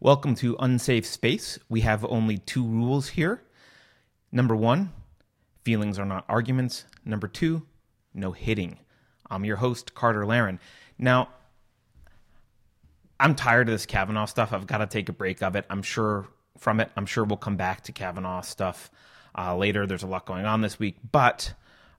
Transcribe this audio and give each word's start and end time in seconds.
Welcome 0.00 0.36
to 0.36 0.54
Unsafe 0.60 1.04
Space. 1.04 1.58
We 1.68 1.80
have 1.80 2.04
only 2.04 2.38
two 2.38 2.64
rules 2.64 3.08
here. 3.08 3.42
Number 4.30 4.54
one, 4.54 4.92
feelings 5.64 5.98
are 5.98 6.04
not 6.04 6.24
arguments. 6.28 6.84
Number 7.04 7.26
two, 7.26 7.66
no 8.14 8.30
hitting. 8.30 8.78
I'm 9.28 9.44
your 9.44 9.56
host, 9.56 9.96
Carter 9.96 10.24
Laren. 10.24 10.60
Now, 11.00 11.30
I'm 13.18 13.34
tired 13.34 13.68
of 13.68 13.72
this 13.72 13.86
Kavanaugh 13.86 14.26
stuff. 14.26 14.52
I've 14.52 14.68
got 14.68 14.78
to 14.78 14.86
take 14.86 15.08
a 15.08 15.12
break 15.12 15.42
of 15.42 15.56
it. 15.56 15.66
I'm 15.68 15.82
sure 15.82 16.28
from 16.58 16.78
it. 16.78 16.92
I'm 16.96 17.06
sure 17.06 17.24
we'll 17.24 17.36
come 17.36 17.56
back 17.56 17.82
to 17.82 17.92
Kavanaugh 17.92 18.42
stuff 18.42 18.92
uh, 19.36 19.56
later. 19.56 19.84
There's 19.84 20.04
a 20.04 20.06
lot 20.06 20.26
going 20.26 20.46
on 20.46 20.60
this 20.60 20.78
week, 20.78 20.98
but 21.10 21.54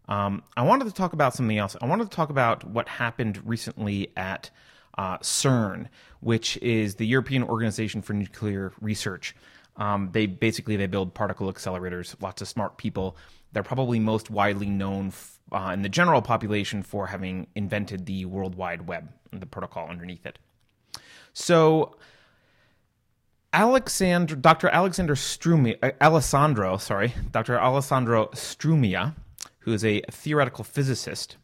um, 0.08 0.44
I 0.56 0.62
wanted 0.62 0.86
to 0.86 0.94
talk 0.94 1.12
about 1.12 1.36
something 1.36 1.58
else. 1.58 1.76
I 1.82 1.86
wanted 1.86 2.10
to 2.10 2.16
talk 2.16 2.30
about 2.30 2.64
what 2.64 2.88
happened 2.88 3.46
recently 3.46 4.14
at 4.16 4.52
uh, 5.00 5.18
CERN, 5.20 5.88
which 6.20 6.58
is 6.58 6.96
the 6.96 7.08
European 7.08 7.42
Organization 7.44 8.02
for 8.02 8.12
Nuclear 8.12 8.74
Research. 8.82 9.34
Um, 9.78 10.10
they 10.12 10.26
basically 10.26 10.76
they 10.76 10.88
build 10.88 11.14
particle 11.14 11.52
accelerators. 11.52 12.22
Lots 12.22 12.42
of 12.42 12.50
smart 12.50 12.78
people. 12.78 13.16
They're 13.54 13.64
probably 13.64 13.98
most 13.98 14.30
widely 14.30 14.70
known 14.70 15.08
f- 15.08 15.40
uh, 15.54 15.72
in 15.74 15.84
the 15.84 15.90
general 15.90 16.22
population 16.22 16.84
for 16.84 17.08
having 17.08 17.48
invented 17.56 18.06
the 18.06 18.26
World 18.26 18.56
Wide 18.56 18.88
Web, 18.88 19.08
and 19.32 19.42
the 19.42 19.46
protocol 19.46 19.88
underneath 19.88 20.26
it. 20.26 20.38
So, 21.32 21.96
Alexander, 23.54 24.36
Dr. 24.36 24.68
Alexander 24.68 25.16
Strumia, 25.16 25.78
uh, 25.82 25.92
Alessandro, 26.02 26.76
sorry, 26.76 27.14
Dr. 27.32 27.58
Alessandro 27.58 28.28
Strumia, 28.34 29.16
who 29.60 29.72
is 29.72 29.86
a 29.86 30.02
theoretical 30.12 30.66
physicist, 30.66 31.38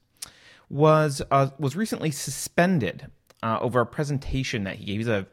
was 0.70 1.22
uh, 1.32 1.52
was 1.58 1.78
recently 1.78 2.12
suspended 2.12 3.10
uh, 3.46 3.60
over 3.62 3.80
a 3.80 3.86
presentation 3.86 4.64
that 4.64 4.78
he 4.78 4.86
gave. 4.86 4.98
He's 4.98 5.08
a 5.08 5.28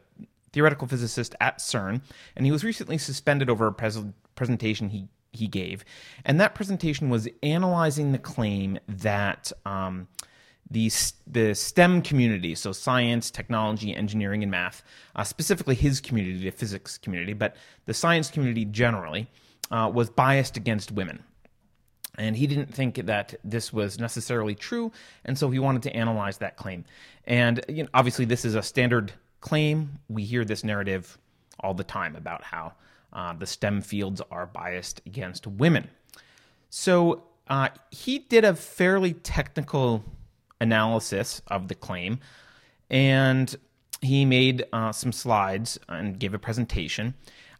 theoretical 0.51 0.87
physicist 0.87 1.33
at 1.41 1.57
CERN, 1.57 2.01
and 2.35 2.45
he 2.45 2.51
was 2.51 2.63
recently 2.63 2.99
suspended 2.99 3.49
over 3.49 3.65
a 3.65 3.73
pres- 3.73 4.05
presentation 4.35 4.89
he 4.89 5.07
he 5.35 5.47
gave, 5.47 5.83
and 6.25 6.39
that 6.39 6.53
presentation 6.53 7.09
was 7.09 7.27
analyzing 7.41 8.11
the 8.11 8.19
claim 8.19 8.77
that 8.87 9.51
um, 9.65 10.07
the 10.69 10.91
the 11.25 11.55
STEM 11.55 12.03
community, 12.03 12.53
so 12.53 12.71
science, 12.71 13.31
technology, 13.31 13.95
engineering, 13.95 14.43
and 14.43 14.51
math, 14.51 14.83
uh, 15.15 15.23
specifically 15.23 15.73
his 15.73 15.99
community, 15.99 16.37
the 16.37 16.51
physics 16.51 16.99
community, 16.99 17.33
but 17.33 17.55
the 17.87 17.95
science 17.95 18.29
community 18.29 18.63
generally, 18.65 19.27
uh, 19.71 19.89
was 19.91 20.11
biased 20.11 20.55
against 20.55 20.91
women. 20.91 21.23
And 22.17 22.35
he 22.35 22.45
didn't 22.45 22.73
think 22.73 23.05
that 23.05 23.35
this 23.43 23.73
was 23.73 23.99
necessarily 23.99 24.53
true, 24.53 24.91
and 25.25 25.37
so 25.37 25.49
he 25.49 25.57
wanted 25.57 25.81
to 25.83 25.95
analyze 25.95 26.37
that 26.37 26.57
claim. 26.57 26.85
And 27.25 27.63
you 27.67 27.83
know, 27.83 27.89
obviously, 27.93 28.25
this 28.25 28.45
is 28.45 28.53
a 28.53 28.61
standard 28.61 29.13
claim. 29.41 29.99
We 30.09 30.23
hear 30.23 30.45
this 30.45 30.63
narrative 30.63 31.17
all 31.59 31.73
the 31.73 31.83
time 31.83 32.15
about 32.15 32.43
how 32.43 32.73
uh, 33.13 33.33
the 33.33 33.47
STEM 33.47 33.81
fields 33.81 34.21
are 34.31 34.45
biased 34.45 35.01
against 35.05 35.47
women. 35.47 35.89
So 36.69 37.23
uh, 37.47 37.69
he 37.91 38.19
did 38.19 38.45
a 38.45 38.55
fairly 38.55 39.13
technical 39.13 40.03
analysis 40.61 41.41
of 41.47 41.67
the 41.67 41.75
claim, 41.75 42.19
and 42.89 43.55
he 44.01 44.25
made 44.25 44.65
uh, 44.73 44.91
some 44.91 45.11
slides 45.11 45.79
and 45.89 46.19
gave 46.19 46.33
a 46.33 46.39
presentation. 46.39 47.13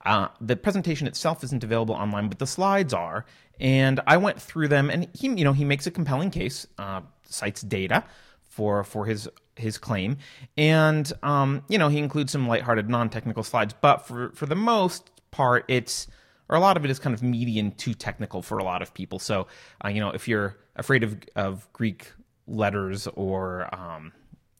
Uh, 0.05 0.27
the 0.41 0.55
presentation 0.55 1.07
itself 1.07 1.43
isn't 1.43 1.63
available 1.63 1.95
online, 1.95 2.27
but 2.27 2.39
the 2.39 2.47
slides 2.47 2.93
are, 2.93 3.25
and 3.59 3.99
I 4.05 4.17
went 4.17 4.41
through 4.41 4.67
them. 4.67 4.89
And 4.89 5.07
he, 5.13 5.27
you 5.27 5.43
know, 5.43 5.53
he 5.53 5.65
makes 5.65 5.87
a 5.87 5.91
compelling 5.91 6.29
case, 6.29 6.67
uh, 6.77 7.01
cites 7.23 7.61
data 7.61 8.03
for 8.43 8.83
for 8.83 9.05
his 9.05 9.29
his 9.55 9.77
claim, 9.77 10.17
and 10.57 11.11
um, 11.23 11.63
you 11.69 11.77
know, 11.77 11.87
he 11.87 11.99
includes 11.99 12.31
some 12.31 12.47
lighthearted, 12.47 12.89
non-technical 12.89 13.43
slides. 13.43 13.73
But 13.79 14.05
for 14.05 14.31
for 14.31 14.45
the 14.45 14.55
most 14.55 15.09
part, 15.31 15.65
it's 15.67 16.07
or 16.49 16.57
a 16.57 16.59
lot 16.59 16.75
of 16.75 16.83
it 16.83 16.91
is 16.91 16.99
kind 16.99 17.13
of 17.13 17.23
median 17.23 17.71
to 17.71 17.93
technical 17.93 18.41
for 18.41 18.57
a 18.57 18.63
lot 18.63 18.81
of 18.81 18.93
people. 18.93 19.19
So, 19.19 19.47
uh, 19.83 19.87
you 19.87 20.01
know, 20.01 20.09
if 20.11 20.27
you're 20.27 20.57
afraid 20.75 21.03
of 21.03 21.17
of 21.35 21.71
Greek 21.73 22.11
letters 22.45 23.07
or 23.07 23.73
um, 23.73 24.11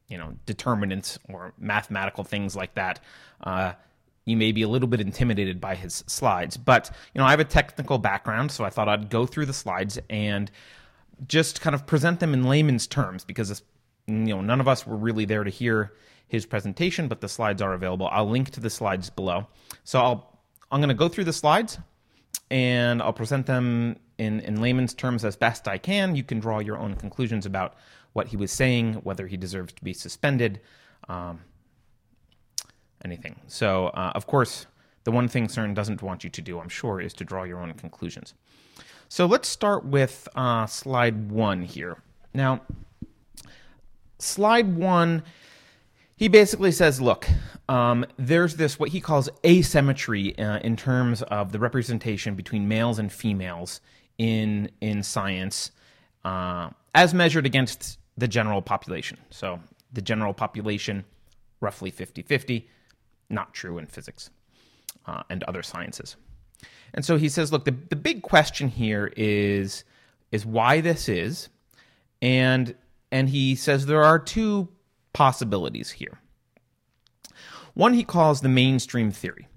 you 0.08 0.18
know 0.18 0.36
determinants 0.46 1.20
or 1.30 1.54
mathematical 1.58 2.24
things 2.24 2.56
like 2.56 2.76
that. 2.76 3.00
Uh, 3.42 3.74
you 4.26 4.38
may 4.38 4.52
be 4.52 4.62
a 4.62 4.68
little 4.68 4.88
bit 4.88 5.02
intimidated 5.02 5.60
by 5.60 5.76
his 5.76 6.04
slides. 6.08 6.58
But, 6.58 6.90
you 7.14 7.20
know, 7.20 7.26
I 7.26 7.32
have 7.32 7.40
a 7.40 7.46
technical 7.46 7.98
background, 7.98 8.52
so 8.52 8.64
I 8.64 8.70
thought 8.70 8.88
I'd 8.88 9.10
go 9.10 9.26
through 9.26 9.48
the 9.48 9.54
slides 9.54 10.00
and 10.10 10.50
just 11.28 11.62
kind 11.62 11.74
of 11.76 11.86
present 11.86 12.20
them 12.20 12.34
in 12.34 12.44
layman's 12.44 12.88
terms 12.88 13.24
because, 13.26 13.64
you 14.08 14.14
know, 14.14 14.42
none 14.42 14.62
of 14.62 14.68
us 14.68 14.88
were 14.88 14.96
really 14.96 15.26
there 15.26 15.44
to 15.44 15.50
hear 15.50 15.94
his 16.28 16.46
presentation, 16.46 17.08
but 17.08 17.22
the 17.22 17.30
slides 17.30 17.62
are 17.62 17.74
available. 17.74 18.08
I'll 18.12 18.30
link 18.30 18.50
to 18.52 18.60
the 18.60 18.70
slides 18.70 19.10
below. 19.10 19.48
So 19.84 20.00
I'll, 20.00 20.40
I'm 20.72 20.80
going 20.80 20.90
to 20.90 20.96
go 20.96 21.10
through 21.10 21.26
the 21.26 21.34
slides 21.34 21.78
and 22.50 23.02
I'll 23.02 23.14
present 23.14 23.46
them 23.46 23.98
in, 24.18 24.40
in 24.40 24.62
layman's 24.62 24.94
terms 24.94 25.26
as 25.26 25.36
best 25.36 25.68
I 25.68 25.78
can. 25.78 26.16
You 26.16 26.24
can 26.24 26.40
draw 26.40 26.60
your 26.60 26.78
own 26.78 26.96
conclusions 26.96 27.46
about 27.46 27.76
what 28.14 28.28
he 28.28 28.38
was 28.38 28.52
saying, 28.52 28.96
whether 29.04 29.28
he 29.28 29.38
deserves 29.38 29.74
to 29.74 29.84
be 29.84 29.94
suspended. 29.94 30.62
Um, 31.10 31.42
anything. 33.04 33.40
So, 33.48 33.88
uh, 33.88 34.12
of 34.16 34.28
course, 34.28 34.66
the 35.04 35.12
one 35.12 35.28
thing 35.28 35.48
CERN 35.48 35.74
doesn't 35.74 36.02
want 36.02 36.24
you 36.24 36.30
to 36.30 36.42
do, 36.42 36.60
I'm 36.60 36.70
sure, 36.70 37.02
is 37.02 37.14
to 37.16 37.26
draw 37.26 37.44
your 37.44 37.60
own 37.60 37.74
conclusions. 37.74 38.34
So 39.10 39.26
let's 39.26 39.48
start 39.48 39.86
with 39.86 40.28
uh, 40.36 40.66
slide 40.66 41.30
one 41.30 41.62
here. 41.62 41.98
Now, 42.34 42.62
slide 44.18 44.76
one, 44.76 45.24
he 46.16 46.28
basically 46.28 46.72
says, 46.72 47.02
look, 47.02 47.28
um, 47.70 48.06
there's 48.18 48.56
this 48.56 48.80
what 48.80 48.90
he 48.90 49.00
calls 49.00 49.30
asymmetry 49.46 50.38
uh, 50.38 50.60
in 50.60 50.76
terms 50.76 51.22
of 51.24 51.52
the 51.52 51.60
representation 51.60 52.36
between 52.36 52.68
males 52.68 53.00
and 53.00 53.12
females 53.12 53.82
in 54.18 54.70
in 54.82 55.04
science, 55.04 55.72
uh, 56.24 56.70
as 56.94 57.14
measured 57.14 57.46
against 57.46 58.00
the 58.18 58.28
general 58.28 58.62
population. 58.62 59.18
So 59.30 59.60
the 59.92 60.02
general 60.02 60.34
population, 60.34 61.06
roughly 61.62 61.92
50 61.92 62.22
50 62.22 62.70
not 63.30 63.54
true 63.54 63.78
in 63.78 63.86
physics 63.88 64.30
uh, 65.06 65.24
and 65.30 65.44
other 65.44 65.64
sciences. 65.64 66.16
And 66.94 67.04
so 67.04 67.18
he 67.18 67.30
says, 67.30 67.52
look, 67.52 67.66
the, 67.66 67.76
the 67.90 67.96
big 67.96 68.22
question 68.22 68.68
here 68.68 69.12
is 69.18 69.84
is 70.32 70.46
why 70.46 70.82
this 70.82 71.08
is, 71.08 71.50
and 72.22 72.76
and 73.12 73.30
he 73.30 73.56
says 73.56 73.86
there 73.86 74.04
are 74.04 74.18
two 74.18 74.70
possibilities 75.14 75.92
here. 75.92 76.20
One 77.76 77.94
he 77.94 78.04
calls 78.04 78.42
the 78.42 78.50
mainstream 78.50 79.12
theory, 79.12 79.48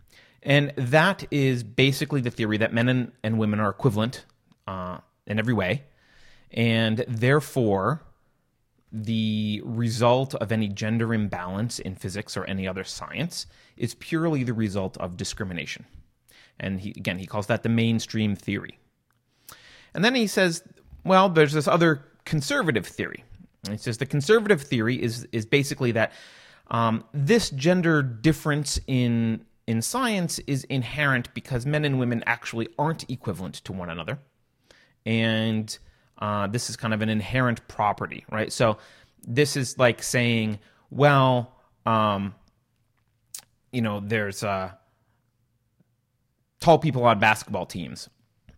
and 0.43 0.73
that 0.77 1.25
is 1.31 1.63
basically 1.63 2.21
the 2.21 2.31
theory 2.31 2.59
that 2.59 2.73
men 2.73 2.89
and, 2.89 3.13
and 3.23 3.39
women 3.39 3.61
are 3.61 3.71
equivalent 3.71 4.25
uh, 4.67 4.99
in 5.27 5.39
every 5.39 5.55
way, 5.55 5.85
and 6.51 7.05
therefore 7.09 8.03
the 9.05 9.61
result 9.65 10.35
of 10.37 10.51
any 10.51 10.69
gender 10.69 11.13
imbalance 11.13 11.79
in 11.79 11.95
physics 11.95 12.37
or 12.37 12.45
any 12.45 12.67
other 12.67 12.85
science 12.85 13.47
is 13.77 13.95
purely 13.95 14.43
the 14.43 14.55
result 14.55 14.97
of 14.97 15.17
discrimination. 15.17 15.85
And 16.59 16.81
he, 16.81 16.91
again, 16.91 17.19
he 17.19 17.27
calls 17.27 17.47
that 17.49 17.63
the 17.63 17.69
mainstream 17.69 18.35
theory. 18.35 18.79
And 19.93 20.05
then 20.05 20.15
he 20.15 20.27
says, 20.27 20.63
well, 21.05 21.29
there's 21.29 21.53
this 21.53 21.69
other 21.69 22.05
conservative 22.25 22.87
theory. 22.87 23.25
And 23.65 23.73
he 23.75 23.79
says 23.79 23.99
the 23.99 24.07
conservative 24.07 24.63
theory 24.63 25.03
is 25.03 25.27
is 25.33 25.45
basically 25.45 25.93
that 25.93 26.13
um, 26.69 27.05
this 27.13 27.51
gender 27.51 28.03
difference 28.03 28.81
in 28.87 29.45
in 29.67 29.83
science 29.83 30.39
is 30.47 30.65
inherent 30.65 31.33
because 31.35 31.67
men 31.67 31.85
and 31.85 31.99
women 31.99 32.23
actually 32.27 32.69
aren't 32.79 33.09
equivalent 33.11 33.57
to 33.65 33.73
one 33.73 33.91
another, 33.91 34.19
and 35.05 35.79
uh, 36.19 36.47
this 36.47 36.71
is 36.71 36.77
kind 36.77 36.95
of 36.95 37.03
an 37.03 37.09
inherent 37.09 37.67
property, 37.69 38.25
right? 38.31 38.53
So 38.53 38.79
this 39.27 39.57
is 39.57 39.79
like 39.79 40.03
saying, 40.03 40.59
well, 40.91 41.53
um, 41.85 42.35
you 43.73 43.83
know, 43.83 44.01
there's 44.01 44.43
uh, 44.43 44.71
tall 46.61 46.79
people 46.79 47.05
on 47.05 47.19
basketball 47.19 47.67
teams, 47.67 48.09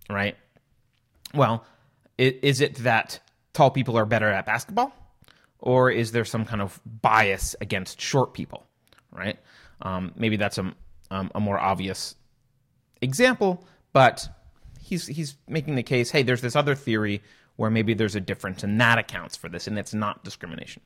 right? 0.09 0.37
Well, 1.35 1.65
is 2.17 2.61
it 2.61 2.77
that 2.77 3.21
tall 3.53 3.71
people 3.71 3.97
are 3.97 4.07
better 4.07 4.29
at 4.29 4.47
basketball, 4.47 4.93
or 5.59 5.91
is 5.91 6.13
there 6.13 6.25
some 6.25 6.45
kind 6.45 6.63
of 6.63 6.81
bias 6.85 7.57
against 7.61 8.01
short 8.01 8.35
people, 8.35 8.67
right? 9.13 9.39
Um, 9.83 10.13
maybe 10.17 10.37
that's 10.37 10.59
a, 10.59 10.73
um, 11.11 11.31
a 11.35 11.41
more 11.41 11.59
obvious 11.59 12.15
example, 13.01 13.65
but 13.93 14.29
he's 14.81 15.07
he's 15.07 15.37
making 15.49 15.75
the 15.75 15.83
case. 15.83 16.11
Hey, 16.11 16.23
there's 16.23 16.41
this 16.41 16.57
other 16.57 16.75
theory 16.75 17.23
where 17.59 17.71
maybe 17.71 17.93
there's 17.93 18.15
a 18.15 18.21
difference 18.21 18.63
and 18.63 18.81
that 18.81 18.99
accounts 18.99 19.37
for 19.37 19.49
this 19.49 19.67
and 19.67 19.79
it's 19.79 19.93
not 19.93 20.23
discrimination. 20.25 20.81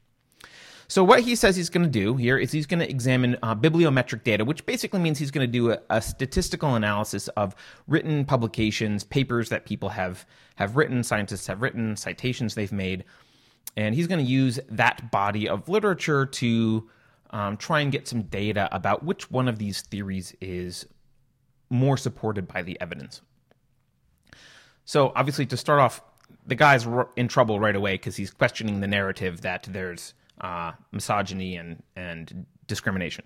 So 0.88 1.04
what 1.04 1.20
he 1.20 1.36
says 1.36 1.54
he's 1.54 1.70
going 1.70 1.84
to 1.84 1.90
do 1.90 2.16
here 2.16 2.36
is 2.36 2.50
he's 2.50 2.66
going 2.66 2.80
to 2.80 2.90
examine 2.90 3.36
uh, 3.42 3.54
bibliometric 3.54 4.24
data, 4.24 4.44
which 4.44 4.66
basically 4.66 5.00
means 5.00 5.18
he's 5.18 5.30
going 5.30 5.46
to 5.46 5.50
do 5.50 5.70
a, 5.70 5.78
a, 5.88 6.02
statistical 6.02 6.74
analysis 6.74 7.28
of 7.28 7.54
written 7.86 8.24
publications, 8.24 9.04
papers 9.04 9.48
that 9.50 9.64
people 9.64 9.90
have 9.90 10.26
have 10.56 10.76
written, 10.76 11.02
scientists 11.02 11.46
have 11.46 11.62
written, 11.62 11.96
citations 11.96 12.54
they've 12.54 12.72
made, 12.72 13.04
and 13.76 13.94
he's 13.94 14.06
going 14.06 14.22
to 14.22 14.30
use 14.30 14.60
that 14.68 15.10
body 15.10 15.48
of 15.48 15.68
literature 15.68 16.26
to 16.26 16.90
um, 17.30 17.56
try 17.56 17.80
and 17.80 17.92
get 17.92 18.06
some 18.06 18.22
data 18.24 18.68
about 18.72 19.02
which 19.02 19.30
one 19.30 19.48
of 19.48 19.58
these 19.58 19.82
theories 19.82 20.34
is 20.40 20.86
more 21.70 21.96
supported 21.96 22.46
by 22.46 22.62
the 22.62 22.78
evidence. 22.80 23.22
So, 24.84 25.12
obviously, 25.16 25.46
to 25.46 25.56
start 25.56 25.80
off, 25.80 26.02
the 26.46 26.54
guy's 26.54 26.86
in 27.16 27.28
trouble 27.28 27.60
right 27.60 27.76
away 27.76 27.94
because 27.94 28.16
he's 28.16 28.30
questioning 28.30 28.80
the 28.80 28.86
narrative 28.86 29.42
that 29.42 29.66
there's 29.70 30.14
uh, 30.40 30.72
misogyny 30.90 31.56
and 31.56 31.82
and 31.96 32.46
discrimination. 32.66 33.24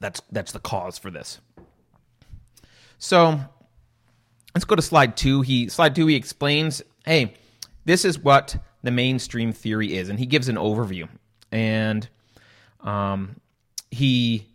That's 0.00 0.20
that's 0.32 0.52
the 0.52 0.60
cause 0.60 0.98
for 0.98 1.10
this. 1.10 1.40
So 2.98 3.40
let's 4.54 4.64
go 4.64 4.74
to 4.74 4.82
slide 4.82 5.16
two. 5.16 5.42
He 5.42 5.68
slide 5.68 5.94
two 5.94 6.06
he 6.06 6.16
explains, 6.16 6.82
hey, 7.04 7.34
this 7.84 8.04
is 8.04 8.18
what 8.18 8.56
the 8.82 8.90
mainstream 8.90 9.52
theory 9.52 9.96
is, 9.96 10.08
and 10.08 10.18
he 10.18 10.26
gives 10.26 10.48
an 10.48 10.56
overview. 10.56 11.08
And 11.50 12.08
um, 12.80 13.36
he 13.90 14.46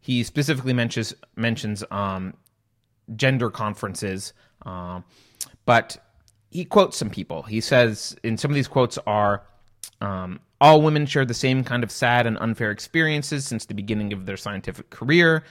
he 0.00 0.24
specifically 0.24 0.72
mentions 0.72 1.14
mentions 1.36 1.84
um, 1.90 2.34
gender 3.14 3.50
conferences, 3.50 4.32
uh, 4.64 5.00
but 5.64 5.96
he 6.50 6.64
quotes 6.64 6.96
some 6.96 7.10
people. 7.10 7.42
He 7.42 7.60
says, 7.60 8.16
in 8.22 8.36
some 8.36 8.50
of 8.50 8.54
these 8.54 8.68
quotes 8.68 8.98
are 9.06 9.42
um, 10.00 10.40
all 10.60 10.82
women 10.82 11.06
share 11.06 11.24
the 11.24 11.34
same 11.34 11.64
kind 11.64 11.82
of 11.82 11.90
sad 11.90 12.26
and 12.26 12.38
unfair 12.38 12.70
experiences 12.70 13.46
since 13.46 13.64
the 13.64 13.74
beginning 13.74 14.12
of 14.12 14.26
their 14.26 14.36
scientific 14.36 14.90
career. 14.90 15.44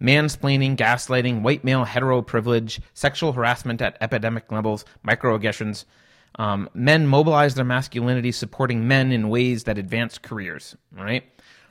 Mansplaining, 0.00 0.76
gaslighting, 0.76 1.42
white 1.42 1.64
male 1.64 1.84
hetero 1.84 2.22
privilege, 2.22 2.80
sexual 2.92 3.32
harassment 3.32 3.80
at 3.80 3.96
epidemic 4.00 4.50
levels, 4.50 4.84
microaggressions. 5.06 5.84
Um, 6.38 6.68
men 6.74 7.06
mobilize 7.06 7.54
their 7.54 7.64
masculinity 7.64 8.32
supporting 8.32 8.88
men 8.88 9.12
in 9.12 9.28
ways 9.28 9.64
that 9.64 9.78
advance 9.78 10.18
careers, 10.18 10.76
right? 10.92 11.24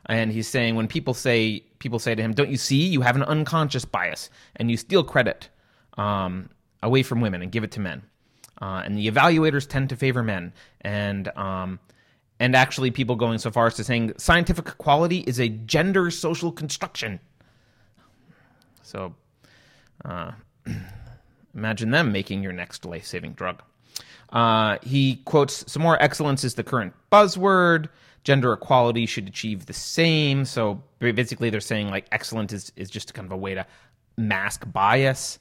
And 0.06 0.32
he's 0.32 0.48
saying 0.48 0.76
when 0.76 0.88
people 0.88 1.14
say 1.14 1.64
people 1.80 2.00
say 2.00 2.16
to 2.16 2.22
him, 2.22 2.34
"Don't 2.34 2.50
you 2.50 2.58
see? 2.58 2.88
You 2.88 3.02
have 3.02 3.16
an 3.16 3.24
unconscious 3.24 3.86
bias, 3.86 4.30
and 4.56 4.72
you 4.72 4.78
steal 4.78 5.04
credit 5.04 5.50
um, 5.98 6.50
away 6.83 7.04
from 7.04 7.22
women 7.22 7.42
and 7.42 7.51
give 7.51 7.63
it 7.63 7.72
to 7.72 7.80
men." 7.80 8.04
Uh, 8.62 8.83
and 8.86 8.95
the 8.95 9.10
evaluators 9.10 9.68
tend 9.68 9.89
to 9.89 9.95
favor 9.95 10.22
men, 10.22 10.54
and 10.81 11.28
um, 11.38 11.80
and 12.39 12.56
actually 12.56 12.92
people 12.92 13.16
going 13.16 13.39
so 13.39 13.51
far 13.51 13.68
as 13.68 13.75
to 13.75 13.83
saying 13.83 14.13
scientific 14.18 14.68
equality 14.68 15.19
is 15.19 15.39
a 15.39 15.50
gender 15.50 16.12
social 16.12 16.51
construction. 16.51 17.19
So, 18.83 19.16
uh, 20.04 20.31
imagine 21.56 21.92
them 21.92 22.12
making 22.12 22.44
your 22.44 22.54
next 22.54 22.86
life 22.86 23.06
saving 23.06 23.33
drug. 23.33 23.62
Uh, 24.31 24.78
he 24.81 25.18
quotes 25.25 25.69
some 25.72 25.81
more 25.81 26.01
excellence 26.01 26.44
is 26.44 26.56
the 26.56 26.63
current 26.63 26.94
buzzword. 27.12 27.89
Gender 28.24 28.54
equality 28.54 29.06
should 29.06 29.28
achieve 29.28 29.66
the 29.66 29.74
same. 29.74 30.45
So 30.45 30.83
basically, 31.00 31.50
they're 31.50 31.60
saying 31.60 31.89
like 31.89 32.06
excellent 32.12 32.54
is, 32.54 32.72
is 32.75 32.89
just 32.89 33.13
kind 33.13 33.25
of 33.25 33.31
a 33.31 33.38
way 33.38 33.56
to 33.56 33.66
mask 34.18 34.72
bias. 34.72 35.39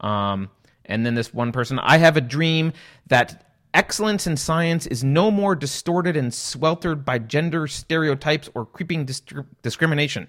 Um, 0.00 0.50
and 0.88 1.06
then 1.06 1.14
this 1.14 1.32
one 1.32 1.52
person, 1.52 1.78
I 1.78 1.98
have 1.98 2.16
a 2.16 2.20
dream 2.20 2.72
that 3.06 3.48
Excellence 3.74 4.26
in 4.26 4.36
science 4.36 4.86
is 4.86 5.04
no 5.04 5.30
more 5.30 5.54
distorted 5.54 6.16
and 6.16 6.32
sweltered 6.32 7.04
by 7.04 7.18
gender 7.18 7.66
stereotypes 7.66 8.48
or 8.54 8.64
creeping 8.64 9.04
dis- 9.04 9.22
discrimination. 9.62 10.26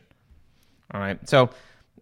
All 0.94 1.00
right. 1.00 1.18
So 1.28 1.50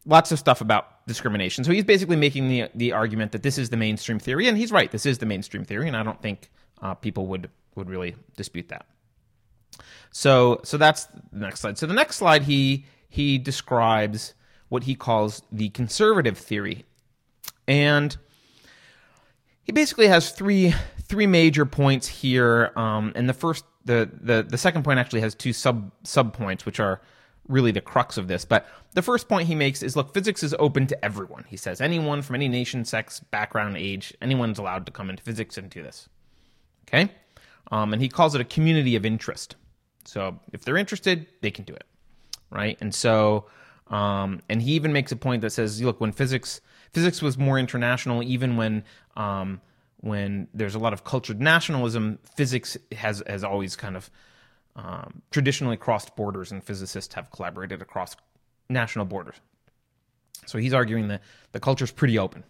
lots 0.05 0.31
of 0.31 0.39
stuff 0.39 0.61
about 0.61 1.05
discrimination. 1.05 1.63
So 1.63 1.71
he's 1.71 1.83
basically 1.83 2.15
making 2.15 2.49
the 2.49 2.69
the 2.73 2.91
argument 2.91 3.33
that 3.33 3.43
this 3.43 3.59
is 3.59 3.69
the 3.69 3.77
mainstream 3.77 4.17
theory, 4.17 4.47
and 4.47 4.57
he's 4.57 4.71
right. 4.71 4.91
This 4.91 5.05
is 5.05 5.19
the 5.19 5.27
mainstream 5.27 5.63
theory, 5.63 5.87
and 5.87 5.95
I 5.95 6.01
don't 6.01 6.19
think 6.21 6.49
uh, 6.81 6.95
people 6.95 7.27
would 7.27 7.51
would 7.75 7.87
really 7.87 8.15
dispute 8.35 8.69
that. 8.69 8.87
So 10.11 10.59
so 10.63 10.77
that's 10.77 11.05
the 11.05 11.45
next 11.45 11.59
slide. 11.59 11.77
So 11.77 11.85
the 11.85 11.93
next 11.93 12.15
slide 12.15 12.43
he 12.43 12.85
he 13.09 13.37
describes 13.37 14.33
what 14.69 14.85
he 14.85 14.95
calls 14.95 15.43
the 15.51 15.69
conservative 15.69 16.37
theory, 16.37 16.85
and 17.67 18.17
he 19.67 19.73
basically 19.73 20.07
has 20.07 20.31
three 20.31 20.73
three 21.03 21.27
major 21.27 21.65
points 21.65 22.07
here, 22.07 22.71
um, 22.75 23.11
and 23.15 23.29
the 23.29 23.33
first 23.33 23.65
the, 23.85 24.09
the 24.21 24.41
the 24.41 24.57
second 24.57 24.83
point 24.83 24.97
actually 24.97 25.21
has 25.21 25.35
two 25.35 25.53
sub 25.53 25.91
sub 26.03 26.33
points, 26.33 26.65
which 26.65 26.79
are 26.79 27.01
really 27.49 27.71
the 27.71 27.81
crux 27.81 28.17
of 28.17 28.29
this. 28.29 28.45
But 28.45 28.65
the 28.93 29.01
first 29.01 29.27
point 29.27 29.47
he 29.47 29.55
makes 29.55 29.83
is 29.83 29.95
look, 29.95 30.13
physics 30.13 30.41
is 30.41 30.55
open 30.57 30.87
to 30.87 31.05
everyone. 31.05 31.45
He 31.49 31.57
says 31.57 31.81
anyone 31.81 32.21
from 32.21 32.35
any 32.35 32.47
nation, 32.47 32.85
sex, 32.85 33.19
background, 33.19 33.75
age, 33.77 34.13
anyone's 34.21 34.57
allowed 34.57 34.85
to 34.85 34.91
come 34.91 35.09
into 35.09 35.21
physics 35.21 35.57
and 35.57 35.69
do 35.69 35.83
this. 35.83 36.07
Okay? 36.87 37.11
Um, 37.69 37.91
and 37.91 38.01
he 38.01 38.07
calls 38.07 38.35
it 38.35 38.41
a 38.41 38.45
community 38.45 38.95
of 38.95 39.05
interest. 39.05 39.55
So 40.05 40.39
if 40.53 40.63
they're 40.63 40.77
interested, 40.77 41.27
they 41.41 41.51
can 41.51 41.65
do 41.65 41.73
it. 41.73 41.85
Right? 42.49 42.77
And 42.79 42.95
so, 42.95 43.45
um, 43.87 44.41
and 44.49 44.61
he 44.61 44.73
even 44.73 44.93
makes 44.93 45.11
a 45.11 45.17
point 45.17 45.41
that 45.41 45.51
says, 45.51 45.81
look, 45.81 45.99
when 45.99 46.13
physics 46.13 46.61
physics 46.97 47.21
was 47.21 47.37
more 47.37 47.59
international, 47.59 48.23
even 48.23 48.57
when 48.57 48.83
um, 49.15 49.61
when 49.97 50.47
there's 50.51 50.73
a 50.73 50.79
lot 50.79 50.93
of 50.93 51.03
cultured 51.03 51.39
nationalism, 51.39 52.17
physics 52.35 52.75
has 52.91 53.21
has 53.27 53.43
always 53.43 53.75
kind 53.75 53.95
of 53.95 54.09
um, 54.75 55.21
traditionally 55.29 55.77
crossed 55.77 56.15
borders, 56.15 56.51
and 56.51 56.63
physicists 56.63 57.13
have 57.13 57.29
collaborated 57.29 57.83
across 57.83 58.15
national 58.67 59.05
borders. 59.05 59.35
So 60.47 60.57
he's 60.57 60.73
arguing 60.73 61.07
that 61.09 61.21
the 61.51 61.59
culture 61.59 61.85
is 61.85 61.91
pretty 61.91 62.17
open. 62.17 62.43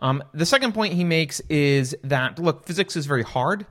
Um, 0.00 0.22
the 0.34 0.44
second 0.44 0.74
point 0.74 0.92
he 0.92 1.04
makes 1.04 1.40
is 1.48 1.96
that 2.04 2.38
look, 2.38 2.66
physics 2.66 2.96
is 2.96 3.06
very 3.06 3.22
hard, 3.22 3.64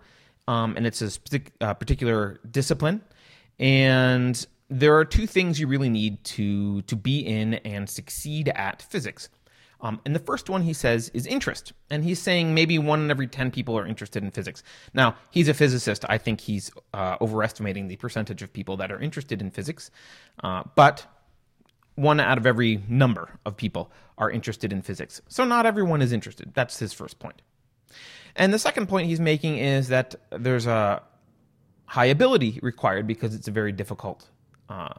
um, 0.48 0.76
and 0.76 0.88
it's 0.88 1.04
a 1.04 1.42
uh, 1.62 1.76
particular 1.76 2.40
discipline, 2.50 3.04
and 3.60 4.44
there 4.72 4.98
are 4.98 5.06
two 5.06 5.28
things 5.28 5.60
you 5.60 5.68
really 5.68 5.90
need 5.90 6.24
to 6.24 6.82
to 6.82 6.96
be 6.96 7.20
in 7.20 7.54
and 7.56 7.88
succeed 7.88 8.50
at 8.50 8.82
physics. 8.82 9.30
Um, 9.82 10.02
and 10.06 10.16
the 10.16 10.20
first 10.20 10.50
one 10.50 10.64
he 10.64 10.74
says 10.74 11.10
is 11.14 11.26
interest. 11.28 11.74
And 11.90 12.04
he's 12.04 12.20
saying 12.20 12.54
maybe 12.54 12.80
one 12.80 13.02
in 13.02 13.12
every 13.12 13.28
10 13.28 13.52
people 13.52 13.78
are 13.78 13.86
interested 13.86 14.24
in 14.24 14.32
physics. 14.32 14.64
Now, 14.94 15.16
he's 15.30 15.48
a 15.48 15.54
physicist. 15.54 16.04
I 16.10 16.18
think 16.18 16.42
he's 16.42 16.72
uh, 16.94 17.18
overestimating 17.22 17.88
the 17.88 17.96
percentage 17.98 18.42
of 18.42 18.52
people 18.52 18.78
that 18.78 18.92
are 18.92 19.00
interested 19.00 19.42
in 19.42 19.52
physics. 19.52 19.92
Uh, 20.44 20.64
but 20.76 21.06
one 21.96 22.20
out 22.20 22.38
of 22.38 22.46
every 22.46 22.84
number 22.88 23.40
of 23.46 23.58
people 23.58 23.92
are 24.18 24.30
interested 24.32 24.72
in 24.72 24.82
physics. 24.82 25.22
So 25.28 25.46
not 25.46 25.66
everyone 25.66 26.02
is 26.02 26.12
interested. 26.12 26.54
That's 26.54 26.80
his 26.80 26.94
first 26.94 27.20
point. 27.20 27.42
And 28.36 28.54
the 28.54 28.60
second 28.60 28.88
point 28.88 29.08
he's 29.08 29.20
making 29.20 29.58
is 29.58 29.88
that 29.90 30.16
there's 30.32 30.68
a 30.68 31.02
high 31.86 32.06
ability 32.06 32.60
required 32.62 33.08
because 33.08 33.34
it's 33.34 33.48
a 33.48 33.52
very 33.52 33.72
difficult, 33.72 34.28
uh, 34.70 34.94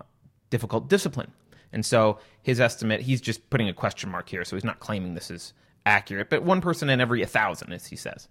difficult 0.50 0.88
discipline. 0.88 1.30
And 1.72 1.84
so 1.84 2.18
his 2.42 2.60
estimate, 2.60 3.00
he's 3.00 3.20
just 3.20 3.48
putting 3.50 3.68
a 3.68 3.74
question 3.74 4.10
mark 4.10 4.28
here, 4.28 4.44
so 4.44 4.56
he's 4.56 4.64
not 4.64 4.80
claiming 4.80 5.14
this 5.14 5.30
is 5.30 5.52
accurate, 5.84 6.30
but 6.30 6.42
one 6.42 6.60
person 6.60 6.88
in 6.90 7.00
every 7.00 7.20
1,000, 7.20 7.72
as 7.72 7.86
he 7.86 7.96
says. 7.96 8.28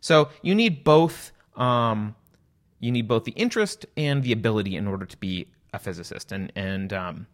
So 0.00 0.28
you 0.42 0.54
need 0.54 0.84
both. 0.84 1.32
Um, 1.56 2.14
you 2.80 2.90
need 2.90 3.06
both 3.06 3.24
the 3.24 3.32
interest 3.32 3.86
and 3.96 4.22
the 4.22 4.32
ability 4.32 4.76
in 4.76 4.88
order 4.88 5.06
to 5.06 5.16
be 5.18 5.46
a 5.72 5.78
physicist, 5.78 6.32
and 6.32 6.52
and 6.56 6.92
um, 6.92 7.26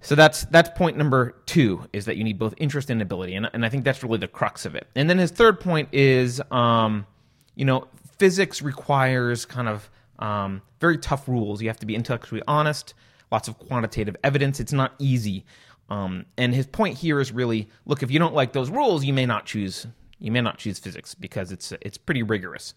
so 0.00 0.14
that's 0.14 0.44
that's 0.46 0.70
point 0.70 0.96
number 0.96 1.36
two 1.44 1.84
is 1.92 2.06
that 2.06 2.16
you 2.16 2.24
need 2.24 2.38
both 2.38 2.54
interest 2.56 2.88
and 2.90 3.02
ability, 3.02 3.34
and 3.34 3.50
and 3.52 3.66
I 3.66 3.68
think 3.68 3.84
that's 3.84 4.02
really 4.02 4.18
the 4.18 4.28
crux 4.28 4.64
of 4.64 4.74
it. 4.74 4.86
And 4.96 5.10
then 5.10 5.18
his 5.18 5.30
third 5.30 5.60
point 5.60 5.90
is, 5.92 6.40
um, 6.50 7.06
you 7.54 7.66
know, 7.66 7.88
physics 8.18 8.62
requires 8.62 9.44
kind 9.44 9.68
of 9.68 9.90
um, 10.18 10.62
very 10.80 10.96
tough 10.96 11.28
rules. 11.28 11.60
You 11.60 11.68
have 11.68 11.80
to 11.80 11.86
be 11.86 11.94
intellectually 11.94 12.42
honest 12.48 12.94
lots 13.30 13.48
of 13.48 13.58
quantitative 13.58 14.16
evidence. 14.24 14.60
It's 14.60 14.72
not 14.72 14.94
easy. 14.98 15.44
Um, 15.90 16.26
and 16.36 16.54
his 16.54 16.66
point 16.66 16.98
here 16.98 17.18
is 17.20 17.32
really, 17.32 17.68
look, 17.86 18.02
if 18.02 18.10
you 18.10 18.18
don't 18.18 18.34
like 18.34 18.52
those 18.52 18.70
rules, 18.70 19.04
you 19.04 19.12
may 19.12 19.26
not 19.26 19.46
choose 19.46 19.86
you 20.18 20.32
may 20.32 20.40
not 20.40 20.58
choose 20.58 20.78
physics 20.78 21.14
because 21.14 21.52
it's 21.52 21.72
it's 21.80 21.98
pretty 21.98 22.22
rigorous. 22.22 22.74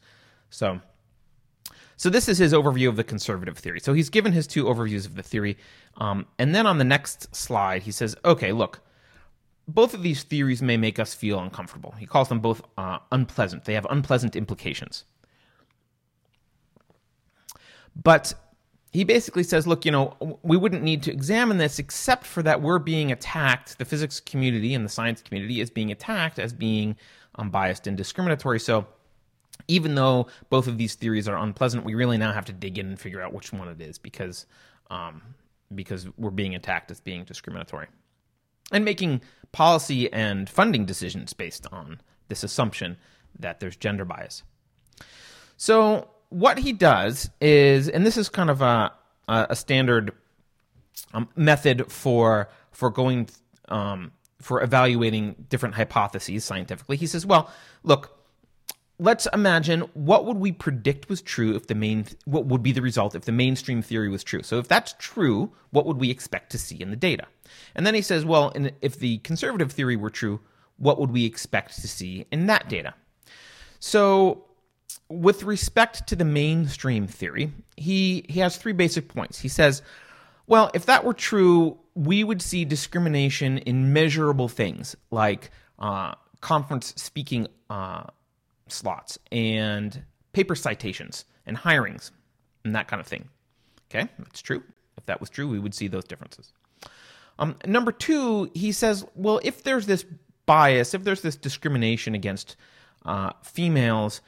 So, 0.50 0.82
so 1.98 2.10
this 2.10 2.28
is 2.28 2.38
his 2.38 2.54
overview 2.54 2.88
of 2.88 2.96
the 2.96 3.04
conservative 3.04 3.58
theory. 3.58 3.80
So 3.80 3.94
he's 3.94 4.10
given 4.10 4.32
his 4.32 4.48
two 4.48 4.66
overviews 4.66 5.06
of 5.06 5.16
the 5.16 5.24
theory, 5.24 5.58
um, 5.98 6.28
and 6.38 6.54
then 6.54 6.68
on 6.68 6.78
the 6.78 6.84
next 6.84 7.36
slide 7.36 7.84
he 7.84 7.92
says, 7.92 8.16
okay, 8.26 8.52
look, 8.52 8.82
both 9.68 9.94
of 9.94 10.04
these 10.04 10.24
theories 10.24 10.62
may 10.62 10.78
make 10.78 11.00
us 11.00 11.14
feel 11.14 11.40
uncomfortable. 11.40 11.96
He 11.98 12.06
calls 12.06 12.30
them 12.30 12.40
both 12.40 12.62
uh, 12.78 13.00
unpleasant. 13.12 13.66
They 13.66 13.74
have 13.74 13.88
unpleasant 13.90 14.36
implications. 14.36 15.06
But 17.96 18.34
he 18.92 19.06
basically 19.06 19.44
says, 19.44 19.66
look, 19.66 19.86
you 19.86 19.92
know, 19.92 20.38
we 20.44 20.58
wouldn't 20.58 20.84
need 20.84 21.02
to 21.04 21.12
examine 21.12 21.58
this 21.58 21.80
except 21.80 22.26
for 22.26 22.44
that 22.44 22.62
we're 22.62 22.80
being 22.80 23.12
attacked. 23.12 23.78
The 23.78 23.86
physics 23.86 24.20
community 24.20 24.74
and 24.74 24.84
the 24.84 24.90
science 24.90 25.22
community 25.22 25.62
is 25.62 25.70
being 25.70 25.92
attacked 25.92 26.40
as 26.40 26.52
being 26.52 26.98
um, 27.36 27.50
biased 27.50 27.88
and 27.88 27.96
discriminatory. 27.96 28.60
So 28.60 28.86
even 29.70 29.96
though 29.96 30.28
both 30.50 30.68
of 30.68 30.78
these 30.78 30.96
theories 30.96 31.30
are 31.30 31.38
unpleasant, 31.38 31.86
we 31.86 31.96
really 31.96 32.18
now 32.18 32.34
have 32.34 32.46
to 32.46 32.54
dig 32.54 32.78
in 32.78 32.88
and 32.88 33.00
figure 33.00 33.22
out 33.22 33.34
which 33.34 33.54
one 33.54 33.70
it 33.70 33.80
is 33.80 33.98
because 33.98 34.46
um, 34.90 35.22
because 35.74 36.08
we're 36.18 36.30
being 36.32 36.54
attacked 36.54 36.92
as 36.92 37.00
being 37.00 37.24
discriminatory 37.24 37.88
and 38.74 38.84
making 38.84 39.22
policy 39.54 40.12
and 40.12 40.50
funding 40.50 40.86
decisions 40.86 41.32
based 41.32 41.66
on 41.72 42.02
this 42.28 42.44
assumption 42.44 42.98
that 43.40 43.62
there's 43.62 43.78
gender 43.78 44.04
bias. 44.04 44.44
So 45.56 46.10
what 46.32 46.58
he 46.58 46.74
does 46.74 47.30
is, 47.40 47.88
and 47.90 48.06
this 48.06 48.18
is 48.18 48.30
kind 48.30 48.50
of 48.50 48.62
a 48.62 48.92
a 49.28 49.56
standard 49.56 50.12
um, 51.14 51.30
method 51.36 51.92
for 51.92 52.50
for 52.72 52.90
going 52.90 53.30
um, 53.70 54.12
for 54.42 54.64
evaluating 54.64 55.46
different 55.50 55.76
hypotheses 55.76 56.44
scientifically. 56.44 56.98
He 56.98 57.06
says, 57.08 57.26
well, 57.26 57.52
look, 57.84 58.18
let's 58.98 59.28
imagine 59.34 59.82
what 59.94 60.26
would 60.26 60.38
we 60.38 60.52
predict 60.52 61.10
was 61.10 61.22
true 61.22 61.56
if 61.56 61.68
the 61.68 61.76
main 61.76 62.06
what 62.26 62.46
would 62.46 62.64
be 62.64 62.72
the 62.72 62.82
result 62.82 63.14
if 63.14 63.26
the 63.26 63.32
mainstream 63.32 63.82
theory 63.82 64.10
was 64.10 64.24
true. 64.24 64.42
So 64.42 64.58
if 64.58 64.68
that's 64.68 64.96
true, 65.00 65.52
what 65.72 65.86
would 65.86 65.98
we 65.98 66.10
expect 66.10 66.52
to 66.52 66.58
see 66.58 66.78
in 66.78 66.92
the 66.92 66.96
data? 66.96 67.28
And 67.76 67.86
then 67.86 67.94
he 67.94 68.02
says, 68.02 68.24
well, 68.26 68.54
if 68.82 68.98
the 68.98 69.18
conservative 69.20 69.72
theory 69.72 69.98
were 69.98 70.10
true, 70.10 70.40
what 70.78 71.00
would 71.00 71.12
we 71.12 71.26
expect 71.26 71.82
to 71.82 71.88
see 71.88 72.26
in 72.32 72.48
that 72.48 72.70
data? 72.70 72.94
So 73.80 74.46
with 75.10 75.44
respect 75.44 76.08
to 76.08 76.16
the 76.16 76.26
mainstream 76.26 77.08
theory, 77.08 77.52
he 77.78 78.26
he 78.30 78.40
has 78.40 78.58
three 78.58 78.74
basic 78.74 79.08
points. 79.08 79.40
He 79.40 79.48
says, 79.48 79.82
well, 80.48 80.72
if 80.74 80.86
that 80.88 81.04
were 81.04 81.14
true, 81.14 81.78
we 81.96 82.24
would 82.24 82.42
see 82.42 82.66
discrimination 82.66 83.60
in 83.60 83.94
measurable 83.94 84.48
things 84.48 84.96
like 85.12 85.52
uh, 85.80 86.14
conference 86.42 86.94
speaking 86.98 87.48
uh, 87.70 88.04
slots 88.68 89.18
and 89.32 90.04
paper 90.34 90.56
citations 90.56 91.26
and 91.46 91.58
hirings 91.58 92.12
and 92.64 92.76
that 92.76 92.88
kind 92.88 93.00
of 93.00 93.08
thing. 93.08 93.28
Okay, 93.90 94.10
that's 94.18 94.42
true. 94.42 94.64
If 94.98 95.06
that 95.06 95.20
was 95.20 95.30
true, 95.30 95.48
we 95.48 95.60
would 95.60 95.74
see 95.74 95.88
those 95.88 96.06
differences. 96.06 96.54
Um, 97.40 97.56
number 97.66 97.92
two, 97.92 98.52
he 98.54 98.72
says, 98.72 99.06
well, 99.16 99.40
if 99.44 99.64
there's 99.64 99.86
this 99.86 100.06
bias, 100.46 100.94
if 100.94 101.04
there's 101.04 101.22
this 101.22 101.36
discrimination 101.36 102.14
against 102.16 102.56
uh, 103.06 103.32
females, 103.44 104.22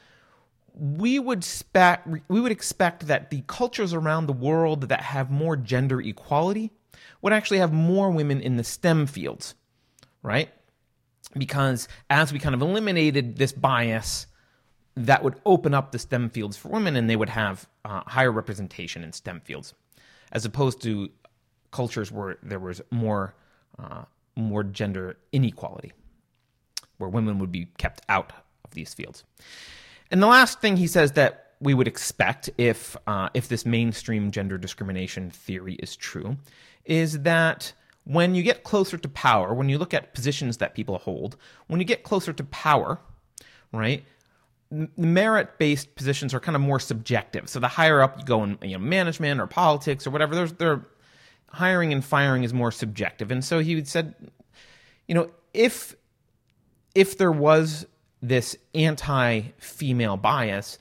we 0.74 1.18
would 1.18 1.38
expect 1.38 2.08
we 2.28 2.40
would 2.40 2.52
expect 2.52 3.06
that 3.06 3.30
the 3.30 3.42
cultures 3.46 3.94
around 3.94 4.26
the 4.26 4.32
world 4.32 4.88
that 4.88 5.02
have 5.02 5.30
more 5.30 5.56
gender 5.56 6.00
equality 6.00 6.72
would 7.22 7.32
actually 7.32 7.58
have 7.58 7.72
more 7.72 8.10
women 8.10 8.40
in 8.40 8.56
the 8.56 8.64
STEM 8.64 9.06
fields, 9.06 9.54
right? 10.22 10.50
Because 11.36 11.88
as 12.10 12.32
we 12.32 12.38
kind 12.38 12.54
of 12.54 12.62
eliminated 12.62 13.36
this 13.36 13.52
bias, 13.52 14.26
that 14.96 15.22
would 15.24 15.36
open 15.46 15.74
up 15.74 15.90
the 15.90 15.98
STEM 15.98 16.30
fields 16.30 16.56
for 16.56 16.68
women, 16.68 16.96
and 16.96 17.08
they 17.08 17.16
would 17.16 17.28
have 17.28 17.68
uh, 17.84 18.02
higher 18.06 18.30
representation 18.30 19.02
in 19.02 19.12
STEM 19.12 19.40
fields, 19.40 19.74
as 20.32 20.44
opposed 20.44 20.82
to 20.82 21.10
cultures 21.70 22.12
where 22.12 22.36
there 22.42 22.60
was 22.60 22.80
more 22.90 23.34
uh, 23.78 24.04
more 24.36 24.64
gender 24.64 25.16
inequality, 25.32 25.92
where 26.98 27.10
women 27.10 27.38
would 27.38 27.52
be 27.52 27.66
kept 27.78 28.02
out 28.08 28.32
of 28.64 28.72
these 28.72 28.92
fields. 28.92 29.24
And 30.10 30.22
the 30.22 30.26
last 30.26 30.60
thing 30.60 30.76
he 30.76 30.86
says 30.86 31.12
that 31.12 31.52
we 31.60 31.74
would 31.74 31.88
expect 31.88 32.50
if 32.58 32.96
uh, 33.06 33.30
if 33.34 33.48
this 33.48 33.64
mainstream 33.64 34.30
gender 34.30 34.58
discrimination 34.58 35.30
theory 35.30 35.74
is 35.74 35.96
true 35.96 36.36
is 36.84 37.20
that 37.20 37.72
when 38.04 38.34
you 38.34 38.42
get 38.42 38.64
closer 38.64 38.98
to 38.98 39.08
power, 39.08 39.54
when 39.54 39.68
you 39.68 39.78
look 39.78 39.94
at 39.94 40.12
positions 40.12 40.58
that 40.58 40.74
people 40.74 40.98
hold, 40.98 41.36
when 41.68 41.80
you 41.80 41.86
get 41.86 42.02
closer 42.02 42.32
to 42.34 42.44
power, 42.44 43.00
right? 43.72 44.04
Merit 44.70 45.58
based 45.58 45.94
positions 45.94 46.34
are 46.34 46.40
kind 46.40 46.54
of 46.54 46.60
more 46.60 46.80
subjective. 46.80 47.48
So 47.48 47.60
the 47.60 47.68
higher 47.68 48.02
up 48.02 48.18
you 48.18 48.24
go 48.24 48.44
in 48.44 48.58
you 48.60 48.72
know, 48.72 48.78
management 48.78 49.40
or 49.40 49.46
politics 49.46 50.06
or 50.06 50.10
whatever, 50.10 50.34
there's 50.34 50.52
there 50.54 50.86
hiring 51.48 51.92
and 51.92 52.04
firing 52.04 52.44
is 52.44 52.52
more 52.52 52.72
subjective. 52.72 53.30
And 53.30 53.44
so 53.44 53.60
he 53.60 53.82
said, 53.84 54.14
you 55.08 55.14
know, 55.14 55.30
if 55.54 55.94
if 56.94 57.16
there 57.16 57.32
was 57.32 57.86
this 58.28 58.56
anti 58.74 59.42
female 59.58 60.16
bias, 60.16 60.78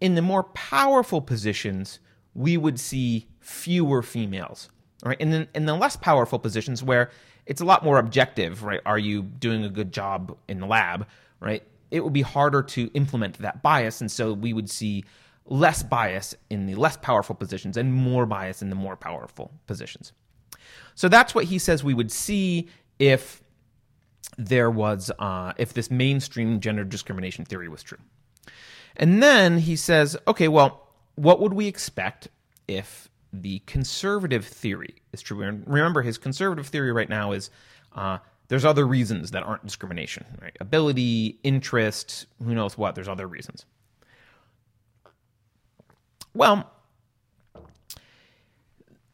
in 0.00 0.14
the 0.14 0.22
more 0.22 0.44
powerful 0.44 1.20
positions, 1.20 2.00
we 2.34 2.56
would 2.56 2.80
see 2.80 3.28
fewer 3.40 4.02
females. 4.02 4.68
Right? 5.04 5.16
And 5.20 5.32
then 5.32 5.48
in 5.54 5.66
the 5.66 5.74
less 5.74 5.96
powerful 5.96 6.38
positions 6.38 6.82
where 6.82 7.10
it's 7.46 7.60
a 7.60 7.64
lot 7.64 7.84
more 7.84 7.98
objective, 7.98 8.62
right? 8.62 8.80
Are 8.84 8.98
you 8.98 9.22
doing 9.22 9.64
a 9.64 9.70
good 9.70 9.92
job 9.92 10.36
in 10.46 10.60
the 10.60 10.66
lab, 10.66 11.06
right? 11.40 11.62
It 11.90 12.04
would 12.04 12.12
be 12.12 12.22
harder 12.22 12.62
to 12.62 12.90
implement 12.94 13.38
that 13.38 13.62
bias. 13.62 14.00
And 14.00 14.10
so 14.10 14.32
we 14.32 14.52
would 14.52 14.68
see 14.68 15.04
less 15.46 15.82
bias 15.82 16.34
in 16.50 16.66
the 16.66 16.74
less 16.74 16.96
powerful 16.98 17.34
positions 17.34 17.76
and 17.76 17.92
more 17.92 18.26
bias 18.26 18.62
in 18.62 18.68
the 18.68 18.76
more 18.76 18.94
powerful 18.94 19.50
positions. 19.66 20.12
So 20.94 21.08
that's 21.08 21.34
what 21.34 21.46
he 21.46 21.58
says 21.58 21.82
we 21.82 21.94
would 21.94 22.12
see 22.12 22.68
if 22.98 23.42
there 24.38 24.70
was 24.70 25.10
uh, 25.18 25.52
if 25.56 25.74
this 25.74 25.90
mainstream 25.90 26.60
gender 26.60 26.84
discrimination 26.84 27.44
theory 27.44 27.68
was 27.68 27.82
true. 27.82 27.98
And 28.96 29.22
then 29.22 29.58
he 29.58 29.76
says, 29.76 30.16
okay, 30.26 30.48
well, 30.48 30.88
what 31.14 31.40
would 31.40 31.54
we 31.54 31.66
expect 31.66 32.28
if 32.68 33.08
the 33.32 33.60
conservative 33.60 34.44
theory 34.44 34.96
is 35.12 35.22
true? 35.22 35.42
And 35.42 35.64
remember, 35.66 36.02
his 36.02 36.18
conservative 36.18 36.66
theory 36.66 36.92
right 36.92 37.08
now 37.08 37.32
is 37.32 37.50
uh, 37.94 38.18
there's 38.48 38.64
other 38.64 38.86
reasons 38.86 39.30
that 39.30 39.42
aren't 39.42 39.64
discrimination, 39.64 40.24
right? 40.40 40.56
Ability, 40.60 41.38
interest, 41.42 42.26
who 42.44 42.54
knows 42.54 42.76
what. 42.76 42.94
There's 42.94 43.08
other 43.08 43.26
reasons. 43.26 43.64
Well, 46.34 46.70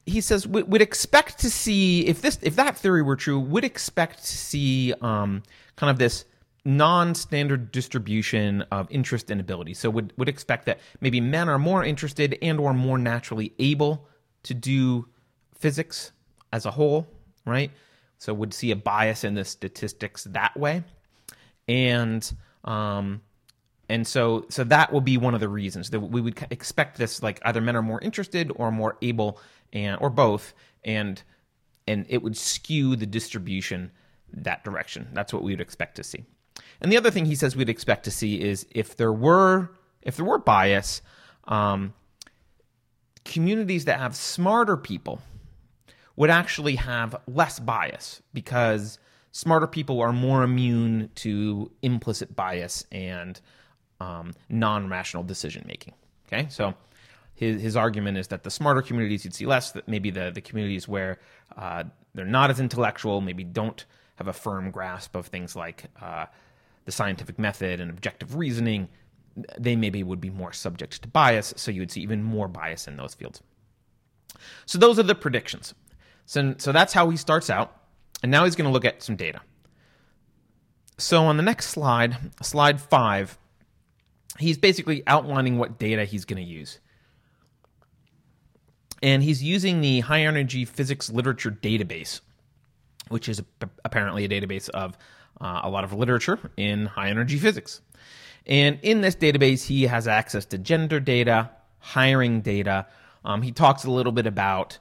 he 0.07 0.21
says 0.21 0.47
would 0.47 0.81
expect 0.81 1.41
to 1.41 1.51
see 1.51 2.07
if 2.07 2.23
this 2.23 2.39
if 2.43 2.57
that 2.57 2.79
theory 2.79 3.03
were 3.03 3.17
true, 3.17 3.41
would 3.41 3.65
expect 3.65 4.21
to 4.21 4.37
see 4.37 4.95
um, 5.03 5.43
kind 5.75 5.91
of 5.91 5.99
this 5.99 6.25
non-standard 6.65 7.71
distribution 7.71 8.63
of 8.73 8.89
interest 8.91 9.31
and 9.31 9.41
ability. 9.41 9.75
So 9.75 9.91
would 9.91 10.13
would 10.17 10.29
expect 10.29 10.67
that 10.67 10.79
maybe 11.01 11.21
men 11.21 11.49
are 11.49 11.59
more 11.59 11.85
interested 11.85 12.39
and 12.41 12.61
or 12.61 12.73
more 12.73 12.99
naturally 12.99 13.53
able 13.59 14.07
to 14.45 14.55
do 14.55 15.09
physics 15.57 16.13
as 16.53 16.67
a 16.67 16.71
whole, 16.71 17.09
right? 17.45 17.73
So 18.19 18.33
would 18.33 18.55
see 18.55 18.71
a 18.71 18.77
bias 18.77 19.25
in 19.25 19.35
the 19.35 19.45
statistics 19.45 20.25
that 20.25 20.57
way, 20.57 20.85
and 21.67 22.33
um, 22.65 23.23
and 23.89 24.07
so 24.07 24.47
so 24.51 24.63
that 24.65 24.93
will 24.93 25.01
be 25.01 25.17
one 25.17 25.35
of 25.35 25.41
the 25.41 25.49
reasons 25.49 25.91
that 25.91 25.99
we 25.99 26.21
would 26.21 26.47
expect 26.51 26.97
this 26.97 27.25
like 27.25 27.41
either 27.45 27.61
men 27.61 27.75
are 27.75 27.83
more 27.83 28.01
interested 28.01 28.53
or 28.55 28.71
more 28.71 28.97
able 29.03 29.41
and 29.77 29.99
or 30.01 30.11
both 30.11 30.55
and 30.85 31.23
and 31.87 32.07
it 32.09 32.23
would 32.23 32.37
skew 32.37 32.97
the 32.97 33.07
distribution 33.07 33.93
that 34.33 34.65
direction. 34.65 35.09
That's 35.13 35.33
what 35.33 35.43
we 35.43 35.53
would 35.53 35.61
expect 35.61 35.97
to 35.97 36.05
see. 36.05 36.25
And 36.81 36.91
the 36.91 36.97
other 36.97 37.11
thing 37.11 37.27
he 37.27 37.37
says 37.37 37.55
we'd 37.55 37.69
expect 37.69 38.05
to 38.05 38.11
see 38.11 38.41
is 38.41 38.67
if 38.71 38.97
there 38.97 39.13
were 39.13 39.71
if 40.03 40.17
there 40.17 40.25
were 40.25 40.39
bias 40.39 41.03
um, 41.45 41.95
communities 43.25 43.85
that 43.85 43.99
have 43.99 44.17
smarter 44.17 44.77
people 44.77 45.21
would 46.17 46.31
actually 46.31 46.77
have 46.77 47.15
less 47.27 47.59
bias 47.61 48.23
because 48.33 48.99
smarter 49.33 49.67
people 49.67 50.01
are 50.01 50.13
more 50.13 50.43
immune 50.43 51.11
to 51.17 51.71
implicit 51.83 52.35
bias 52.35 52.87
and 52.91 53.41
um, 54.01 54.33
non-rational 54.49 55.23
decision 55.23 55.65
making. 55.67 55.93
Okay, 56.27 56.47
so 56.49 56.75
his 57.37 57.63
his 57.63 57.77
argument 57.77 58.19
is 58.19 58.29
that 58.29 58.43
the 58.43 58.51
smarter 58.51 58.83
communities 58.83 59.25
you'd 59.25 59.35
see 59.35 59.47
less. 59.47 59.71
That 59.73 59.87
maybe 59.87 60.11
the 60.11 60.31
the 60.35 60.41
communities 60.41 60.89
where 60.89 61.21
uh, 61.57 61.85
they're 62.15 62.25
not 62.25 62.51
as 62.51 62.59
intellectual, 62.59 63.21
maybe 63.21 63.45
don't 63.45 63.85
have 64.17 64.27
a 64.27 64.33
firm 64.33 64.71
grasp 64.71 65.15
of 65.15 65.27
things 65.27 65.55
like 65.55 65.85
uh, 66.03 66.27
the 66.87 66.93
scientific 66.93 67.39
method 67.39 67.81
and 67.81 67.91
objective 67.91 68.35
reasoning, 68.37 68.89
they 69.59 69.77
maybe 69.77 70.03
would 70.03 70.21
be 70.21 70.31
more 70.31 70.53
subject 70.53 71.03
to 71.03 71.09
bias. 71.09 71.53
So 71.57 71.71
you 71.71 71.83
would 71.83 71.93
see 71.93 72.01
even 72.01 72.23
more 72.23 72.49
bias 72.49 72.89
in 72.89 72.97
those 72.97 73.15
fields. 73.15 73.43
So 74.65 74.79
those 74.79 74.99
are 74.99 75.05
the 75.05 75.15
predictions. 75.15 75.75
So 76.25 76.55
so 76.59 76.73
that's 76.73 76.93
how 76.93 77.11
he 77.11 77.17
starts 77.17 77.51
out, 77.51 77.77
and 78.23 78.33
now 78.33 78.45
he's 78.45 78.57
going 78.57 78.69
to 78.69 78.73
look 78.73 78.85
at 78.85 79.03
some 79.03 79.17
data. 79.17 79.41
So 80.99 81.25
on 81.25 81.37
the 81.37 81.43
next 81.43 81.69
slide, 81.69 82.17
slide 82.43 82.81
five 82.81 83.39
he's 84.39 84.59
basically 84.59 85.03
outlining 85.07 85.59
what 85.59 85.79
data 85.79 86.05
he's 86.05 86.25
going 86.25 86.43
to 86.43 86.49
use. 86.49 86.79
And 89.03 89.23
he's 89.23 89.43
using 89.43 89.81
the 89.81 90.01
high 90.01 90.23
energy 90.23 90.65
physics 90.65 91.11
literature 91.11 91.51
database, 91.51 92.21
which 93.09 93.29
is 93.29 93.43
apparently 93.85 94.25
a 94.25 94.29
database 94.29 94.69
of 94.71 94.97
uh, 95.41 95.61
a 95.65 95.71
lot 95.71 95.85
of 95.85 95.93
literature 95.93 96.39
in 96.57 96.87
high 96.87 97.11
energy 97.11 97.39
physics. 97.39 97.81
And 98.47 98.79
in 98.83 99.01
this 99.01 99.17
database, 99.17 99.67
he 99.67 99.85
has 99.85 100.07
access 100.09 100.45
to 100.47 100.59
gender 100.59 101.01
data, 101.01 101.51
hiring 101.79 102.41
data. 102.41 102.87
Um, 103.25 103.43
he 103.43 103.53
talks 103.53 103.85
a 103.85 103.91
little 103.91 104.13
bit 104.13 104.27
about 104.27 104.79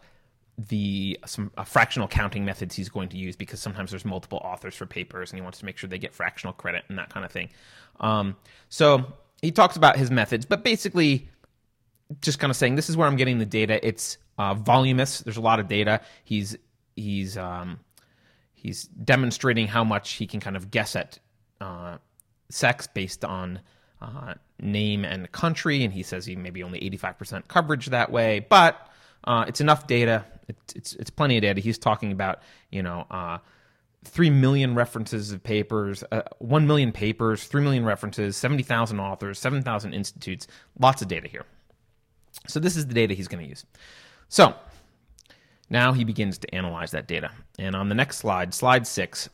the 0.58 1.20
some 1.26 1.52
uh, 1.58 1.64
fractional 1.64 2.08
counting 2.08 2.46
methods 2.46 2.76
he's 2.76 2.88
going 2.88 3.10
to 3.10 3.18
use 3.18 3.36
because 3.36 3.60
sometimes 3.60 3.92
there's 3.92 4.06
multiple 4.06 4.40
authors 4.44 4.74
for 4.74 4.86
papers 4.86 5.32
and 5.32 5.38
he 5.38 5.44
wants 5.44 5.60
to 5.60 5.66
make 5.66 5.78
sure 5.78 5.90
they 5.90 6.00
get 6.00 6.14
fractional 6.14 6.54
credit 6.54 6.86
and 6.88 6.98
that 6.98 7.10
kind 7.10 7.26
of 7.26 7.32
thing. 7.32 7.50
Um, 8.00 8.38
so 8.70 9.14
he 9.42 9.52
talks 9.52 9.76
about 9.76 9.98
his 9.98 10.10
methods, 10.10 10.46
but 10.46 10.64
basically 10.64 11.28
just 12.22 12.40
kind 12.40 12.52
of 12.52 12.58
saying 12.58 12.76
this 12.76 12.90
is 12.90 12.98
where 12.98 13.08
I'm 13.08 13.16
getting 13.16 13.40
the 13.40 13.46
data. 13.46 13.86
It's 13.86 14.18
uh, 14.38 14.54
voluminous. 14.54 15.20
There's 15.20 15.38
a 15.38 15.42
lot 15.42 15.60
of 15.60 15.68
data. 15.68 16.02
He's 16.24 16.58
he's 16.96 17.38
um, 17.38 17.80
he's 18.54 18.84
demonstrating 18.84 19.68
how 19.68 19.84
much 19.84 20.14
he 20.14 20.28
can 20.28 20.40
kind 20.40 20.56
of 20.56 20.72
guess 20.72 20.96
at 20.96 21.20
uh, 21.62 21.98
sex 22.50 22.88
based 22.88 23.26
on 23.26 23.60
uh, 24.02 24.36
name 24.60 25.06
and 25.06 25.32
country, 25.32 25.84
and 25.84 25.94
he 25.94 26.04
says 26.04 26.26
he 26.26 26.36
maybe 26.36 26.64
only 26.64 26.80
85% 26.80 27.48
coverage 27.48 27.88
that 27.88 28.12
way, 28.12 28.46
but 28.50 28.90
uh, 29.24 29.46
it's 29.48 29.62
enough 29.62 29.88
data. 29.88 30.26
It's, 30.76 30.94
it's, 30.94 31.10
plenty 31.10 31.38
of 31.38 31.42
data. 31.42 31.60
He's 31.60 31.80
talking 31.80 32.12
about 32.12 32.44
you 32.70 32.84
know 32.84 33.08
uh, 33.10 33.40
three 34.04 34.30
million 34.30 34.76
references 34.76 35.32
of 35.32 35.42
papers, 35.44 36.04
uh, 36.12 36.22
one 36.38 36.68
million 36.68 36.92
papers, 36.92 37.46
three 37.46 37.64
million 37.64 37.86
references, 37.86 38.38
seventy 38.38 38.62
thousand 38.62 39.00
authors, 39.00 39.40
seven 39.40 39.64
thousand 39.64 39.94
institutes. 39.94 40.48
Lots 40.80 41.02
of 41.02 41.08
data 41.08 41.28
here. 41.28 41.46
So 42.48 42.60
this 42.60 42.76
is 42.76 42.88
the 42.88 42.94
data 42.94 43.14
he's 43.14 43.28
going 43.28 43.44
to 43.44 43.50
use. 43.50 43.66
So 44.30 44.56
now 45.70 45.94
he 45.94 46.04
begins 46.04 46.38
to 46.40 46.56
analyze 46.56 46.92
that 46.92 47.08
data, 47.08 47.32
and 47.58 47.76
on 47.76 47.90
the 47.90 47.96
next 47.96 48.18
slide, 48.18 48.54
slide 48.54 48.86
six, 48.86 49.30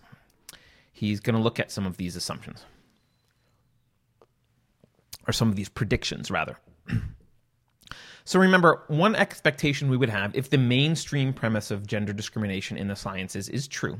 he's 0.92 1.20
going 1.20 1.36
to 1.36 1.42
look 1.42 1.60
at 1.60 1.72
some 1.72 1.86
of 1.86 1.98
these 1.98 2.16
assumptions 2.16 2.66
or 5.28 5.34
some 5.34 5.50
of 5.50 5.56
these 5.56 5.70
predictions 5.70 6.32
rather. 6.32 6.58
So 8.24 8.40
remember, 8.40 8.84
one 8.88 9.16
expectation 9.16 9.90
we 9.90 9.98
would 9.98 10.10
have 10.10 10.36
if 10.36 10.50
the 10.50 10.58
mainstream 10.58 11.34
premise 11.34 11.72
of 11.72 11.88
gender 11.88 12.14
discrimination 12.14 12.78
in 12.78 12.88
the 12.88 12.96
sciences 12.96 13.50
is 13.50 13.68
true 13.68 14.00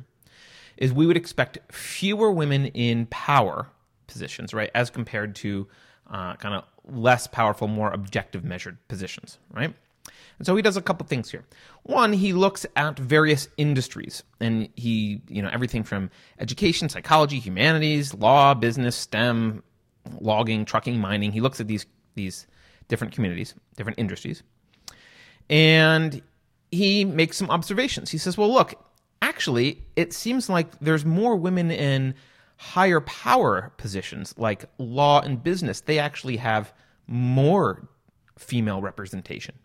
is 0.78 0.94
we 0.94 1.06
would 1.06 1.18
expect 1.18 1.58
fewer 1.74 2.32
women 2.32 2.68
in 2.68 3.08
power 3.08 3.68
positions, 4.08 4.54
right, 4.54 4.70
as 4.76 4.90
compared 4.90 5.36
to 5.38 5.68
uh, 6.10 6.36
kind 6.36 6.56
of 6.56 6.66
less 6.88 7.28
powerful, 7.28 7.68
more 7.68 7.92
objective 7.92 8.44
measured 8.44 8.78
positions, 8.88 9.38
right? 9.54 9.74
And 10.38 10.46
so 10.46 10.56
he 10.56 10.64
does 10.64 10.78
a 10.78 10.82
couple 10.82 11.06
things 11.06 11.30
here. 11.30 11.44
One, 11.84 12.14
he 12.14 12.34
looks 12.34 12.66
at 12.76 12.98
various 12.98 13.48
industries 13.58 14.24
and 14.40 14.70
he, 14.76 15.22
you 15.28 15.42
know, 15.42 15.50
everything 15.50 15.84
from 15.84 16.10
education, 16.40 16.90
psychology, 16.90 17.40
humanities, 17.40 18.14
law, 18.14 18.56
business, 18.56 18.96
STEM, 18.96 19.62
logging, 20.20 20.66
trucking, 20.66 21.00
mining. 21.00 21.32
He 21.32 21.42
looks 21.42 21.60
at 21.60 21.68
these 21.68 21.86
these 22.16 22.48
different 22.88 23.14
communities, 23.14 23.54
different 23.78 24.00
industries. 24.00 24.44
And 25.50 26.22
he 26.72 27.06
makes 27.06 27.38
some 27.38 27.50
observations. 27.50 28.10
He 28.10 28.18
says, 28.18 28.38
"Well, 28.38 28.52
look, 28.52 28.74
actually, 29.22 29.84
it 29.96 30.14
seems 30.14 30.50
like 30.50 30.80
there's 30.80 31.06
more 31.06 31.36
women 31.36 31.70
in 31.72 32.16
higher 32.62 33.02
power 33.02 33.74
positions 33.78 34.36
like 34.38 34.66
law 34.78 35.20
and 35.20 35.44
business. 35.44 35.82
They 35.82 35.98
actually 35.98 36.38
have 36.38 36.72
more 37.08 37.90
female 38.38 38.82
representation, 38.84 39.56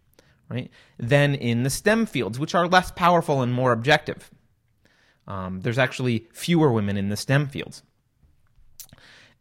right? 0.49 0.71
Than 0.99 1.35
in 1.35 1.63
the 1.63 1.69
STEM 1.69 2.07
fields, 2.07 2.39
which 2.39 2.55
are 2.55 2.67
less 2.67 2.91
powerful 2.91 3.43
and 3.43 3.53
more 3.53 3.73
objective. 3.73 4.31
Um, 5.29 5.61
there's 5.61 5.77
actually 5.77 6.27
fewer 6.33 6.73
women 6.73 6.97
in 6.97 7.11
the 7.11 7.19
STEM 7.19 7.49
fields. 7.49 7.83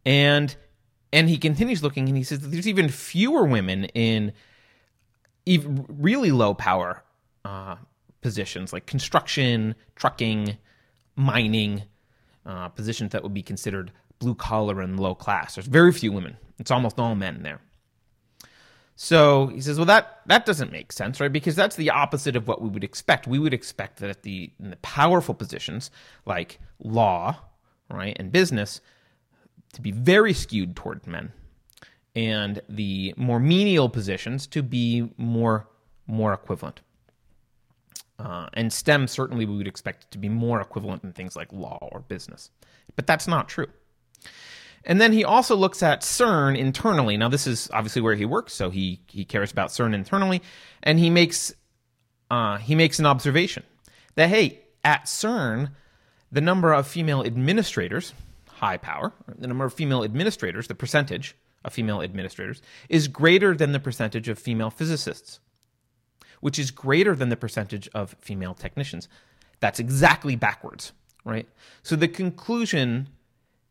And 0.04 0.54
and 1.10 1.30
he 1.30 1.38
continues 1.38 1.82
looking 1.82 2.08
and 2.08 2.16
he 2.16 2.24
says 2.24 2.40
there's 2.40 2.68
even 2.68 2.90
fewer 2.90 3.46
women 3.46 3.86
in 3.86 4.34
even 5.46 5.86
really 5.88 6.30
low 6.30 6.52
power 6.52 7.02
uh, 7.46 7.76
positions 8.20 8.74
like 8.74 8.84
construction, 8.84 9.74
trucking, 9.94 10.58
mining, 11.16 11.84
uh, 12.46 12.68
positions 12.68 13.12
that 13.12 13.22
would 13.22 13.34
be 13.34 13.42
considered 13.42 13.92
blue 14.18 14.34
collar 14.34 14.80
and 14.80 14.98
low 14.98 15.14
class. 15.14 15.54
There's 15.54 15.66
very 15.66 15.92
few 15.92 16.12
women. 16.12 16.36
It's 16.58 16.70
almost 16.70 16.98
all 16.98 17.14
men 17.14 17.42
there. 17.42 17.60
So 18.94 19.48
he 19.48 19.60
says, 19.60 19.76
well, 19.76 19.86
that 19.86 20.20
that 20.26 20.46
doesn't 20.46 20.72
make 20.72 20.90
sense, 20.90 21.20
right? 21.20 21.32
Because 21.32 21.54
that's 21.54 21.76
the 21.76 21.90
opposite 21.90 22.34
of 22.34 22.48
what 22.48 22.62
we 22.62 22.70
would 22.70 22.82
expect. 22.82 23.26
We 23.26 23.38
would 23.38 23.52
expect 23.52 23.98
that 23.98 24.22
the, 24.22 24.50
in 24.58 24.70
the 24.70 24.76
powerful 24.76 25.34
positions 25.34 25.90
like 26.24 26.58
law, 26.78 27.36
right, 27.90 28.16
and 28.18 28.32
business, 28.32 28.80
to 29.74 29.82
be 29.82 29.90
very 29.90 30.32
skewed 30.32 30.74
toward 30.74 31.06
men, 31.06 31.32
and 32.14 32.62
the 32.70 33.12
more 33.18 33.38
menial 33.38 33.90
positions 33.90 34.46
to 34.48 34.62
be 34.62 35.10
more 35.18 35.68
more 36.06 36.32
equivalent. 36.32 36.80
Uh, 38.18 38.48
and 38.54 38.72
STEM 38.72 39.08
certainly 39.08 39.44
we 39.44 39.56
would 39.56 39.68
expect 39.68 40.04
it 40.04 40.10
to 40.10 40.18
be 40.18 40.28
more 40.28 40.60
equivalent 40.60 41.04
in 41.04 41.12
things 41.12 41.36
like 41.36 41.52
law 41.52 41.78
or 41.92 42.00
business, 42.00 42.50
but 42.94 43.06
that's 43.06 43.28
not 43.28 43.48
true. 43.48 43.66
And 44.84 45.00
then 45.00 45.12
he 45.12 45.24
also 45.24 45.56
looks 45.56 45.82
at 45.82 46.00
CERN 46.00 46.56
internally. 46.56 47.16
Now 47.16 47.28
this 47.28 47.46
is 47.46 47.68
obviously 47.72 48.02
where 48.02 48.14
he 48.14 48.24
works, 48.24 48.54
so 48.54 48.70
he 48.70 49.00
he 49.08 49.24
cares 49.24 49.52
about 49.52 49.70
CERN 49.70 49.94
internally, 49.94 50.42
and 50.82 50.98
he 50.98 51.10
makes 51.10 51.54
uh, 52.30 52.58
he 52.58 52.74
makes 52.74 52.98
an 52.98 53.06
observation 53.06 53.64
that 54.14 54.30
hey, 54.30 54.60
at 54.84 55.04
CERN, 55.04 55.72
the 56.32 56.40
number 56.40 56.72
of 56.72 56.86
female 56.86 57.22
administrators 57.22 58.14
high 58.56 58.78
power, 58.78 59.12
the 59.38 59.46
number 59.46 59.64
of 59.64 59.74
female 59.74 60.02
administrators, 60.02 60.66
the 60.66 60.74
percentage 60.74 61.36
of 61.64 61.72
female 61.72 62.00
administrators, 62.00 62.62
is 62.88 63.06
greater 63.06 63.54
than 63.54 63.72
the 63.72 63.80
percentage 63.80 64.28
of 64.28 64.38
female 64.38 64.70
physicists, 64.70 65.40
which 66.40 66.58
is 66.58 66.70
greater 66.70 67.14
than 67.14 67.28
the 67.28 67.36
percentage 67.36 67.88
of 67.94 68.16
female 68.20 68.54
technicians. 68.54 69.08
That's 69.60 69.80
exactly 69.80 70.36
backwards, 70.36 70.92
right? 71.24 71.48
So 71.82 71.96
the 71.96 72.08
conclusion 72.08 73.08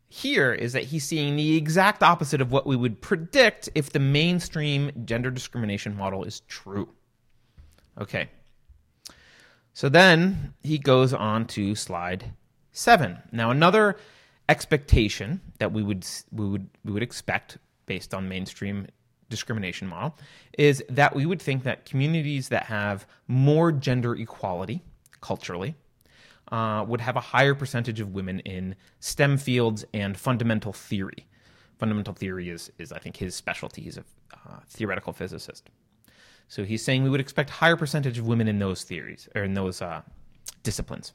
here 0.08 0.52
is 0.52 0.72
that 0.72 0.84
he's 0.84 1.04
seeing 1.04 1.36
the 1.36 1.56
exact 1.56 2.02
opposite 2.02 2.40
of 2.40 2.52
what 2.52 2.66
we 2.66 2.76
would 2.76 3.00
predict 3.00 3.68
if 3.74 3.90
the 3.90 3.98
mainstream 3.98 4.90
gender 5.04 5.30
discrimination 5.30 5.96
model 5.96 6.24
is 6.24 6.40
true. 6.40 6.88
Okay. 8.00 8.28
So 9.72 9.88
then 9.88 10.54
he 10.62 10.78
goes 10.78 11.12
on 11.12 11.46
to 11.48 11.74
slide 11.74 12.32
seven. 12.72 13.18
Now, 13.32 13.50
another 13.50 13.96
expectation 14.48 15.40
that 15.58 15.72
we 15.72 15.82
would 15.82 16.06
we 16.30 16.48
would 16.48 16.68
we 16.84 16.92
would 16.92 17.02
expect 17.02 17.58
based 17.86 18.14
on 18.14 18.28
mainstream 18.28 18.86
discrimination 19.28 19.88
model 19.88 20.16
is 20.58 20.82
that 20.88 21.14
we 21.14 21.26
would 21.26 21.40
think 21.40 21.62
that 21.64 21.84
communities 21.84 22.48
that 22.48 22.64
have 22.64 23.06
more 23.28 23.72
gender 23.72 24.14
equality 24.14 24.82
culturally 25.20 25.74
uh, 26.52 26.84
would 26.86 27.00
have 27.00 27.16
a 27.16 27.20
higher 27.20 27.54
percentage 27.54 28.00
of 28.00 28.14
women 28.14 28.40
in 28.40 28.76
STEM 29.00 29.36
fields 29.36 29.84
and 29.92 30.16
fundamental 30.16 30.72
theory. 30.72 31.26
Fundamental 31.78 32.14
theory 32.14 32.48
is 32.48 32.70
is 32.78 32.92
I 32.92 32.98
think 32.98 33.16
his 33.16 33.34
specialty. 33.34 33.82
He's 33.82 33.98
a 33.98 34.04
uh, 34.32 34.60
theoretical 34.66 35.12
physicist, 35.12 35.68
so 36.48 36.64
he's 36.64 36.82
saying 36.82 37.02
we 37.02 37.10
would 37.10 37.20
expect 37.20 37.50
higher 37.50 37.76
percentage 37.76 38.18
of 38.18 38.26
women 38.26 38.48
in 38.48 38.58
those 38.58 38.82
theories 38.82 39.28
or 39.34 39.42
in 39.42 39.54
those 39.54 39.82
uh, 39.82 40.00
disciplines. 40.62 41.12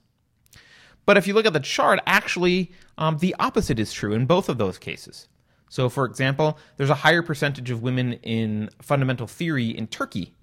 But 1.06 1.18
if 1.18 1.26
you 1.26 1.34
look 1.34 1.48
at 1.48 1.54
the 1.54 1.60
chart, 1.60 2.00
actually, 2.06 2.72
um, 2.98 3.18
the 3.18 3.36
opposite 3.40 3.80
is 3.80 3.92
true 3.92 4.14
in 4.14 4.28
both 4.28 4.50
of 4.50 4.58
those 4.60 4.78
cases. 4.78 5.28
So, 5.72 5.88
for 5.88 6.04
example, 6.04 6.60
there's 6.76 6.90
a 6.90 6.96
higher 6.96 7.22
percentage 7.22 7.72
of 7.72 7.82
women 7.82 8.14
in 8.24 8.70
fundamental 8.82 9.26
theory 9.26 9.70
in 9.70 9.88
Turkey 9.88 10.34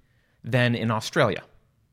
than 0.43 0.73
in 0.73 0.89
Australia, 0.89 1.43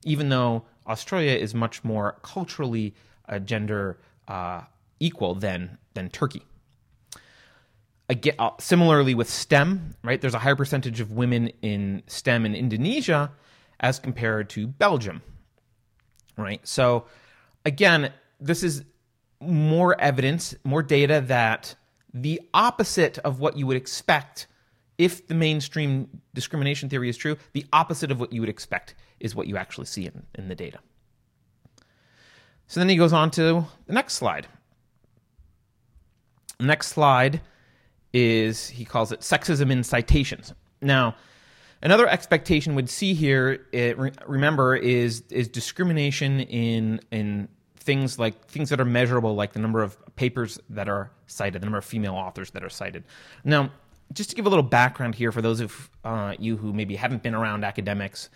even 0.05 0.31
though 0.31 0.65
Australia 0.87 1.33
is 1.33 1.55
much 1.55 1.85
more 1.85 2.17
culturally 2.23 2.95
uh, 3.29 3.39
gender 3.39 3.99
uh, 4.27 4.63
equal 5.01 5.35
than 5.35 5.77
than 5.93 6.09
Turkey. 6.09 6.45
Again, 8.09 8.37
uh, 8.39 8.53
similarly 8.59 9.15
with 9.15 9.29
STEM, 9.29 9.97
right? 10.03 10.19
There's 10.19 10.33
a 10.33 10.39
higher 10.39 10.57
percentage 10.57 11.01
of 11.01 11.13
women 11.13 11.53
in 11.61 12.05
STEM 12.07 12.47
in 12.47 12.55
Indonesia 12.55 13.33
as 13.81 13.99
compared 13.99 14.49
to 14.51 14.67
Belgium, 14.67 15.21
right? 16.39 16.67
So, 16.67 17.05
again, 17.67 18.15
this 18.41 18.63
is 18.63 18.83
more 19.43 20.01
evidence, 20.01 20.55
more 20.65 20.83
data 20.83 21.23
that 21.27 21.75
the 22.17 22.41
opposite 22.55 23.19
of 23.19 23.41
what 23.41 23.59
you 23.59 23.67
would 23.67 23.77
expect 23.77 24.47
if 24.97 25.27
the 25.27 25.35
mainstream 25.35 26.09
discrimination 26.33 26.89
theory 26.89 27.11
is 27.11 27.17
true, 27.17 27.37
the 27.53 27.67
opposite 27.75 28.11
of 28.11 28.19
what 28.19 28.33
you 28.33 28.41
would 28.41 28.49
expect 28.49 28.95
is 29.21 29.35
what 29.35 29.47
you 29.47 29.59
actually 29.59 29.85
see 29.85 30.07
in, 30.07 30.23
in 30.35 30.49
the 30.49 30.55
data. 30.55 30.79
So 32.67 32.81
then 32.81 32.89
he 32.89 32.97
goes 32.97 33.13
on 33.13 33.31
to 33.33 33.67
the 33.87 33.93
next 33.93 34.15
slide. 34.15 34.49
next 36.59 36.89
slide 36.89 37.43
is, 38.15 38.69
he 38.69 38.87
calls 38.87 39.13
it 39.13 39.21
sexism 39.21 39.71
in 39.71 39.85
citations. 39.85 40.55
Now, 40.81 41.17
another 41.83 42.09
expectation 42.09 42.75
we'd 42.75 42.89
see 42.89 43.13
here, 43.13 43.67
eh, 43.75 43.91
it, 43.91 43.99
remember, 44.27 44.75
is, 44.75 45.23
is 45.29 45.49
discrimination 45.49 46.41
in, 46.41 47.01
in 47.11 47.49
things 47.87 48.19
like 48.19 48.47
things 48.49 48.69
that 48.69 48.81
are 48.81 48.85
measurable, 48.85 49.35
like 49.35 49.53
the 49.53 49.61
number 49.61 49.83
of 49.83 49.97
papers 50.17 50.59
that 50.69 50.89
are 50.89 51.11
cited, 51.29 51.63
the 51.63 51.67
number 51.67 51.79
of 51.79 51.85
female 51.85 52.15
authors 52.15 52.51
that 52.51 52.63
are 52.65 52.69
cited. 52.69 53.05
Now, 53.45 53.71
just 54.13 54.31
to 54.31 54.37
give 54.37 54.45
a 54.45 54.49
little 54.49 54.65
background 54.65 55.15
here 55.15 55.33
for 55.33 55.41
those 55.41 55.61
of 55.61 55.91
uh, 56.05 56.35
you 56.39 56.57
who 56.57 56.73
maybe 56.73 56.97
haven't 56.97 57.23
been 57.23 57.35
around 57.35 57.65
academics 57.65 58.29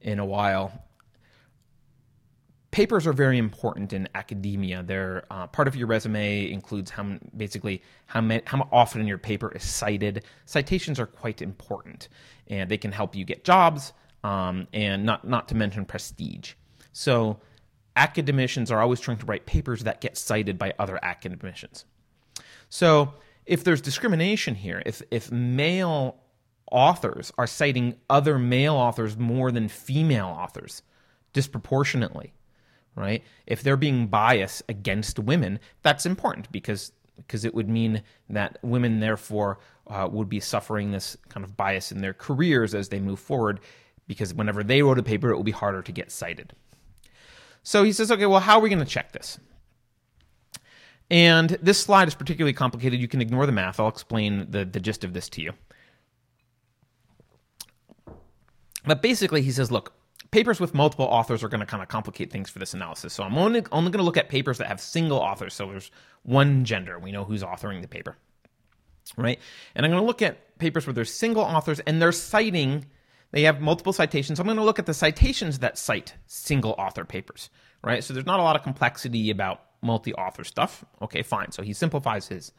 in 0.00 0.18
a 0.18 0.24
while, 0.24 0.72
papers 2.70 3.06
are 3.06 3.12
very 3.12 3.38
important 3.38 3.92
in 3.92 4.08
academia. 4.14 4.82
They're 4.82 5.24
uh, 5.30 5.46
part 5.48 5.68
of 5.68 5.76
your 5.76 5.86
resume 5.86 6.50
includes 6.50 6.90
how 6.90 7.18
basically 7.36 7.82
how 8.06 8.22
many, 8.22 8.42
how 8.46 8.68
often 8.72 9.06
your 9.06 9.18
paper 9.18 9.52
is 9.54 9.62
cited. 9.62 10.24
Citations 10.46 10.98
are 10.98 11.06
quite 11.06 11.42
important, 11.42 12.08
and 12.48 12.70
they 12.70 12.78
can 12.78 12.90
help 12.90 13.14
you 13.14 13.24
get 13.24 13.44
jobs, 13.44 13.92
um, 14.24 14.66
and 14.72 15.04
not 15.04 15.26
not 15.26 15.46
to 15.48 15.54
mention 15.54 15.84
prestige. 15.84 16.54
So 16.92 17.38
academicians 17.96 18.70
are 18.70 18.80
always 18.80 19.00
trying 19.00 19.18
to 19.18 19.26
write 19.26 19.46
papers 19.46 19.84
that 19.84 20.00
get 20.00 20.16
cited 20.16 20.58
by 20.58 20.74
other 20.78 20.98
academicians. 21.02 21.84
So 22.68 23.14
if 23.46 23.64
there's 23.64 23.80
discrimination 23.80 24.54
here, 24.54 24.82
if 24.86 25.02
if 25.10 25.30
male 25.30 26.16
authors 26.70 27.30
are 27.38 27.46
citing 27.46 27.94
other 28.10 28.38
male 28.38 28.74
authors 28.74 29.16
more 29.16 29.52
than 29.52 29.68
female 29.68 30.26
authors 30.26 30.82
disproportionately, 31.32 32.32
right? 32.96 33.22
If 33.46 33.62
they're 33.62 33.76
being 33.76 34.06
biased 34.06 34.62
against 34.68 35.18
women, 35.18 35.60
that's 35.82 36.06
important 36.06 36.50
because 36.50 36.92
because 37.16 37.44
it 37.44 37.54
would 37.54 37.68
mean 37.68 38.02
that 38.28 38.58
women 38.62 38.98
therefore 38.98 39.60
uh, 39.86 40.08
would 40.10 40.28
be 40.28 40.40
suffering 40.40 40.90
this 40.90 41.16
kind 41.28 41.44
of 41.44 41.56
bias 41.56 41.92
in 41.92 42.00
their 42.00 42.14
careers 42.14 42.74
as 42.74 42.88
they 42.88 42.98
move 42.98 43.20
forward 43.20 43.60
because 44.08 44.34
whenever 44.34 44.64
they 44.64 44.82
wrote 44.82 44.98
a 44.98 45.02
paper 45.02 45.30
it 45.30 45.36
will 45.36 45.44
be 45.44 45.52
harder 45.52 45.82
to 45.82 45.92
get 45.92 46.10
cited. 46.10 46.54
So 47.64 47.82
he 47.82 47.92
says, 47.92 48.12
okay, 48.12 48.26
well, 48.26 48.40
how 48.40 48.58
are 48.58 48.60
we 48.60 48.68
going 48.68 48.78
to 48.78 48.84
check 48.84 49.10
this? 49.12 49.40
And 51.10 51.50
this 51.60 51.80
slide 51.80 52.08
is 52.08 52.14
particularly 52.14 52.52
complicated. 52.52 53.00
You 53.00 53.08
can 53.08 53.20
ignore 53.20 53.46
the 53.46 53.52
math. 53.52 53.80
I'll 53.80 53.88
explain 53.88 54.46
the, 54.50 54.64
the 54.64 54.80
gist 54.80 55.02
of 55.02 55.12
this 55.12 55.28
to 55.30 55.42
you. 55.42 55.52
But 58.86 59.02
basically, 59.02 59.42
he 59.42 59.50
says, 59.50 59.72
look, 59.72 59.94
papers 60.30 60.60
with 60.60 60.74
multiple 60.74 61.06
authors 61.06 61.42
are 61.42 61.48
going 61.48 61.60
to 61.60 61.66
kind 61.66 61.82
of 61.82 61.88
complicate 61.88 62.30
things 62.30 62.50
for 62.50 62.58
this 62.58 62.74
analysis. 62.74 63.14
So 63.14 63.22
I'm 63.22 63.38
only, 63.38 63.62
only 63.72 63.90
going 63.90 63.98
to 63.98 64.04
look 64.04 64.16
at 64.16 64.28
papers 64.28 64.58
that 64.58 64.66
have 64.66 64.80
single 64.80 65.18
authors. 65.18 65.54
So 65.54 65.66
there's 65.68 65.90
one 66.22 66.64
gender. 66.64 66.98
We 66.98 67.12
know 67.12 67.24
who's 67.24 67.42
authoring 67.42 67.80
the 67.80 67.88
paper, 67.88 68.16
right? 69.16 69.38
And 69.74 69.86
I'm 69.86 69.92
going 69.92 70.02
to 70.02 70.06
look 70.06 70.20
at 70.20 70.58
papers 70.58 70.86
where 70.86 70.92
there's 70.92 71.12
single 71.12 71.42
authors 71.42 71.80
and 71.80 72.00
they're 72.00 72.12
citing, 72.12 72.84
they 73.34 73.42
have 73.42 73.60
multiple 73.60 73.92
citations. 73.92 74.38
I'm 74.38 74.46
going 74.46 74.58
to 74.58 74.62
look 74.62 74.78
at 74.78 74.86
the 74.86 74.94
citations 74.94 75.58
that 75.58 75.76
cite 75.76 76.14
single 76.28 76.76
author 76.78 77.04
papers, 77.04 77.50
right? 77.82 78.04
So 78.04 78.14
there's 78.14 78.26
not 78.26 78.38
a 78.38 78.44
lot 78.44 78.54
of 78.54 78.62
complexity 78.62 79.28
about 79.28 79.60
multi-author 79.82 80.44
stuff. 80.44 80.84
Okay, 81.02 81.24
fine. 81.24 81.50
So 81.50 81.64
he 81.64 81.72
simplifies 81.72 82.28
his 82.28 82.52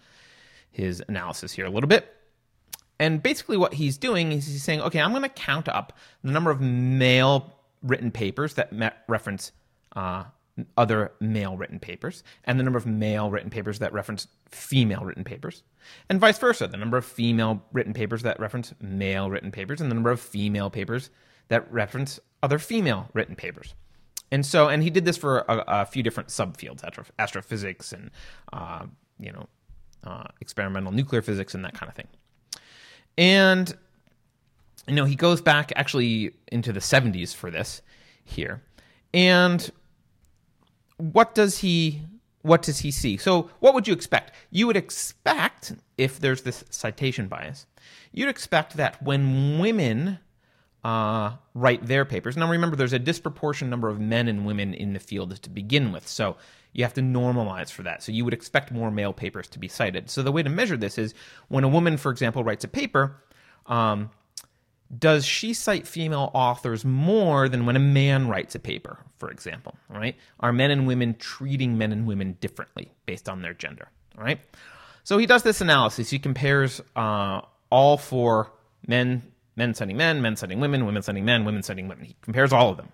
his 0.71 1.01
analysis 1.07 1.53
here 1.53 1.65
a 1.65 1.69
little 1.69 1.87
bit. 1.87 2.13
And 2.99 3.23
basically, 3.23 3.55
what 3.55 3.75
he's 3.75 3.97
doing 3.97 4.33
is 4.33 4.47
he's 4.47 4.63
saying, 4.63 4.81
okay, 4.81 4.99
I'm 4.99 5.11
going 5.11 5.23
to 5.23 5.29
count 5.29 5.69
up 5.69 5.93
the 6.25 6.31
number 6.31 6.51
of 6.51 6.59
male 6.59 7.55
written 7.81 8.11
papers 8.11 8.55
that 8.55 8.73
reference 9.07 9.53
uh, 9.95 10.25
other 10.77 11.11
male 11.19 11.57
written 11.57 11.79
papers, 11.79 12.23
and 12.45 12.59
the 12.59 12.63
number 12.63 12.77
of 12.77 12.85
male 12.85 13.29
written 13.29 13.49
papers 13.49 13.79
that 13.79 13.93
reference 13.93 14.27
female 14.49 15.01
written 15.01 15.23
papers, 15.23 15.63
and 16.09 16.19
vice 16.19 16.37
versa, 16.37 16.67
the 16.67 16.77
number 16.77 16.97
of 16.97 17.05
female 17.05 17.63
written 17.73 17.93
papers 17.93 18.23
that 18.23 18.39
reference 18.39 18.73
male 18.81 19.29
written 19.29 19.51
papers, 19.51 19.81
and 19.81 19.91
the 19.91 19.95
number 19.95 20.11
of 20.11 20.19
female 20.19 20.69
papers 20.69 21.09
that 21.49 21.71
reference 21.71 22.19
other 22.41 22.59
female 22.59 23.09
written 23.13 23.35
papers. 23.35 23.75
And 24.31 24.45
so, 24.45 24.69
and 24.69 24.81
he 24.81 24.89
did 24.89 25.05
this 25.05 25.17
for 25.17 25.39
a, 25.39 25.63
a 25.67 25.85
few 25.85 26.01
different 26.01 26.29
subfields, 26.29 26.83
astrophysics 27.19 27.93
and, 27.93 28.09
uh, 28.51 28.85
you 29.19 29.31
know, 29.31 29.47
uh, 30.03 30.25
experimental 30.41 30.91
nuclear 30.91 31.21
physics 31.21 31.53
and 31.53 31.63
that 31.63 31.73
kind 31.73 31.89
of 31.89 31.95
thing. 31.95 32.07
And 33.17 33.73
you 34.87 34.95
know, 34.95 35.05
he 35.05 35.15
goes 35.15 35.41
back 35.41 35.71
actually 35.75 36.31
into 36.51 36.71
the 36.71 36.79
70s 36.79 37.33
for 37.33 37.49
this 37.49 37.81
here. 38.23 38.61
And 39.13 39.69
what 40.97 41.35
does 41.35 41.59
he 41.59 42.01
what 42.45 42.61
does 42.61 42.79
he 42.79 42.91
see? 42.91 43.17
So, 43.17 43.49
what 43.59 43.73
would 43.73 43.87
you 43.87 43.93
expect? 43.93 44.31
You 44.51 44.67
would 44.67 44.77
expect 44.77 45.73
if 45.97 46.19
there's 46.19 46.43
this 46.43 46.63
citation 46.69 47.27
bias, 47.27 47.65
you'd 48.11 48.29
expect 48.29 48.77
that 48.77 49.01
when 49.01 49.57
women 49.57 50.19
uh, 50.83 51.31
write 51.55 51.87
their 51.87 52.05
papers. 52.05 52.37
Now, 52.37 52.47
remember, 52.47 52.75
there's 52.75 52.93
a 52.93 52.99
disproportionate 52.99 53.71
number 53.71 53.89
of 53.89 53.99
men 53.99 54.27
and 54.27 54.45
women 54.45 54.75
in 54.75 54.93
the 54.93 54.99
field 54.99 55.41
to 55.41 55.49
begin 55.49 55.91
with, 55.91 56.07
so 56.07 56.37
you 56.71 56.83
have 56.83 56.93
to 56.93 57.01
normalize 57.01 57.71
for 57.71 57.81
that. 57.81 58.03
So 58.03 58.11
you 58.11 58.23
would 58.23 58.33
expect 58.33 58.71
more 58.71 58.91
male 58.91 59.13
papers 59.13 59.47
to 59.47 59.59
be 59.59 59.67
cited. 59.67 60.11
So 60.11 60.21
the 60.21 60.31
way 60.31 60.43
to 60.43 60.49
measure 60.49 60.77
this 60.77 60.99
is 60.99 61.15
when 61.47 61.63
a 61.63 61.67
woman, 61.67 61.97
for 61.97 62.11
example, 62.11 62.43
writes 62.43 62.63
a 62.63 62.67
paper. 62.67 63.23
Um, 63.65 64.11
does 64.97 65.25
she 65.25 65.53
cite 65.53 65.87
female 65.87 66.31
authors 66.33 66.85
more 66.85 67.49
than 67.49 67.65
when 67.65 67.75
a 67.75 67.79
man 67.79 68.27
writes 68.27 68.55
a 68.55 68.59
paper, 68.59 68.99
for 69.17 69.29
example? 69.29 69.75
Right? 69.89 70.15
Are 70.39 70.53
men 70.53 70.71
and 70.71 70.87
women 70.87 71.15
treating 71.15 71.77
men 71.77 71.91
and 71.91 72.05
women 72.05 72.37
differently 72.39 72.91
based 73.05 73.27
on 73.29 73.41
their 73.41 73.53
gender? 73.53 73.89
Right? 74.17 74.39
So 75.03 75.17
he 75.17 75.25
does 75.25 75.43
this 75.43 75.61
analysis. 75.61 76.09
He 76.09 76.19
compares 76.19 76.81
uh, 76.95 77.41
all 77.69 77.97
four 77.97 78.51
men 78.87 79.23
men 79.55 79.73
sending 79.73 79.97
men, 79.97 80.21
men 80.21 80.35
sending 80.35 80.59
women, 80.59 80.85
women 80.85 81.01
sending 81.01 81.25
men, 81.25 81.45
women 81.45 81.63
sending 81.63 81.87
women. 81.87 82.05
He 82.05 82.15
compares 82.21 82.51
all 82.51 82.69
of 82.69 82.77
them, 82.77 82.89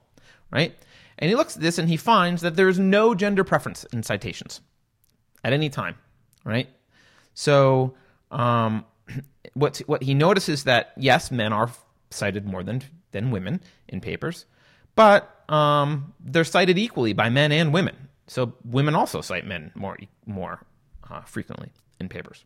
right? 0.52 0.76
And 1.18 1.30
he 1.30 1.36
looks 1.36 1.56
at 1.56 1.62
this 1.62 1.78
and 1.78 1.90
he 1.90 1.98
finds 1.98 2.42
that 2.42 2.56
there 2.56 2.70
is 2.70 2.80
no 2.80 3.16
gender 3.16 3.44
preference 3.44 3.84
in 3.86 4.04
citations 4.04 4.62
at 5.44 5.54
any 5.54 5.70
time, 5.70 5.96
right? 6.44 6.70
So, 7.34 7.96
um, 8.30 8.86
what 9.54 9.78
what 9.88 10.04
he 10.04 10.14
notices 10.14 10.64
that 10.66 10.94
yes, 10.98 11.32
men 11.32 11.54
are 11.54 11.72
cited 12.12 12.46
more 12.46 12.64
than 12.64 12.84
than 13.12 13.32
women 13.32 13.62
in 13.88 14.02
papers, 14.02 14.46
but 14.96 15.44
um, 15.50 16.14
they're 16.20 16.44
cited 16.44 16.78
equally 16.78 17.14
by 17.14 17.30
men 17.30 17.52
and 17.52 17.74
women. 17.74 17.96
So 18.28 18.54
women 18.64 18.96
also 18.96 19.22
cite 19.22 19.46
men 19.46 19.72
more 19.76 19.98
more 20.26 20.66
uh, 21.10 21.22
frequently 21.22 21.72
in 22.00 22.10
papers. 22.10 22.46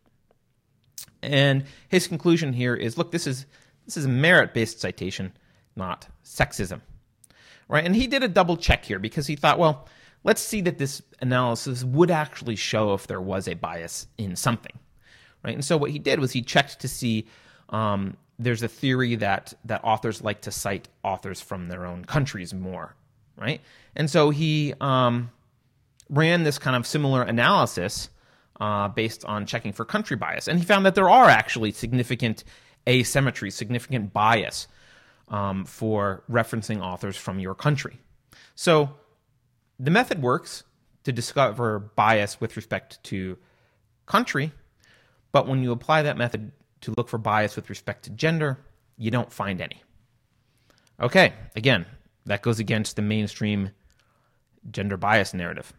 And 1.22 1.66
his 1.90 2.08
conclusion 2.08 2.54
here 2.54 2.76
is: 2.76 2.98
look, 2.98 3.12
this 3.12 3.28
is 3.28 3.46
this 3.86 3.98
is 3.98 4.06
a 4.06 4.10
merit 4.10 4.54
based 4.54 4.80
citation, 4.80 5.34
not 5.76 6.08
sexism. 6.24 6.82
Right? 7.68 7.86
And 7.86 7.96
he 7.96 8.08
did 8.08 8.24
a 8.24 8.28
double 8.28 8.58
check 8.58 8.86
here 8.86 9.00
because 9.00 9.26
he 9.26 9.36
thought, 9.36 9.58
well, 9.58 9.88
let's 10.24 10.42
see 10.42 10.62
that 10.62 10.78
this 10.78 11.02
analysis 11.22 11.84
would 11.84 12.12
actually 12.12 12.56
show 12.56 12.94
if 12.94 13.08
there 13.08 13.22
was 13.22 13.48
a 13.48 13.56
bias 13.56 14.08
in 14.18 14.36
something. 14.36 14.78
Right? 15.44 15.56
And 15.56 15.66
so 15.66 15.78
what 15.78 15.92
he 15.92 16.00
did 16.00 16.20
was 16.20 16.32
he 16.32 16.42
checked 16.42 16.80
to 16.82 16.88
see 16.88 17.28
um, 17.70 18.18
there's 18.38 18.64
a 18.64 18.68
theory 18.68 19.16
that 19.16 19.54
that 19.66 19.82
authors 19.84 20.22
like 20.22 20.42
to 20.42 20.52
cite 20.52 20.88
authors 21.04 21.42
from 21.42 21.68
their 21.68 21.86
own 21.86 22.06
countries 22.06 22.54
more, 22.54 22.96
right? 23.38 23.62
And 23.96 24.10
so 24.10 24.30
he 24.30 24.74
um, 24.82 25.32
ran 26.10 26.44
this 26.44 26.58
kind 26.58 26.76
of 26.76 26.86
similar 26.86 27.22
analysis 27.24 28.10
uh, 28.60 28.88
based 28.90 29.26
on 29.26 29.46
checking 29.46 29.74
for 29.74 29.86
country 29.86 30.18
bias, 30.18 30.48
and 30.48 30.60
he 30.60 30.66
found 30.66 30.86
that 30.86 30.96
there 30.96 31.10
are 31.10 31.30
actually 31.30 31.72
significant 31.72 32.44
asymmetry, 32.88 33.52
significant 33.52 34.14
bias 34.14 34.68
um, 35.30 35.66
for 35.66 36.24
referencing 36.30 36.82
authors 36.82 37.18
from 37.18 37.40
your 37.40 37.56
country. 37.56 38.00
So 38.54 38.92
the 39.80 39.92
method 39.92 40.22
works 40.22 40.64
to 41.04 41.12
discover 41.12 41.80
bias 41.80 42.40
with 42.40 42.56
respect 42.56 43.04
to 43.06 43.38
country, 44.06 44.52
but 45.32 45.48
when 45.48 45.64
you 45.64 45.72
apply 45.72 46.04
that 46.04 46.18
method 46.18 46.52
to 46.82 46.94
look 46.98 47.10
for 47.10 47.18
bias 47.18 47.56
with 47.56 47.70
respect 47.70 48.04
to 48.04 48.10
gender, 48.12 48.60
you 48.98 49.12
don't 49.12 49.32
find 49.32 49.62
any. 49.62 49.82
Okay, 51.00 51.34
again, 51.56 51.86
that 52.26 52.42
goes 52.42 52.60
against 52.60 52.96
the 52.96 53.02
mainstream 53.02 53.72
gender 54.72 54.98
bias 54.98 55.34
narrative. 55.34 55.74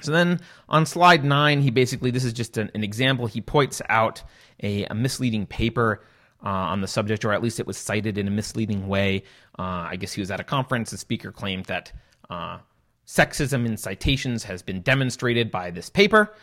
So 0.00 0.12
then 0.12 0.40
on 0.68 0.86
slide 0.86 1.24
nine, 1.24 1.60
he 1.60 1.70
basically, 1.70 2.10
this 2.10 2.24
is 2.24 2.32
just 2.32 2.56
an, 2.56 2.70
an 2.74 2.82
example. 2.82 3.26
He 3.26 3.40
points 3.40 3.82
out 3.88 4.22
a, 4.62 4.84
a 4.86 4.94
misleading 4.94 5.46
paper 5.46 6.02
uh, 6.44 6.48
on 6.48 6.80
the 6.80 6.88
subject, 6.88 7.24
or 7.24 7.32
at 7.32 7.42
least 7.42 7.60
it 7.60 7.66
was 7.66 7.76
cited 7.76 8.18
in 8.18 8.26
a 8.26 8.30
misleading 8.30 8.88
way. 8.88 9.24
Uh, 9.58 9.86
I 9.90 9.96
guess 9.96 10.12
he 10.12 10.20
was 10.20 10.30
at 10.30 10.40
a 10.40 10.44
conference. 10.44 10.90
The 10.90 10.98
speaker 10.98 11.30
claimed 11.30 11.66
that 11.66 11.92
uh, 12.30 12.58
sexism 13.06 13.66
in 13.66 13.76
citations 13.76 14.44
has 14.44 14.62
been 14.62 14.80
demonstrated 14.80 15.50
by 15.50 15.70
this 15.70 15.90
paper. 15.90 16.34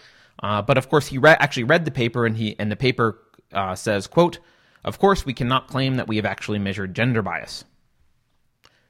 Uh, 0.41 0.61
but 0.61 0.77
of 0.77 0.89
course, 0.89 1.07
he 1.07 1.17
re- 1.17 1.35
actually 1.39 1.63
read 1.63 1.83
the 1.83 1.91
paper, 1.91 2.25
and 2.25 2.37
he 2.37 2.57
and 2.59 2.71
the 2.71 2.75
paper 2.77 3.19
uh, 3.53 3.75
says, 3.75 4.07
"quote 4.07 4.39
Of 4.83 4.99
course, 4.99 5.25
we 5.25 5.33
cannot 5.33 5.67
claim 5.67 5.95
that 5.95 6.07
we 6.07 6.15
have 6.15 6.25
actually 6.25 6.59
measured 6.59 6.95
gender 6.95 7.21
bias." 7.21 7.65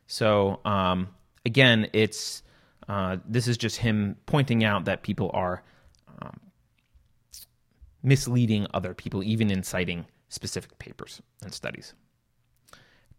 So 0.07 0.59
um, 0.65 1.09
again, 1.45 1.87
it's 1.93 2.43
uh, 2.87 3.17
this 3.27 3.47
is 3.47 3.57
just 3.57 3.77
him 3.77 4.17
pointing 4.25 4.63
out 4.63 4.85
that 4.85 5.03
people 5.03 5.29
are 5.33 5.63
um, 6.21 6.39
misleading 8.01 8.65
other 8.73 8.93
people, 8.93 9.23
even 9.23 9.51
in 9.51 9.63
citing 9.63 10.05
specific 10.29 10.77
papers 10.79 11.21
and 11.43 11.53
studies, 11.53 11.93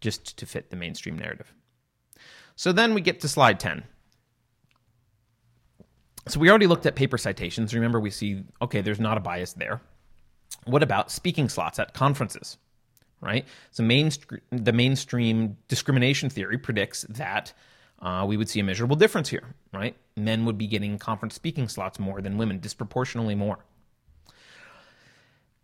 just 0.01 0.37
to 0.39 0.47
fit 0.47 0.71
the 0.71 0.77
mainstream 0.77 1.17
narrative. 1.17 1.53
So 2.57 2.73
then 2.73 2.95
we 2.95 3.01
get 3.01 3.21
to 3.21 3.29
slide 3.29 3.61
10. 3.61 3.85
So 6.29 6.39
we 6.39 6.51
already 6.51 6.67
looked 6.67 6.87
at 6.87 6.95
paper 6.95 7.17
citations. 7.17 7.75
Remember, 7.75 7.99
we 7.99 8.11
see, 8.11 8.45
okay, 8.61 8.83
there's 8.83 9.01
not 9.01 9.17
a 9.17 9.21
bias 9.21 9.55
there. 9.55 9.81
What 10.65 10.83
about 10.83 11.11
speaking 11.11 11.49
slots 11.49 11.79
at 11.79 11.95
conferences? 11.95 12.59
Right? 13.21 13.47
So 13.71 13.83
main, 13.83 14.11
the 14.51 14.73
mainstream 14.73 15.59
discrimination 15.69 16.31
theory 16.31 16.57
predicts 16.59 17.03
that 17.11 17.53
uh, 18.01 18.25
we 18.27 18.37
would 18.37 18.49
see 18.49 18.61
a 18.61 18.65
measurable 18.65 18.97
difference 18.97 19.29
here, 19.29 19.55
right? 19.75 19.95
Men 20.17 20.47
would 20.47 20.57
be 20.57 20.67
getting 20.67 20.99
conference 20.99 21.35
speaking 21.35 21.69
slots 21.69 21.99
more 21.99 22.23
than 22.23 22.39
women, 22.39 22.59
disproportionately 22.59 23.35
more. 23.35 23.59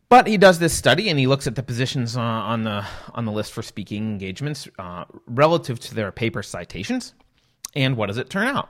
But 0.08 0.26
he 0.26 0.36
does 0.36 0.58
this 0.58 0.76
study 0.76 1.08
and 1.08 1.18
he 1.18 1.26
looks 1.26 1.46
at 1.46 1.56
the 1.56 1.62
positions 1.62 2.16
uh, 2.16 2.20
on 2.20 2.62
the 2.62 2.84
on 3.12 3.24
the 3.24 3.32
list 3.32 3.52
for 3.52 3.62
speaking 3.62 4.04
engagements 4.04 4.68
uh, 4.78 5.04
relative 5.26 5.80
to 5.80 5.94
their 5.94 6.12
paper 6.12 6.42
citations, 6.44 7.12
and 7.74 7.96
what 7.96 8.06
does 8.06 8.18
it 8.18 8.30
turn 8.30 8.46
out? 8.46 8.68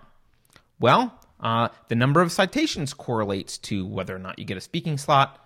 Well, 0.80 1.18
uh, 1.40 1.68
the 1.88 1.94
number 1.94 2.22
of 2.22 2.32
citations 2.32 2.94
correlates 2.94 3.58
to 3.58 3.86
whether 3.86 4.16
or 4.16 4.18
not 4.18 4.38
you 4.38 4.46
get 4.46 4.56
a 4.56 4.62
speaking 4.62 4.96
slot, 4.96 5.45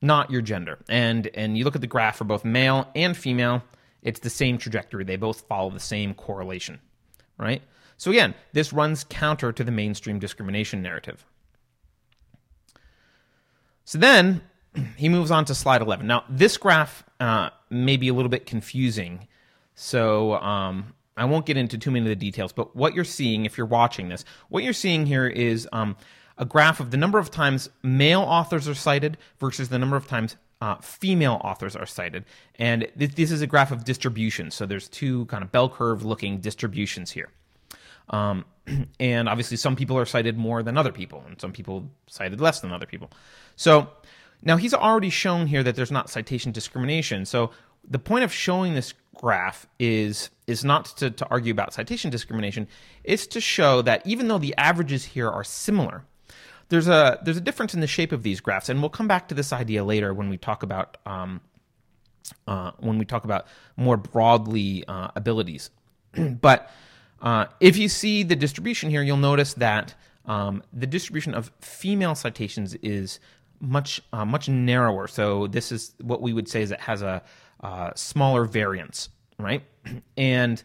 not 0.00 0.30
your 0.30 0.42
gender. 0.42 0.78
And 0.88 1.28
and 1.34 1.56
you 1.56 1.64
look 1.64 1.74
at 1.74 1.80
the 1.80 1.86
graph 1.86 2.16
for 2.16 2.24
both 2.24 2.44
male 2.44 2.88
and 2.94 3.16
female, 3.16 3.62
it's 4.02 4.20
the 4.20 4.30
same 4.30 4.58
trajectory. 4.58 5.04
They 5.04 5.16
both 5.16 5.42
follow 5.42 5.70
the 5.70 5.80
same 5.80 6.14
correlation, 6.14 6.80
right? 7.38 7.62
So 7.96 8.10
again, 8.10 8.34
this 8.52 8.72
runs 8.72 9.04
counter 9.04 9.52
to 9.52 9.64
the 9.64 9.72
mainstream 9.72 10.18
discrimination 10.18 10.82
narrative. 10.82 11.24
So 13.84 13.98
then 13.98 14.42
he 14.96 15.08
moves 15.08 15.30
on 15.30 15.44
to 15.46 15.54
slide 15.54 15.80
11. 15.80 16.06
Now, 16.06 16.24
this 16.28 16.56
graph 16.56 17.04
uh, 17.20 17.50
may 17.70 17.96
be 17.96 18.08
a 18.08 18.14
little 18.14 18.28
bit 18.28 18.46
confusing. 18.46 19.26
So 19.74 20.34
um, 20.34 20.94
I 21.16 21.24
won't 21.24 21.46
get 21.46 21.56
into 21.56 21.78
too 21.78 21.90
many 21.90 22.04
of 22.04 22.08
the 22.10 22.16
details, 22.16 22.52
but 22.52 22.76
what 22.76 22.94
you're 22.94 23.04
seeing, 23.04 23.46
if 23.46 23.56
you're 23.56 23.66
watching 23.66 24.08
this, 24.08 24.24
what 24.48 24.62
you're 24.62 24.72
seeing 24.72 25.06
here 25.06 25.26
is 25.26 25.68
um, 25.72 25.96
a 26.38 26.44
graph 26.44 26.80
of 26.80 26.90
the 26.90 26.96
number 26.96 27.18
of 27.18 27.30
times 27.30 27.70
male 27.82 28.20
authors 28.20 28.68
are 28.68 28.74
cited 28.74 29.16
versus 29.38 29.68
the 29.68 29.78
number 29.78 29.96
of 29.96 30.06
times 30.06 30.36
uh, 30.60 30.76
female 30.76 31.40
authors 31.44 31.76
are 31.76 31.86
cited. 31.86 32.24
And 32.58 32.88
th- 32.98 33.14
this 33.14 33.30
is 33.30 33.42
a 33.42 33.46
graph 33.46 33.72
of 33.72 33.84
distribution. 33.84 34.50
So 34.50 34.66
there's 34.66 34.88
two 34.88 35.26
kind 35.26 35.42
of 35.42 35.52
bell 35.52 35.68
curve 35.68 36.04
looking 36.04 36.38
distributions 36.38 37.10
here. 37.10 37.28
Um, 38.08 38.44
and 39.00 39.28
obviously, 39.28 39.56
some 39.56 39.76
people 39.76 39.98
are 39.98 40.06
cited 40.06 40.36
more 40.38 40.62
than 40.62 40.78
other 40.78 40.92
people, 40.92 41.24
and 41.26 41.40
some 41.40 41.52
people 41.52 41.90
cited 42.06 42.40
less 42.40 42.60
than 42.60 42.72
other 42.72 42.86
people. 42.86 43.10
So 43.56 43.90
now 44.42 44.56
he's 44.56 44.74
already 44.74 45.10
shown 45.10 45.46
here 45.46 45.62
that 45.62 45.76
there's 45.76 45.90
not 45.90 46.08
citation 46.08 46.52
discrimination. 46.52 47.26
So 47.26 47.50
the 47.88 47.98
point 47.98 48.24
of 48.24 48.32
showing 48.32 48.74
this 48.74 48.94
graph 49.14 49.66
is 49.78 50.30
is 50.46 50.64
not 50.64 50.84
to, 50.96 51.10
to 51.10 51.26
argue 51.28 51.52
about 51.52 51.74
citation 51.74 52.10
discrimination. 52.10 52.68
It's 53.04 53.26
to 53.28 53.40
show 53.40 53.82
that 53.82 54.06
even 54.06 54.28
though 54.28 54.38
the 54.38 54.54
averages 54.56 55.04
here 55.04 55.28
are 55.28 55.44
similar, 55.44 56.04
there's 56.68 56.88
a 56.88 57.18
there's 57.22 57.36
a 57.36 57.42
difference 57.42 57.74
in 57.74 57.80
the 57.80 57.86
shape 57.86 58.12
of 58.12 58.22
these 58.22 58.40
graphs, 58.40 58.68
and 58.68 58.80
we'll 58.80 58.90
come 58.90 59.08
back 59.08 59.28
to 59.28 59.34
this 59.34 59.52
idea 59.52 59.84
later 59.84 60.12
when 60.12 60.28
we 60.28 60.36
talk 60.36 60.62
about 60.62 60.96
um, 61.06 61.40
uh, 62.46 62.72
when 62.78 62.98
we 62.98 63.04
talk 63.04 63.24
about 63.24 63.46
more 63.76 63.96
broadly 63.96 64.84
uh, 64.88 65.08
abilities. 65.14 65.70
but 66.40 66.70
uh, 67.22 67.46
if 67.60 67.76
you 67.76 67.88
see 67.88 68.22
the 68.22 68.36
distribution 68.36 68.90
here, 68.90 69.02
you'll 69.02 69.16
notice 69.16 69.54
that 69.54 69.94
um, 70.26 70.62
the 70.72 70.86
distribution 70.86 71.34
of 71.34 71.52
female 71.60 72.14
citations 72.14 72.74
is 72.76 73.20
much 73.60 74.02
uh, 74.12 74.24
much 74.24 74.48
narrower. 74.48 75.06
So 75.08 75.46
this 75.46 75.72
is 75.72 75.94
what 76.00 76.20
we 76.20 76.32
would 76.32 76.48
say 76.48 76.62
is 76.62 76.70
it 76.72 76.80
has 76.80 77.02
a 77.02 77.22
uh, 77.62 77.90
smaller 77.94 78.44
variance, 78.44 79.08
right? 79.38 79.62
And 80.16 80.62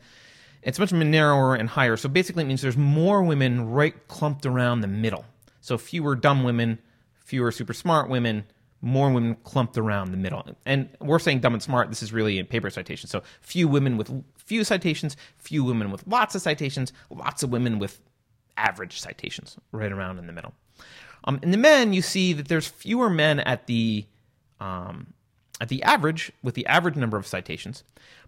it's 0.63 0.77
much 0.77 0.93
narrower 0.93 1.55
and 1.55 1.67
higher. 1.67 1.97
So 1.97 2.07
basically, 2.07 2.43
it 2.43 2.47
means 2.47 2.61
there's 2.61 2.77
more 2.77 3.23
women 3.23 3.69
right 3.69 4.07
clumped 4.07 4.45
around 4.45 4.81
the 4.81 4.87
middle. 4.87 5.25
So 5.61 5.77
fewer 5.77 6.15
dumb 6.15 6.43
women, 6.43 6.79
fewer 7.23 7.51
super 7.51 7.73
smart 7.73 8.09
women, 8.09 8.45
more 8.81 9.11
women 9.11 9.35
clumped 9.43 9.77
around 9.77 10.11
the 10.11 10.17
middle. 10.17 10.43
And 10.65 10.89
we're 10.99 11.19
saying 11.19 11.39
dumb 11.39 11.53
and 11.53 11.63
smart. 11.63 11.89
This 11.89 12.03
is 12.03 12.11
really 12.11 12.39
a 12.39 12.43
paper 12.43 12.69
citation. 12.69 13.07
So 13.07 13.21
few 13.39 13.67
women 13.67 13.95
with 13.95 14.23
few 14.35 14.63
citations, 14.63 15.15
few 15.37 15.63
women 15.63 15.91
with 15.91 16.05
lots 16.07 16.35
of 16.35 16.41
citations, 16.41 16.91
lots 17.09 17.43
of 17.43 17.51
women 17.51 17.79
with 17.79 18.01
average 18.57 18.99
citations, 18.99 19.57
right 19.71 19.91
around 19.91 20.17
in 20.17 20.27
the 20.27 20.33
middle. 20.33 20.53
Um, 21.23 21.39
in 21.43 21.51
the 21.51 21.57
men, 21.57 21.93
you 21.93 22.01
see 22.01 22.33
that 22.33 22.47
there's 22.47 22.67
fewer 22.67 23.09
men 23.09 23.39
at 23.39 23.67
the 23.67 24.05
um, 24.59 25.13
at 25.59 25.69
the 25.69 25.83
average 25.83 26.31
with 26.43 26.55
the 26.55 26.65
average 26.65 26.95
number 26.95 27.17
of 27.17 27.27
citations, 27.27 27.83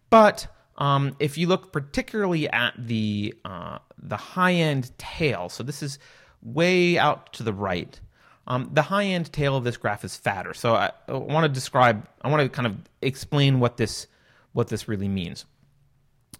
but 0.09 0.47
um, 0.77 1.15
if 1.19 1.37
you 1.37 1.47
look 1.47 1.71
particularly 1.71 2.49
at 2.49 2.73
the 2.77 3.33
uh, 3.45 3.79
the 3.97 4.17
high 4.17 4.53
end 4.53 4.95
tail, 4.97 5.49
so 5.49 5.63
this 5.63 5.81
is 5.81 5.97
way 6.43 6.97
out 6.97 7.33
to 7.33 7.43
the 7.43 7.53
right. 7.53 7.99
Um, 8.45 8.69
the 8.73 8.81
high 8.81 9.05
end 9.05 9.31
tail 9.31 9.55
of 9.55 9.63
this 9.63 9.77
graph 9.77 10.03
is 10.03 10.15
fatter. 10.15 10.53
So 10.53 10.75
I, 10.75 10.91
I 11.07 11.13
want 11.13 11.45
to 11.45 11.49
describe, 11.49 12.05
I 12.21 12.29
want 12.29 12.41
to 12.43 12.49
kind 12.49 12.67
of 12.67 12.75
explain 13.01 13.59
what 13.59 13.77
this 13.77 14.07
what 14.51 14.67
this 14.67 14.87
really 14.87 15.07
means. 15.07 15.45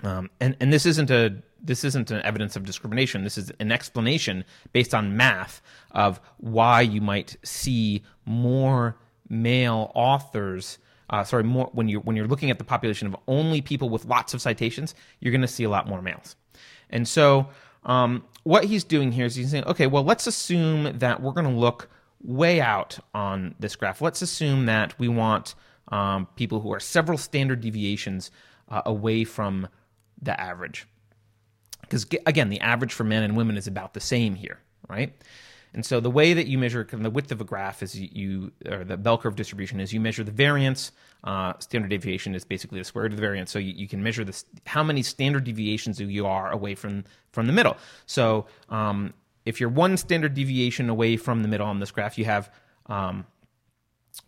Um, 0.03 0.29
and 0.39 0.55
and 0.59 0.71
this 0.71 0.85
isn't 0.85 1.09
a 1.09 1.41
this 1.61 1.85
isn't 1.85 2.11
an 2.11 2.21
evidence 2.23 2.55
of 2.55 2.65
discrimination. 2.65 3.23
This 3.23 3.37
is 3.37 3.51
an 3.59 3.71
explanation 3.71 4.43
based 4.73 4.93
on 4.93 5.15
math 5.15 5.61
of 5.91 6.19
why 6.37 6.81
you 6.81 6.99
might 6.99 7.37
see 7.43 8.03
more 8.25 8.97
male 9.29 9.91
authors. 9.95 10.77
Uh, 11.09 11.23
sorry, 11.23 11.43
more 11.43 11.69
when 11.73 11.87
you 11.87 11.99
when 12.01 12.17
you're 12.17 12.27
looking 12.27 12.51
at 12.51 12.57
the 12.57 12.65
population 12.65 13.07
of 13.07 13.15
only 13.27 13.61
people 13.61 13.89
with 13.89 14.05
lots 14.05 14.33
of 14.33 14.41
citations, 14.41 14.93
you're 15.21 15.31
going 15.31 15.41
to 15.41 15.47
see 15.47 15.63
a 15.63 15.69
lot 15.69 15.87
more 15.87 16.01
males. 16.01 16.35
And 16.89 17.07
so 17.07 17.47
um, 17.85 18.23
what 18.43 18.65
he's 18.65 18.83
doing 18.83 19.11
here 19.11 19.25
is 19.25 19.35
he's 19.35 19.51
saying, 19.51 19.65
okay, 19.65 19.87
well, 19.87 20.03
let's 20.03 20.27
assume 20.27 20.97
that 20.99 21.21
we're 21.21 21.31
going 21.31 21.51
to 21.51 21.59
look 21.59 21.89
way 22.21 22.61
out 22.61 22.99
on 23.13 23.55
this 23.59 23.75
graph. 23.75 24.01
Let's 24.01 24.21
assume 24.21 24.65
that 24.65 24.97
we 24.99 25.07
want 25.07 25.55
um, 25.89 26.27
people 26.35 26.61
who 26.61 26.71
are 26.73 26.79
several 26.79 27.17
standard 27.17 27.61
deviations 27.61 28.31
uh, 28.69 28.81
away 28.85 29.23
from 29.23 29.67
the 30.21 30.39
average. 30.39 30.87
Because 31.81 32.05
again, 32.25 32.49
the 32.49 32.61
average 32.61 32.93
for 32.93 33.03
men 33.03 33.23
and 33.23 33.35
women 33.35 33.57
is 33.57 33.67
about 33.67 33.93
the 33.93 33.99
same 33.99 34.35
here, 34.35 34.59
right? 34.87 35.13
And 35.73 35.85
so 35.85 35.99
the 35.99 36.11
way 36.11 36.33
that 36.33 36.47
you 36.47 36.57
measure 36.57 36.87
the 36.89 37.09
width 37.09 37.31
of 37.31 37.41
a 37.41 37.43
graph 37.43 37.81
is 37.81 37.99
you, 37.99 38.51
or 38.69 38.83
the 38.83 38.97
bell 38.97 39.17
curve 39.17 39.35
distribution 39.35 39.79
is 39.79 39.91
you 39.91 39.99
measure 39.99 40.23
the 40.23 40.31
variance. 40.31 40.91
Uh, 41.23 41.53
standard 41.59 41.89
deviation 41.89 42.35
is 42.35 42.45
basically 42.45 42.79
the 42.79 42.85
square 42.85 43.03
root 43.03 43.13
of 43.13 43.17
the 43.17 43.21
variance. 43.21 43.51
So 43.51 43.59
you, 43.59 43.73
you 43.73 43.87
can 43.87 44.03
measure 44.03 44.23
this, 44.23 44.45
how 44.67 44.83
many 44.83 45.01
standard 45.01 45.45
deviations 45.45 45.99
you 45.99 46.27
are 46.27 46.51
away 46.51 46.75
from, 46.75 47.05
from 47.31 47.47
the 47.47 47.53
middle. 47.53 47.77
So 48.05 48.45
um, 48.69 49.13
if 49.45 49.59
you're 49.59 49.69
one 49.69 49.97
standard 49.97 50.33
deviation 50.35 50.89
away 50.89 51.17
from 51.17 51.41
the 51.41 51.47
middle 51.47 51.67
on 51.67 51.79
this 51.79 51.91
graph, 51.91 52.17
you 52.17 52.25
have 52.25 52.51
um, 52.85 53.25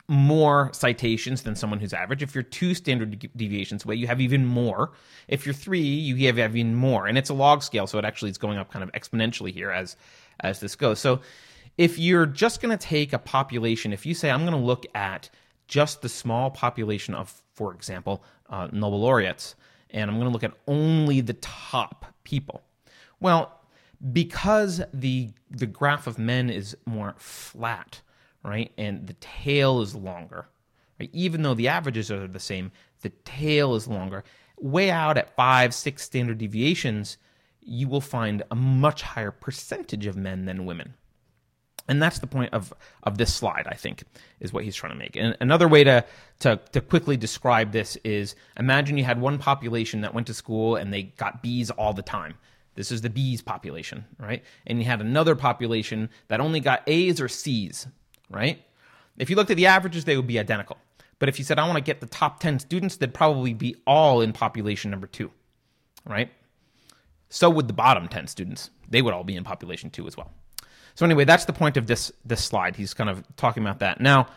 more 0.07 0.71
citations 0.73 1.43
than 1.43 1.55
someone 1.55 1.79
who's 1.79 1.93
average. 1.93 2.23
If 2.23 2.33
you're 2.33 2.43
two 2.43 2.73
standard 2.73 3.29
deviations 3.35 3.85
away, 3.85 3.95
you 3.95 4.07
have 4.07 4.21
even 4.21 4.45
more. 4.45 4.91
If 5.27 5.45
you're 5.45 5.53
three, 5.53 5.79
you 5.79 6.15
have 6.27 6.39
even 6.39 6.75
more. 6.75 7.07
And 7.07 7.17
it's 7.17 7.29
a 7.29 7.33
log 7.33 7.63
scale, 7.63 7.87
so 7.87 7.97
it 7.99 8.05
actually 8.05 8.31
is 8.31 8.37
going 8.37 8.57
up 8.57 8.71
kind 8.71 8.83
of 8.83 8.91
exponentially 8.93 9.51
here 9.51 9.71
as 9.71 9.95
as 10.39 10.59
this 10.59 10.75
goes. 10.75 10.99
So 10.99 11.21
if 11.77 11.99
you're 11.99 12.25
just 12.25 12.61
going 12.61 12.77
to 12.77 12.83
take 12.83 13.13
a 13.13 13.19
population, 13.19 13.93
if 13.93 14.05
you 14.05 14.13
say, 14.13 14.29
I'm 14.29 14.41
going 14.41 14.53
to 14.53 14.57
look 14.57 14.85
at 14.95 15.29
just 15.67 16.01
the 16.01 16.09
small 16.09 16.51
population 16.51 17.15
of, 17.15 17.41
for 17.53 17.73
example, 17.73 18.23
uh, 18.49 18.67
Nobel 18.71 19.01
laureates, 19.01 19.55
and 19.89 20.09
I'm 20.09 20.17
going 20.17 20.27
to 20.27 20.33
look 20.33 20.43
at 20.43 20.53
only 20.67 21.21
the 21.21 21.33
top 21.33 22.05
people. 22.23 22.61
Well, 23.19 23.59
because 24.11 24.81
the 24.93 25.31
the 25.49 25.65
graph 25.65 26.05
of 26.05 26.19
men 26.19 26.49
is 26.49 26.77
more 26.85 27.15
flat, 27.17 28.01
right, 28.43 28.71
and 28.77 29.07
the 29.07 29.13
tail 29.15 29.81
is 29.81 29.95
longer, 29.95 30.47
right, 30.99 31.09
even 31.13 31.41
though 31.41 31.53
the 31.53 31.69
averages 31.69 32.11
are 32.11 32.27
the 32.27 32.39
same, 32.39 32.71
the 33.01 33.09
tail 33.23 33.73
is 33.75 33.87
longer. 33.87 34.23
Way 34.59 34.91
out 34.91 35.17
at 35.17 35.35
five, 35.35 35.73
six 35.73 36.03
standard 36.03 36.37
deviations, 36.37 37.17
you 37.65 37.87
will 37.87 38.01
find 38.01 38.43
a 38.51 38.55
much 38.55 39.01
higher 39.01 39.31
percentage 39.31 40.05
of 40.05 40.15
men 40.15 40.45
than 40.45 40.65
women. 40.65 40.93
And 41.87 42.01
that's 42.01 42.19
the 42.19 42.27
point 42.27 42.53
of, 42.53 42.73
of 43.03 43.17
this 43.17 43.33
slide, 43.33 43.67
I 43.67 43.75
think, 43.75 44.03
is 44.39 44.51
what 44.51 44.63
he's 44.63 44.75
trying 44.75 44.93
to 44.93 44.97
make. 44.97 45.15
And 45.15 45.37
another 45.39 45.67
way 45.67 45.83
to, 45.83 46.03
to, 46.39 46.59
to 46.71 46.81
quickly 46.81 47.15
describe 47.15 47.71
this 47.71 47.95
is 47.97 48.35
imagine 48.57 48.97
you 48.97 49.03
had 49.03 49.21
one 49.21 49.37
population 49.37 50.01
that 50.01 50.13
went 50.13 50.27
to 50.27 50.33
school 50.33 50.75
and 50.77 50.91
they 50.91 51.03
got 51.03 51.43
B's 51.43 51.69
all 51.69 51.93
the 51.93 52.01
time. 52.01 52.35
This 52.73 52.91
is 52.91 53.01
the 53.01 53.09
B's 53.09 53.41
population, 53.41 54.05
right? 54.19 54.43
And 54.65 54.79
you 54.79 54.85
had 54.85 54.99
another 54.99 55.35
population 55.35 56.09
that 56.27 56.41
only 56.41 56.59
got 56.59 56.83
A's 56.87 57.21
or 57.21 57.27
C's, 57.29 57.87
right? 58.29 58.61
If 59.17 59.29
you 59.29 59.35
looked 59.35 59.51
at 59.51 59.57
the 59.57 59.67
averages, 59.67 60.05
they 60.05 60.17
would 60.17 60.27
be 60.27 60.39
identical. 60.39 60.77
But 61.19 61.29
if 61.29 61.39
you 61.39 61.45
said, 61.45 61.59
I 61.59 61.65
want 61.65 61.77
to 61.77 61.83
get 61.83 62.01
the 62.01 62.07
top 62.07 62.39
10 62.39 62.59
students, 62.59 62.97
they'd 62.97 63.13
probably 63.13 63.53
be 63.53 63.75
all 63.87 64.21
in 64.21 64.33
population 64.33 64.91
number 64.91 65.07
two, 65.07 65.31
right? 66.05 66.29
So 67.35 67.49
would 67.49 67.67
the 67.67 67.73
bottom 67.73 68.07
10 68.07 68.27
students. 68.27 68.69
They 68.89 69.01
would 69.01 69.13
all 69.13 69.25
be 69.25 69.35
in 69.35 69.43
population 69.43 69.89
two 69.89 70.07
as 70.07 70.15
well. 70.15 70.31
So 70.93 71.05
anyway, 71.05 71.25
that's 71.25 71.43
the 71.43 71.51
point 71.51 71.75
of 71.75 71.85
this 71.85 72.09
this 72.23 72.41
slide. 72.41 72.77
He's 72.77 72.93
kind 72.93 73.09
of 73.09 73.25
talking 73.35 73.61
about 73.61 73.79
that. 73.79 73.99
Now, 73.99 74.27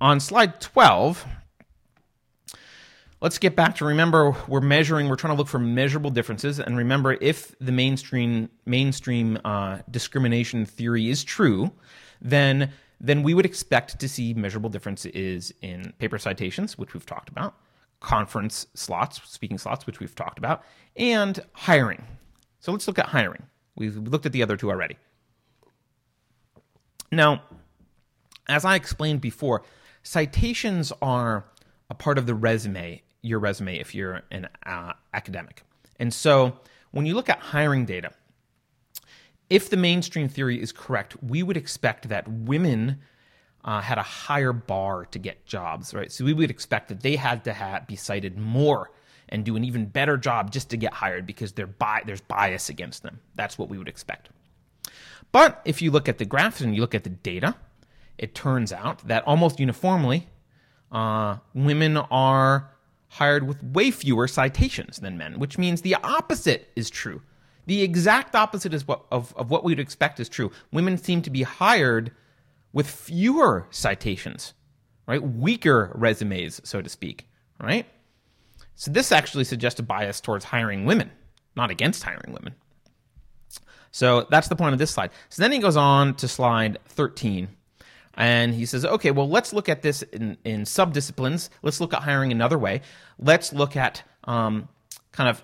on 0.00 0.20
slide 0.20 0.60
12, 0.60 1.26
let's 3.20 3.38
get 3.38 3.56
back 3.56 3.74
to 3.76 3.84
remember 3.84 4.36
we're 4.46 4.60
measuring, 4.60 5.08
we're 5.08 5.16
trying 5.16 5.34
to 5.34 5.36
look 5.36 5.48
for 5.48 5.58
measurable 5.58 6.10
differences. 6.10 6.60
And 6.60 6.76
remember, 6.76 7.18
if 7.20 7.52
the 7.60 7.72
mainstream 7.72 8.48
mainstream 8.64 9.40
uh, 9.44 9.78
discrimination 9.90 10.66
theory 10.66 11.10
is 11.10 11.24
true, 11.24 11.72
then 12.20 12.70
then 13.00 13.24
we 13.24 13.34
would 13.34 13.44
expect 13.44 13.98
to 13.98 14.08
see 14.08 14.34
measurable 14.34 14.70
differences 14.70 15.52
in 15.62 15.92
paper 15.98 16.16
citations, 16.16 16.78
which 16.78 16.94
we've 16.94 17.06
talked 17.06 17.28
about, 17.28 17.56
conference 17.98 18.68
slots, 18.74 19.20
speaking 19.24 19.58
slots, 19.58 19.84
which 19.84 19.98
we've 19.98 20.14
talked 20.14 20.38
about, 20.38 20.62
and 20.96 21.40
hiring. 21.52 22.04
So 22.66 22.72
let's 22.72 22.88
look 22.88 22.98
at 22.98 23.06
hiring. 23.06 23.44
We've 23.76 23.96
looked 23.96 24.26
at 24.26 24.32
the 24.32 24.42
other 24.42 24.56
two 24.56 24.70
already. 24.70 24.96
Now, 27.12 27.44
as 28.48 28.64
I 28.64 28.74
explained 28.74 29.20
before, 29.20 29.62
citations 30.02 30.92
are 31.00 31.44
a 31.90 31.94
part 31.94 32.18
of 32.18 32.26
the 32.26 32.34
resume, 32.34 33.04
your 33.22 33.38
resume, 33.38 33.78
if 33.78 33.94
you're 33.94 34.22
an 34.32 34.48
uh, 34.66 34.94
academic. 35.14 35.62
And 36.00 36.12
so 36.12 36.58
when 36.90 37.06
you 37.06 37.14
look 37.14 37.28
at 37.28 37.38
hiring 37.38 37.84
data, 37.84 38.10
if 39.48 39.70
the 39.70 39.76
mainstream 39.76 40.28
theory 40.28 40.60
is 40.60 40.72
correct, 40.72 41.22
we 41.22 41.44
would 41.44 41.56
expect 41.56 42.08
that 42.08 42.26
women 42.26 42.98
uh, 43.64 43.80
had 43.80 43.98
a 43.98 44.02
higher 44.02 44.52
bar 44.52 45.04
to 45.04 45.20
get 45.20 45.46
jobs, 45.46 45.94
right? 45.94 46.10
So 46.10 46.24
we 46.24 46.32
would 46.32 46.50
expect 46.50 46.88
that 46.88 47.02
they 47.02 47.14
had 47.14 47.44
to 47.44 47.52
have, 47.52 47.86
be 47.86 47.94
cited 47.94 48.36
more 48.36 48.90
and 49.28 49.44
do 49.44 49.56
an 49.56 49.64
even 49.64 49.86
better 49.86 50.16
job 50.16 50.50
just 50.50 50.70
to 50.70 50.76
get 50.76 50.92
hired 50.92 51.26
because 51.26 51.52
bi- 51.52 52.02
there's 52.06 52.20
bias 52.20 52.68
against 52.68 53.02
them. 53.02 53.20
That's 53.34 53.58
what 53.58 53.68
we 53.68 53.78
would 53.78 53.88
expect. 53.88 54.30
But 55.32 55.60
if 55.64 55.82
you 55.82 55.90
look 55.90 56.08
at 56.08 56.18
the 56.18 56.24
graphs 56.24 56.60
and 56.60 56.74
you 56.74 56.80
look 56.80 56.94
at 56.94 57.04
the 57.04 57.10
data, 57.10 57.56
it 58.18 58.34
turns 58.34 58.72
out 58.72 59.06
that 59.08 59.26
almost 59.26 59.60
uniformly, 59.60 60.28
uh, 60.92 61.38
women 61.54 61.96
are 61.96 62.70
hired 63.08 63.46
with 63.46 63.62
way 63.62 63.90
fewer 63.90 64.28
citations 64.28 64.98
than 64.98 65.18
men, 65.18 65.38
which 65.38 65.58
means 65.58 65.82
the 65.82 65.96
opposite 65.96 66.70
is 66.76 66.90
true. 66.90 67.22
The 67.66 67.82
exact 67.82 68.34
opposite 68.34 68.72
is 68.72 68.86
what, 68.86 69.04
of, 69.10 69.34
of 69.36 69.50
what 69.50 69.64
we'd 69.64 69.80
expect 69.80 70.20
is 70.20 70.28
true. 70.28 70.52
Women 70.72 70.96
seem 70.98 71.22
to 71.22 71.30
be 71.30 71.42
hired 71.42 72.12
with 72.72 72.88
fewer 72.88 73.66
citations, 73.70 74.54
right? 75.06 75.22
Weaker 75.22 75.92
resumes, 75.94 76.60
so 76.62 76.80
to 76.80 76.88
speak, 76.88 77.28
right? 77.60 77.86
So 78.76 78.90
this 78.90 79.10
actually 79.10 79.44
suggests 79.44 79.80
a 79.80 79.82
bias 79.82 80.20
towards 80.20 80.44
hiring 80.44 80.84
women, 80.84 81.10
not 81.56 81.70
against 81.70 82.02
hiring 82.02 82.32
women. 82.32 82.54
So 83.90 84.26
that's 84.30 84.48
the 84.48 84.56
point 84.56 84.74
of 84.74 84.78
this 84.78 84.90
slide. 84.90 85.10
So 85.30 85.42
then 85.42 85.50
he 85.52 85.58
goes 85.58 85.76
on 85.76 86.14
to 86.16 86.28
slide 86.28 86.78
13. 86.88 87.48
And 88.14 88.54
he 88.54 88.66
says, 88.66 88.84
okay, 88.84 89.10
well, 89.10 89.28
let's 89.28 89.52
look 89.52 89.68
at 89.68 89.82
this 89.82 90.02
in, 90.02 90.36
in 90.44 90.62
subdisciplines. 90.62 91.48
Let's 91.62 91.80
look 91.80 91.94
at 91.94 92.02
hiring 92.02 92.32
another 92.32 92.58
way. 92.58 92.82
Let's 93.18 93.52
look 93.52 93.76
at 93.76 94.02
um, 94.24 94.68
kind 95.12 95.30
of 95.30 95.42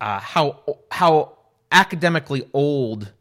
uh, 0.00 0.20
how 0.20 0.78
how 0.90 1.38
academically 1.70 2.48
old 2.52 3.12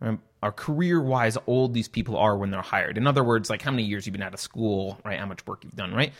um, 0.00 0.22
or 0.42 0.52
career 0.52 1.00
wise 1.00 1.36
old 1.46 1.74
these 1.74 1.88
people 1.88 2.16
are 2.16 2.36
when 2.36 2.50
they're 2.50 2.62
hired. 2.62 2.96
In 2.98 3.06
other 3.06 3.24
words, 3.24 3.50
like 3.50 3.62
how 3.62 3.70
many 3.70 3.82
years 3.82 4.06
you've 4.06 4.12
been 4.12 4.22
out 4.22 4.34
of 4.34 4.40
school, 4.40 4.98
right? 5.04 5.18
How 5.18 5.26
much 5.26 5.46
work 5.46 5.64
you've 5.64 5.76
done, 5.76 5.94
right? 5.94 6.12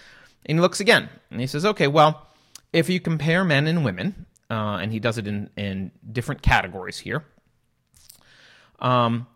And 0.46 0.58
he 0.58 0.60
looks 0.60 0.80
again 0.80 1.08
and 1.30 1.40
he 1.40 1.46
says, 1.46 1.64
okay, 1.64 1.88
well, 1.88 2.27
if 2.72 2.88
you 2.88 3.00
compare 3.00 3.44
men 3.44 3.66
and 3.66 3.84
women, 3.84 4.26
uh, 4.50 4.78
and 4.80 4.92
he 4.92 4.98
does 4.98 5.18
it 5.18 5.26
in, 5.26 5.50
in 5.56 5.90
different 6.10 6.42
categories 6.42 6.98
here, 6.98 7.24
um, 8.80 9.26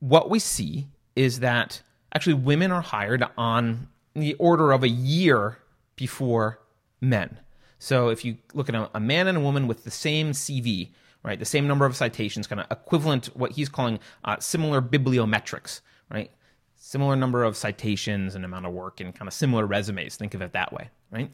what 0.00 0.30
we 0.30 0.38
see 0.38 0.88
is 1.14 1.40
that 1.40 1.82
actually 2.14 2.34
women 2.34 2.72
are 2.72 2.80
hired 2.80 3.24
on 3.36 3.88
the 4.14 4.34
order 4.34 4.72
of 4.72 4.82
a 4.82 4.88
year 4.88 5.58
before 5.96 6.60
men. 7.00 7.38
So 7.78 8.08
if 8.08 8.24
you 8.24 8.38
look 8.54 8.68
at 8.68 8.74
a, 8.74 8.90
a 8.94 9.00
man 9.00 9.26
and 9.26 9.38
a 9.38 9.40
woman 9.40 9.66
with 9.66 9.84
the 9.84 9.90
same 9.90 10.32
CV, 10.32 10.90
right? 11.22 11.38
The 11.38 11.44
same 11.44 11.66
number 11.66 11.86
of 11.86 11.96
citations, 11.96 12.46
kind 12.46 12.60
of 12.60 12.66
equivalent, 12.70 13.26
what 13.36 13.52
he's 13.52 13.68
calling 13.68 13.98
uh, 14.24 14.38
similar 14.40 14.82
bibliometrics, 14.82 15.80
right? 16.10 16.30
Similar 16.76 17.16
number 17.16 17.44
of 17.44 17.56
citations 17.56 18.34
and 18.34 18.44
amount 18.44 18.66
of 18.66 18.72
work 18.72 19.00
and 19.00 19.14
kind 19.14 19.28
of 19.28 19.34
similar 19.34 19.66
resumes. 19.66 20.16
Think 20.16 20.34
of 20.34 20.42
it 20.42 20.52
that 20.52 20.72
way, 20.72 20.90
right? 21.10 21.30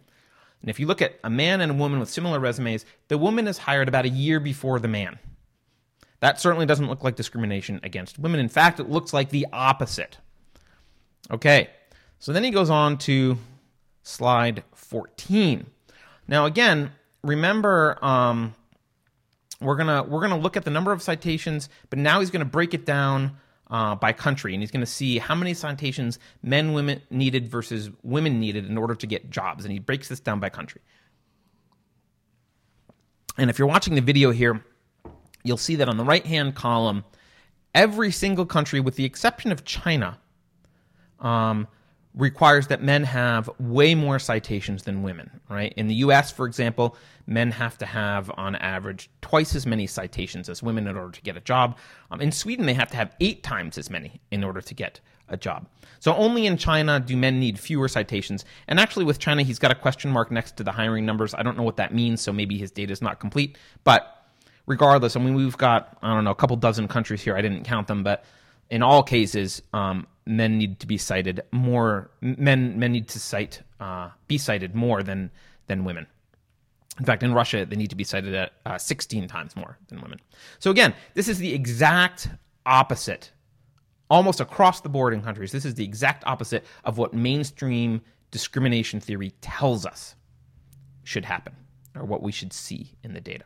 And 0.61 0.71
if 0.71 0.81
you 0.81 0.87
look 0.87 1.03
at 1.03 1.18
a 1.23 1.31
man 1.31 1.61
and 1.61 1.73
a 1.73 1.75
woman 1.75 2.01
with 2.01 2.09
similar 2.09 2.40
resumes, 2.40 2.85
the 3.09 3.18
woman 3.18 3.47
is 3.47 3.59
hired 3.59 3.88
about 3.88 4.05
a 4.05 4.11
year 4.11 4.40
before 4.40 4.81
the 4.81 4.88
man. 4.88 5.18
That 6.21 6.40
certainly 6.40 6.66
doesn't 6.66 6.88
look 6.88 7.05
like 7.05 7.14
discrimination 7.14 7.81
against 7.83 8.18
women. 8.18 8.40
In 8.40 8.49
fact, 8.49 8.81
it 8.81 8.90
looks 8.90 9.12
like 9.12 9.31
the 9.31 9.47
opposite. 9.53 10.18
Okay, 11.31 11.71
so 12.18 12.33
then 12.33 12.42
he 12.42 12.51
goes 12.51 12.71
on 12.71 12.99
to 12.99 13.38
slide 14.03 14.64
14. 14.75 15.66
Now, 16.27 16.47
again, 16.47 16.90
remember 17.23 17.99
um, 18.03 18.55
we're 19.61 19.77
gonna 19.77 20.03
we're 20.03 20.21
gonna 20.21 20.38
look 20.38 20.57
at 20.57 20.64
the 20.64 20.71
number 20.71 20.92
of 20.92 21.03
citations, 21.03 21.68
but 21.90 21.99
now 21.99 22.21
he's 22.21 22.31
gonna 22.31 22.44
break 22.44 22.75
it 22.75 22.85
down 22.85 23.37
uh, 23.71 23.95
by 23.95 24.13
country, 24.13 24.55
and 24.55 24.63
he's 24.63 24.71
gonna 24.71 24.87
see 24.87 25.19
how 25.19 25.35
many 25.35 25.55
citations 25.55 26.19
men 26.43 26.73
women 26.73 27.01
needed 27.11 27.49
versus 27.49 27.91
women 28.03 28.41
needed 28.41 28.67
in 28.67 28.79
order 28.79 28.95
to 28.95 29.07
get 29.07 29.31
jobs, 29.31 29.65
and 29.65 29.73
he 29.73 29.79
breaks 29.79 30.09
this 30.09 30.21
down 30.21 30.41
by 30.41 30.49
country. 30.49 30.81
And 33.37 33.51
if 33.51 33.59
you're 33.59 33.69
watching 33.69 33.95
the 33.95 34.01
video 34.01 34.31
here, 34.31 34.65
you'll 35.45 35.57
see 35.57 35.77
that 35.77 35.89
on 35.89 35.97
the 35.97 36.05
right 36.05 36.27
hand 36.27 36.55
column, 36.55 37.05
every 37.75 38.11
single 38.11 38.47
country, 38.47 38.81
with 38.81 38.97
the 38.97 39.05
exception 39.05 39.53
of 39.53 39.65
China, 39.65 40.19
um, 41.21 41.69
requires 42.14 42.66
that 42.68 42.83
men 42.83 43.05
have 43.05 43.49
way 43.59 43.94
more 43.94 44.18
citations 44.18 44.83
than 44.83 45.03
women, 45.03 45.31
right? 45.49 45.73
In 45.77 45.87
the 45.87 45.94
US, 45.97 46.33
for 46.33 46.47
example, 46.47 46.97
men 47.27 47.51
have 47.51 47.79
to 47.79 47.87
have, 47.87 48.31
on 48.37 48.57
average, 48.57 49.11
twice 49.21 49.55
as 49.55 49.66
many 49.66 49.87
citations 49.87 50.49
as 50.49 50.62
women 50.62 50.88
in 50.88 50.97
order 50.97 51.12
to 51.12 51.23
get 51.23 51.37
a 51.37 51.40
job. 51.40 51.79
Um, 52.11 52.21
in 52.21 52.33
Sweden, 52.33 52.66
they 52.66 52.75
have 52.75 52.90
to 52.90 52.97
have 52.97 53.14
eight 53.21 53.42
times 53.42 53.79
as 53.79 53.90
many 53.90 54.21
in 54.31 54.42
order 54.42 54.61
to 54.61 54.75
get 54.75 55.01
a 55.29 55.37
job. 55.37 55.66
So 56.01 56.14
only 56.14 56.47
in 56.47 56.57
China 56.57 57.01
do 57.01 57.16
men 57.16 57.38
need 57.38 57.59
fewer 57.59 57.88
citations. 57.88 58.44
And 58.66 58.81
actually, 58.81 59.05
with 59.05 59.18
China, 59.18 59.42
he's 59.42 59.59
got 59.59 59.71
a 59.71 59.75
question 59.75 60.11
mark 60.11 60.31
next 60.31 60.57
to 60.57 60.64
the 60.64 60.73
hiring 60.73 61.05
numbers. 61.05 61.35
I 61.35 61.42
don't 61.42 61.57
know 61.57 61.62
what 61.62 61.77
that 61.77 61.92
means, 61.94 62.21
so 62.21 62.33
maybe 62.33 62.57
his 62.57 62.71
data 62.71 62.92
is 62.92 63.03
not 63.03 63.21
complete. 63.21 63.59
But 63.85 64.27
regardless, 64.66 65.16
I 65.16 65.21
mean, 65.21 65.35
we've 65.35 65.57
got, 65.57 65.99
I 66.03 66.14
don't 66.14 66.25
know, 66.25 66.31
a 66.31 66.37
couple 66.37 66.57
dozen 66.57 66.88
countries 66.88 67.21
here. 67.21 67.37
I 67.37 67.42
didn't 67.42 67.64
count 67.64 67.88
them, 67.88 68.03
but 68.03 68.25
in 68.71 68.83
all 68.83 69.03
cases, 69.03 69.62
um, 69.73 70.07
men 70.29 70.59
need 70.59 70.79
to 70.81 70.87
be 70.87 70.99
cited 70.99 71.43
more. 71.51 72.11
Men 72.21 72.79
men 72.79 72.93
need 72.93 73.09
to 73.09 73.19
cite 73.19 73.62
uh, 73.81 74.11
be 74.27 74.38
cited 74.38 74.75
more 74.75 75.03
than 75.03 75.31
than 75.67 75.85
women. 75.85 76.07
In 76.99 77.05
fact, 77.05 77.23
in 77.23 77.33
Russia, 77.33 77.64
they 77.64 77.77
need 77.77 77.91
to 77.91 77.97
be 77.97 78.05
cited 78.05 78.35
at 78.35 78.53
uh, 78.67 78.77
16 78.77 79.29
times 79.29 79.55
more 79.55 79.79
than 79.88 80.01
women. 80.01 80.19
So 80.59 80.71
again, 80.71 80.95
this 81.14 81.29
is 81.29 81.38
the 81.38 81.55
exact 81.55 82.29
opposite, 82.67 83.31
almost 84.11 84.41
across 84.41 84.81
the 84.81 84.88
board 84.88 85.14
in 85.14 85.23
countries. 85.23 85.53
This 85.53 85.64
is 85.64 85.75
the 85.75 85.85
exact 85.85 86.25
opposite 86.27 86.64
of 86.85 86.99
what 86.99 87.14
mainstream 87.14 88.01
discrimination 88.33 88.99
theory 89.01 89.33
tells 89.41 89.87
us 89.87 90.17
should 91.05 91.25
happen, 91.25 91.55
or 91.95 92.05
what 92.05 92.23
we 92.23 92.33
should 92.33 92.53
see 92.53 92.97
in 93.05 93.14
the 93.14 93.21
data. 93.21 93.45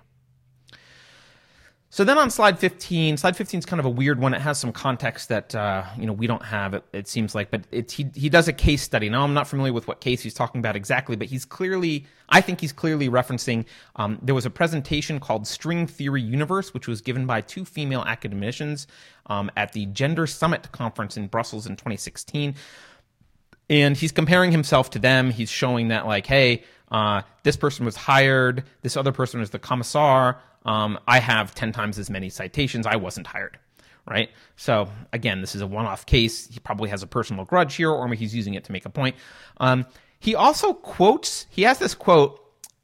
So 1.94 2.04
then 2.04 2.16
on 2.16 2.30
slide 2.30 2.58
15, 2.58 3.18
slide 3.18 3.36
15 3.36 3.58
is 3.58 3.66
kind 3.66 3.78
of 3.78 3.84
a 3.84 3.90
weird 3.90 4.18
one. 4.18 4.32
It 4.32 4.40
has 4.40 4.58
some 4.58 4.72
context 4.72 5.28
that 5.28 5.54
uh, 5.54 5.84
you 5.98 6.06
know 6.06 6.14
we 6.14 6.26
don't 6.26 6.42
have. 6.42 6.72
It, 6.72 6.84
it 6.94 7.06
seems 7.06 7.34
like, 7.34 7.50
but 7.50 7.66
he 7.70 8.08
he 8.14 8.30
does 8.30 8.48
a 8.48 8.52
case 8.54 8.80
study. 8.80 9.10
Now 9.10 9.24
I'm 9.24 9.34
not 9.34 9.46
familiar 9.46 9.74
with 9.74 9.86
what 9.86 10.00
case 10.00 10.22
he's 10.22 10.32
talking 10.32 10.60
about 10.60 10.74
exactly, 10.74 11.16
but 11.16 11.28
he's 11.28 11.44
clearly, 11.44 12.06
I 12.30 12.40
think 12.40 12.62
he's 12.62 12.72
clearly 12.72 13.10
referencing. 13.10 13.66
Um, 13.96 14.18
there 14.22 14.34
was 14.34 14.46
a 14.46 14.50
presentation 14.50 15.20
called 15.20 15.46
String 15.46 15.86
Theory 15.86 16.22
Universe, 16.22 16.72
which 16.72 16.88
was 16.88 17.02
given 17.02 17.26
by 17.26 17.42
two 17.42 17.66
female 17.66 18.04
academicians 18.06 18.86
um, 19.26 19.50
at 19.54 19.74
the 19.74 19.84
Gender 19.84 20.26
Summit 20.26 20.72
conference 20.72 21.18
in 21.18 21.26
Brussels 21.26 21.66
in 21.66 21.74
2016, 21.76 22.54
and 23.68 23.98
he's 23.98 24.12
comparing 24.12 24.50
himself 24.50 24.88
to 24.92 24.98
them. 24.98 25.30
He's 25.30 25.50
showing 25.50 25.88
that 25.88 26.06
like, 26.06 26.24
hey, 26.24 26.64
uh, 26.90 27.20
this 27.42 27.58
person 27.58 27.84
was 27.84 27.96
hired, 27.96 28.64
this 28.80 28.96
other 28.96 29.12
person 29.12 29.40
was 29.40 29.50
the 29.50 29.58
commissar 29.58 30.40
um, 30.64 30.98
I 31.06 31.18
have 31.18 31.54
10 31.54 31.72
times 31.72 31.98
as 31.98 32.10
many 32.10 32.28
citations. 32.28 32.86
I 32.86 32.96
wasn't 32.96 33.26
hired, 33.26 33.58
right? 34.08 34.30
So 34.56 34.88
again, 35.12 35.40
this 35.40 35.54
is 35.54 35.60
a 35.60 35.66
one 35.66 35.86
off 35.86 36.06
case. 36.06 36.48
He 36.48 36.60
probably 36.60 36.90
has 36.90 37.02
a 37.02 37.06
personal 37.06 37.44
grudge 37.44 37.74
here, 37.74 37.90
or 37.90 38.08
he's 38.08 38.34
using 38.34 38.54
it 38.54 38.64
to 38.64 38.72
make 38.72 38.86
a 38.86 38.90
point. 38.90 39.16
Um, 39.58 39.86
he 40.18 40.34
also 40.34 40.72
quotes, 40.72 41.46
he 41.50 41.62
has 41.62 41.78
this 41.78 41.94
quote. 41.94 42.38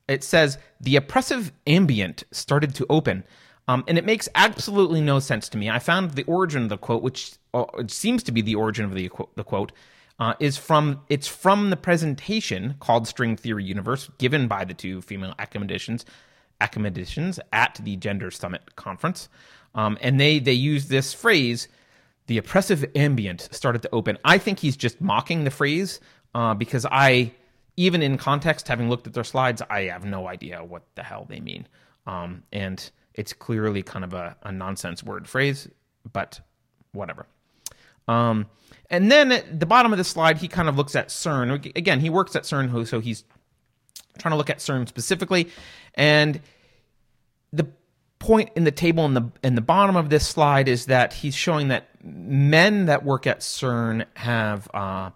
It 0.08 0.24
says, 0.24 0.58
The 0.80 0.96
oppressive 0.96 1.52
ambient 1.66 2.24
started 2.32 2.74
to 2.76 2.86
open. 2.90 3.24
Um, 3.68 3.84
and 3.86 3.98
it 3.98 4.06
makes 4.06 4.30
absolutely 4.34 5.02
no 5.02 5.18
sense 5.18 5.50
to 5.50 5.58
me. 5.58 5.68
I 5.68 5.78
found 5.78 6.12
the 6.12 6.24
origin 6.24 6.62
of 6.62 6.68
the 6.70 6.78
quote, 6.78 7.02
which 7.02 7.34
uh, 7.52 7.66
seems 7.86 8.22
to 8.22 8.32
be 8.32 8.40
the 8.40 8.54
origin 8.54 8.86
of 8.86 8.94
the, 8.94 9.10
the 9.36 9.44
quote, 9.44 9.72
uh, 10.18 10.34
is 10.40 10.56
from 10.56 11.02
it's 11.08 11.28
from 11.28 11.70
the 11.70 11.76
presentation 11.76 12.74
called 12.80 13.06
String 13.06 13.36
Theory 13.36 13.64
Universe 13.64 14.10
given 14.18 14.48
by 14.48 14.64
the 14.64 14.74
two 14.74 15.00
female 15.00 15.34
academicians 15.38 16.04
academicians 16.60 17.40
at 17.52 17.80
the 17.82 17.96
Gender 17.96 18.30
Summit 18.30 18.76
conference, 18.76 19.28
um, 19.74 19.98
and 20.00 20.20
they 20.20 20.38
they 20.38 20.52
use 20.52 20.88
this 20.88 21.14
phrase. 21.14 21.68
The 22.26 22.38
oppressive 22.38 22.84
ambient 22.94 23.48
started 23.52 23.80
to 23.82 23.88
open. 23.92 24.18
I 24.22 24.36
think 24.36 24.58
he's 24.58 24.76
just 24.76 25.00
mocking 25.00 25.44
the 25.44 25.50
phrase 25.50 25.98
uh, 26.34 26.52
because 26.52 26.84
I, 26.90 27.32
even 27.76 28.02
in 28.02 28.18
context, 28.18 28.68
having 28.68 28.90
looked 28.90 29.06
at 29.06 29.14
their 29.14 29.24
slides, 29.24 29.62
I 29.70 29.82
have 29.84 30.04
no 30.04 30.28
idea 30.28 30.62
what 30.62 30.82
the 30.94 31.02
hell 31.02 31.24
they 31.26 31.40
mean. 31.40 31.66
Um, 32.06 32.42
and 32.52 32.90
it's 33.14 33.32
clearly 33.32 33.82
kind 33.82 34.04
of 34.04 34.12
a, 34.12 34.36
a 34.42 34.52
nonsense 34.52 35.02
word 35.02 35.26
phrase, 35.26 35.68
but 36.12 36.40
whatever. 36.92 37.26
Um, 38.06 38.46
and 38.90 39.10
then 39.10 39.32
at 39.32 39.60
the 39.60 39.66
bottom 39.66 39.92
of 39.92 39.98
the 39.98 40.04
slide, 40.04 40.38
he 40.38 40.48
kind 40.48 40.68
of 40.68 40.76
looks 40.76 40.96
at 40.96 41.08
CERN. 41.08 41.74
Again, 41.76 42.00
he 42.00 42.10
works 42.10 42.34
at 42.36 42.44
CERN, 42.44 42.86
so 42.86 43.00
he's 43.00 43.24
trying 44.18 44.32
to 44.32 44.36
look 44.36 44.50
at 44.50 44.58
CERN 44.58 44.88
specifically. 44.88 45.48
And 45.94 46.40
the 47.52 47.68
point 48.18 48.50
in 48.56 48.64
the 48.64 48.72
table 48.72 49.04
in 49.04 49.14
the 49.14 49.30
in 49.42 49.54
the 49.54 49.60
bottom 49.60 49.96
of 49.96 50.10
this 50.10 50.26
slide 50.26 50.68
is 50.68 50.86
that 50.86 51.12
he's 51.12 51.34
showing 51.34 51.68
that 51.68 51.88
men 52.02 52.86
that 52.86 53.04
work 53.04 53.26
at 53.26 53.40
CERN 53.40 54.04
have 54.14 54.68
uh, 54.74 55.10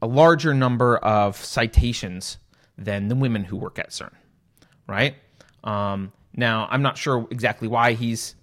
a 0.00 0.06
larger 0.06 0.54
number 0.54 0.96
of 0.98 1.36
citations 1.36 2.38
than 2.76 3.08
the 3.08 3.16
women 3.16 3.44
who 3.44 3.56
work 3.56 3.78
at 3.78 3.90
CERN, 3.90 4.14
right? 4.86 5.16
Um, 5.64 6.12
now, 6.34 6.68
I'm 6.70 6.82
not 6.82 6.96
sure 6.96 7.26
exactly 7.30 7.66
why 7.66 7.94
he's 7.94 8.36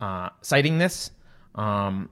uh, 0.00 0.30
citing 0.40 0.78
this. 0.78 1.10
Um, 1.56 2.08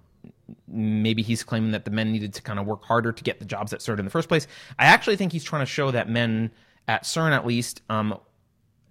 maybe 0.67 1.23
he's 1.23 1.43
claiming 1.43 1.73
that 1.73 1.85
the 1.85 1.91
men 1.91 2.13
needed 2.13 2.35
to 2.35 2.43
kind 2.43 2.59
of 2.59 2.67
work 2.67 2.85
harder 2.85 3.13
to 3.13 3.25
get 3.25 3.39
the 3.39 3.45
jobs 3.45 3.73
at 3.73 3.81
CERN 3.81 3.99
in 3.99 4.05
the 4.05 4.11
first 4.11 4.29
place. 4.29 4.47
I 4.79 4.87
actually 4.87 5.17
think 5.17 5.33
he's 5.33 5.45
trying 5.45 5.63
to 5.63 5.67
show 5.67 5.91
that 5.91 6.09
men 6.09 6.51
at 6.87 7.05
CERN, 7.05 7.33
at 7.33 7.47
least, 7.47 7.83
um, 7.91 8.19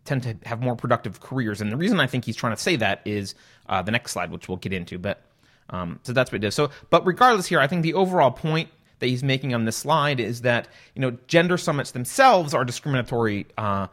tend 0.05 0.23
to 0.23 0.37
have 0.45 0.61
more 0.61 0.75
productive 0.75 1.19
careers. 1.19 1.61
And 1.61 1.71
the 1.71 1.77
reason 1.77 1.99
I 1.99 2.07
think 2.07 2.25
he's 2.25 2.35
trying 2.35 2.55
to 2.55 2.61
say 2.61 2.75
that 2.77 3.01
is 3.05 3.35
uh, 3.67 3.81
the 3.81 3.91
next 3.91 4.11
slide, 4.11 4.31
which 4.31 4.47
we'll 4.47 4.57
get 4.57 4.73
into. 4.73 4.97
But 4.97 5.21
um, 5.69 5.99
so 6.03 6.13
that's 6.13 6.31
what 6.31 6.43
it 6.43 6.47
is. 6.47 6.55
So, 6.55 6.69
but 6.89 7.05
regardless, 7.05 7.47
here, 7.47 7.59
I 7.59 7.67
think 7.67 7.83
the 7.83 7.93
overall 7.93 8.31
point 8.31 8.69
that 8.99 9.07
he's 9.07 9.23
making 9.23 9.53
on 9.53 9.65
this 9.65 9.77
slide 9.77 10.19
is 10.19 10.41
that 10.41 10.67
you 10.95 11.01
know 11.01 11.17
gender 11.27 11.57
summits 11.57 11.91
themselves 11.91 12.53
are 12.53 12.65
discriminatory 12.65 13.45
uh, 13.57 13.87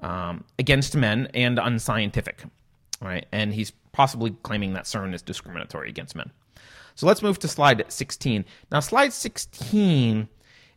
um, 0.00 0.44
against 0.58 0.96
men 0.96 1.28
and 1.34 1.58
unscientific, 1.58 2.42
right? 3.00 3.26
And 3.32 3.54
he's 3.54 3.72
possibly 3.92 4.36
claiming 4.42 4.74
that 4.74 4.84
CERN 4.84 5.14
is 5.14 5.22
discriminatory 5.22 5.88
against 5.88 6.14
men. 6.14 6.30
So 6.94 7.06
let's 7.06 7.22
move 7.22 7.38
to 7.40 7.48
slide 7.48 7.84
16. 7.88 8.44
Now, 8.70 8.80
slide 8.80 9.12
16 9.12 10.28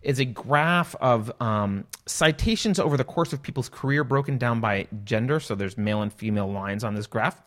is 0.01 0.19
a 0.19 0.25
graph 0.25 0.95
of 0.95 1.31
um, 1.41 1.85
citations 2.05 2.79
over 2.79 2.97
the 2.97 3.03
course 3.03 3.33
of 3.33 3.41
people's 3.41 3.69
career 3.69 4.03
broken 4.03 4.37
down 4.37 4.59
by 4.59 4.87
gender. 5.03 5.39
So 5.39 5.55
there's 5.55 5.77
male 5.77 6.01
and 6.01 6.11
female 6.11 6.51
lines 6.51 6.83
on 6.83 6.95
this 6.95 7.07
graph. 7.07 7.41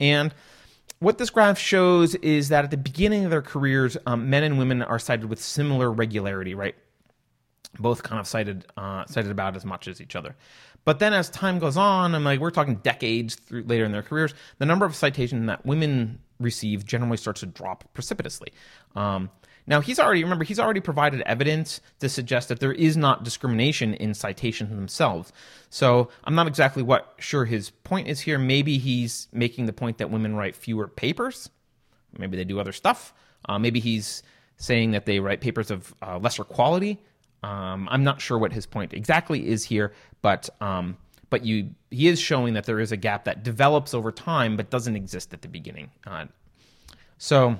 And 0.00 0.32
what 1.00 1.18
this 1.18 1.30
graph 1.30 1.58
shows 1.58 2.14
is 2.16 2.48
that 2.48 2.64
at 2.64 2.70
the 2.70 2.76
beginning 2.76 3.24
of 3.24 3.30
their 3.30 3.42
careers, 3.42 3.96
um, 4.06 4.30
men 4.30 4.44
and 4.44 4.58
women 4.58 4.82
are 4.82 4.98
cited 4.98 5.26
with 5.26 5.40
similar 5.40 5.92
regularity, 5.92 6.54
right? 6.54 6.74
Both 7.78 8.02
kind 8.02 8.18
of 8.18 8.26
cited 8.26 8.66
uh, 8.76 9.04
cited 9.06 9.30
about 9.30 9.54
as 9.54 9.64
much 9.64 9.88
as 9.88 10.00
each 10.00 10.16
other. 10.16 10.34
But 10.84 11.00
then 11.00 11.12
as 11.12 11.28
time 11.28 11.58
goes 11.58 11.76
on, 11.76 12.14
I'm 12.14 12.24
like, 12.24 12.40
we're 12.40 12.50
talking 12.50 12.76
decades 12.76 13.34
through, 13.34 13.64
later 13.64 13.84
in 13.84 13.92
their 13.92 14.02
careers, 14.02 14.34
the 14.58 14.66
number 14.66 14.86
of 14.86 14.96
citations 14.96 15.46
that 15.46 15.66
women 15.66 16.18
receive 16.38 16.86
generally 16.86 17.16
starts 17.16 17.40
to 17.40 17.46
drop 17.46 17.84
precipitously. 17.94 18.52
Um, 18.94 19.30
now 19.66 19.82
he's 19.82 19.98
already 19.98 20.22
remember 20.24 20.44
he's 20.44 20.58
already 20.58 20.80
provided 20.80 21.20
evidence 21.22 21.80
to 22.00 22.08
suggest 22.08 22.48
that 22.48 22.58
there 22.58 22.72
is 22.72 22.96
not 22.96 23.22
discrimination 23.22 23.92
in 23.94 24.14
citations 24.14 24.70
themselves. 24.70 25.30
So 25.68 26.08
I'm 26.24 26.34
not 26.34 26.46
exactly 26.46 26.82
what 26.82 27.14
sure 27.18 27.44
his 27.44 27.70
point 27.70 28.08
is 28.08 28.20
here. 28.20 28.38
Maybe 28.38 28.78
he's 28.78 29.28
making 29.30 29.66
the 29.66 29.74
point 29.74 29.98
that 29.98 30.10
women 30.10 30.34
write 30.34 30.56
fewer 30.56 30.88
papers. 30.88 31.50
Maybe 32.16 32.38
they 32.38 32.44
do 32.44 32.58
other 32.58 32.72
stuff. 32.72 33.12
Uh, 33.46 33.58
maybe 33.58 33.78
he's 33.78 34.22
saying 34.56 34.92
that 34.92 35.04
they 35.04 35.20
write 35.20 35.42
papers 35.42 35.70
of 35.70 35.94
uh, 36.00 36.18
lesser 36.18 36.44
quality. 36.44 36.98
Um, 37.42 37.88
I'm 37.90 38.02
not 38.02 38.20
sure 38.20 38.38
what 38.38 38.52
his 38.52 38.64
point 38.66 38.94
exactly 38.94 39.48
is 39.48 39.64
here, 39.64 39.92
but 40.22 40.48
um, 40.60 40.96
but 41.30 41.44
you 41.44 41.70
he 41.90 42.08
is 42.08 42.20
showing 42.20 42.54
that 42.54 42.64
there 42.64 42.80
is 42.80 42.92
a 42.92 42.96
gap 42.96 43.24
that 43.24 43.42
develops 43.42 43.94
over 43.94 44.12
time 44.12 44.56
but 44.56 44.70
doesn't 44.70 44.96
exist 44.96 45.32
at 45.32 45.42
the 45.42 45.48
beginning. 45.48 45.90
Uh, 46.06 46.26
so 47.18 47.58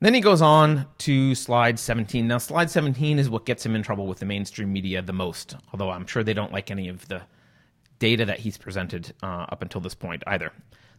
then 0.00 0.14
he 0.14 0.20
goes 0.20 0.40
on 0.40 0.86
to 0.98 1.34
slide 1.34 1.78
17. 1.78 2.26
Now, 2.26 2.38
slide 2.38 2.70
17 2.70 3.18
is 3.18 3.28
what 3.28 3.44
gets 3.44 3.64
him 3.64 3.74
in 3.76 3.82
trouble 3.82 4.06
with 4.06 4.18
the 4.18 4.24
mainstream 4.24 4.72
media 4.72 5.02
the 5.02 5.12
most, 5.12 5.56
although 5.72 5.90
I'm 5.90 6.06
sure 6.06 6.24
they 6.24 6.32
don't 6.32 6.52
like 6.52 6.70
any 6.70 6.88
of 6.88 7.06
the 7.08 7.22
data 7.98 8.24
that 8.24 8.38
he's 8.38 8.56
presented 8.56 9.12
uh, 9.22 9.46
up 9.50 9.60
until 9.60 9.82
this 9.82 9.94
point 9.94 10.22
either. 10.26 10.52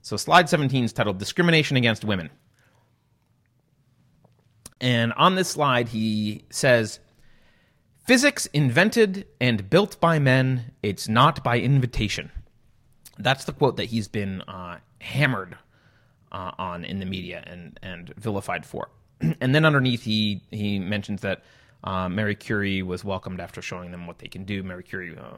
So, 0.04 0.18
slide 0.18 0.50
17 0.50 0.84
is 0.84 0.94
titled 0.94 1.18
Discrimination 1.18 1.78
Against 1.78 2.06
Women. 2.06 2.30
And 4.80 5.14
on 5.14 5.36
this 5.36 5.50
slide, 5.50 5.90
he 5.90 6.46
says, 6.52 7.00
Physics 8.04 8.48
invented 8.48 9.28
and 9.40 9.70
built 9.70 10.00
by 10.00 10.18
men, 10.20 10.74
it's 10.82 11.08
not 11.08 11.44
by 11.44 11.60
invitation. 11.60 12.32
That's 13.18 13.46
the 13.46 13.54
quote 13.54 13.78
that 13.78 13.86
he's 13.86 14.08
been 14.08 14.42
uh, 14.42 14.80
hammered 15.00 15.58
uh, 16.32 16.52
on 16.58 16.84
in 16.84 17.00
the 17.00 17.06
media 17.06 17.44
and, 17.46 17.80
and 17.84 18.14
vilified 18.18 18.66
for. 18.66 18.90
and 19.42 19.54
then 19.54 19.66
underneath, 19.66 20.04
he, 20.04 20.42
he 20.50 20.80
mentions 20.80 21.22
that 21.22 21.44
uh, 21.84 22.10
Mary 22.10 22.36
Curie 22.36 22.82
was 22.82 23.04
welcomed 23.04 23.40
after 23.40 23.62
showing 23.62 23.92
them 23.92 24.08
what 24.08 24.20
they 24.20 24.28
can 24.28 24.46
do. 24.46 24.64
Mary 24.64 24.84
Curie, 24.84 25.16
uh, 25.16 25.38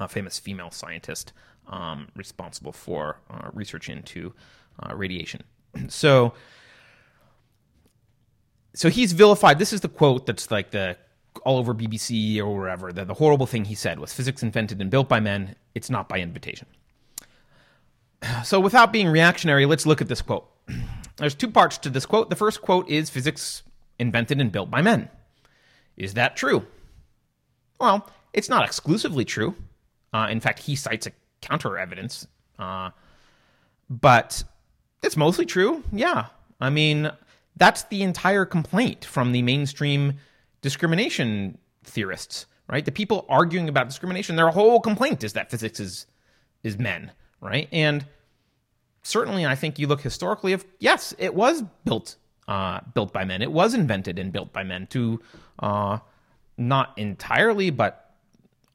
a 0.00 0.08
famous 0.08 0.38
female 0.38 0.70
scientist 0.70 1.32
um, 1.68 2.08
responsible 2.16 2.72
for 2.72 3.18
uh, 3.30 3.50
research 3.52 3.90
into 3.90 4.32
uh, 4.82 4.94
radiation. 4.94 5.42
so, 5.88 6.32
so 8.74 8.88
he's 8.88 9.12
vilified. 9.12 9.58
This 9.58 9.72
is 9.74 9.82
the 9.82 9.88
quote 9.88 10.24
that's 10.24 10.50
like 10.50 10.70
the 10.70 10.96
all 11.44 11.58
over 11.58 11.74
BBC 11.74 12.38
or 12.38 12.54
wherever. 12.54 12.92
The, 12.92 13.04
the 13.04 13.14
horrible 13.14 13.46
thing 13.46 13.64
he 13.64 13.74
said 13.74 13.98
was 13.98 14.12
physics 14.12 14.42
invented 14.42 14.80
and 14.80 14.90
built 14.90 15.08
by 15.08 15.20
men. 15.20 15.56
It's 15.74 15.90
not 15.90 16.08
by 16.08 16.20
invitation. 16.20 16.66
So, 18.44 18.60
without 18.60 18.92
being 18.92 19.08
reactionary, 19.08 19.66
let's 19.66 19.84
look 19.84 20.00
at 20.00 20.06
this 20.06 20.22
quote. 20.22 20.48
There's 21.16 21.34
two 21.34 21.50
parts 21.50 21.76
to 21.78 21.90
this 21.90 22.06
quote. 22.06 22.30
The 22.30 22.36
first 22.36 22.62
quote 22.62 22.88
is 22.88 23.10
physics 23.10 23.64
invented 23.98 24.40
and 24.40 24.52
built 24.52 24.70
by 24.70 24.80
men. 24.80 25.08
Is 25.96 26.14
that 26.14 26.36
true? 26.36 26.64
Well, 27.80 28.08
it's 28.32 28.48
not 28.48 28.64
exclusively 28.64 29.24
true. 29.24 29.56
Uh, 30.12 30.28
in 30.30 30.40
fact, 30.40 30.60
he 30.60 30.76
cites 30.76 31.06
a 31.06 31.12
counter 31.40 31.76
evidence, 31.78 32.26
uh, 32.58 32.90
but 33.90 34.44
it's 35.02 35.16
mostly 35.16 35.44
true. 35.44 35.82
Yeah. 35.92 36.26
I 36.60 36.70
mean, 36.70 37.10
that's 37.56 37.82
the 37.84 38.02
entire 38.02 38.44
complaint 38.44 39.04
from 39.04 39.32
the 39.32 39.42
mainstream 39.42 40.14
discrimination 40.62 41.58
theorists, 41.84 42.46
right? 42.68 42.84
The 42.84 42.92
people 42.92 43.26
arguing 43.28 43.68
about 43.68 43.88
discrimination, 43.88 44.36
their 44.36 44.48
whole 44.48 44.80
complaint 44.80 45.22
is 45.22 45.34
that 45.34 45.50
physics 45.50 45.78
is 45.78 46.06
is 46.62 46.78
men, 46.78 47.10
right? 47.40 47.68
And 47.72 48.06
certainly, 49.02 49.44
I 49.44 49.54
think 49.54 49.78
you 49.78 49.86
look 49.86 50.00
historically 50.00 50.52
of 50.52 50.64
yes, 50.78 51.14
it 51.18 51.34
was 51.34 51.62
built 51.84 52.16
uh, 52.48 52.80
built 52.94 53.12
by 53.12 53.24
men. 53.24 53.42
It 53.42 53.52
was 53.52 53.74
invented 53.74 54.18
and 54.18 54.32
built 54.32 54.52
by 54.52 54.64
men 54.64 54.86
to 54.88 55.20
uh, 55.58 55.98
not 56.56 56.96
entirely, 56.96 57.70
but 57.70 58.14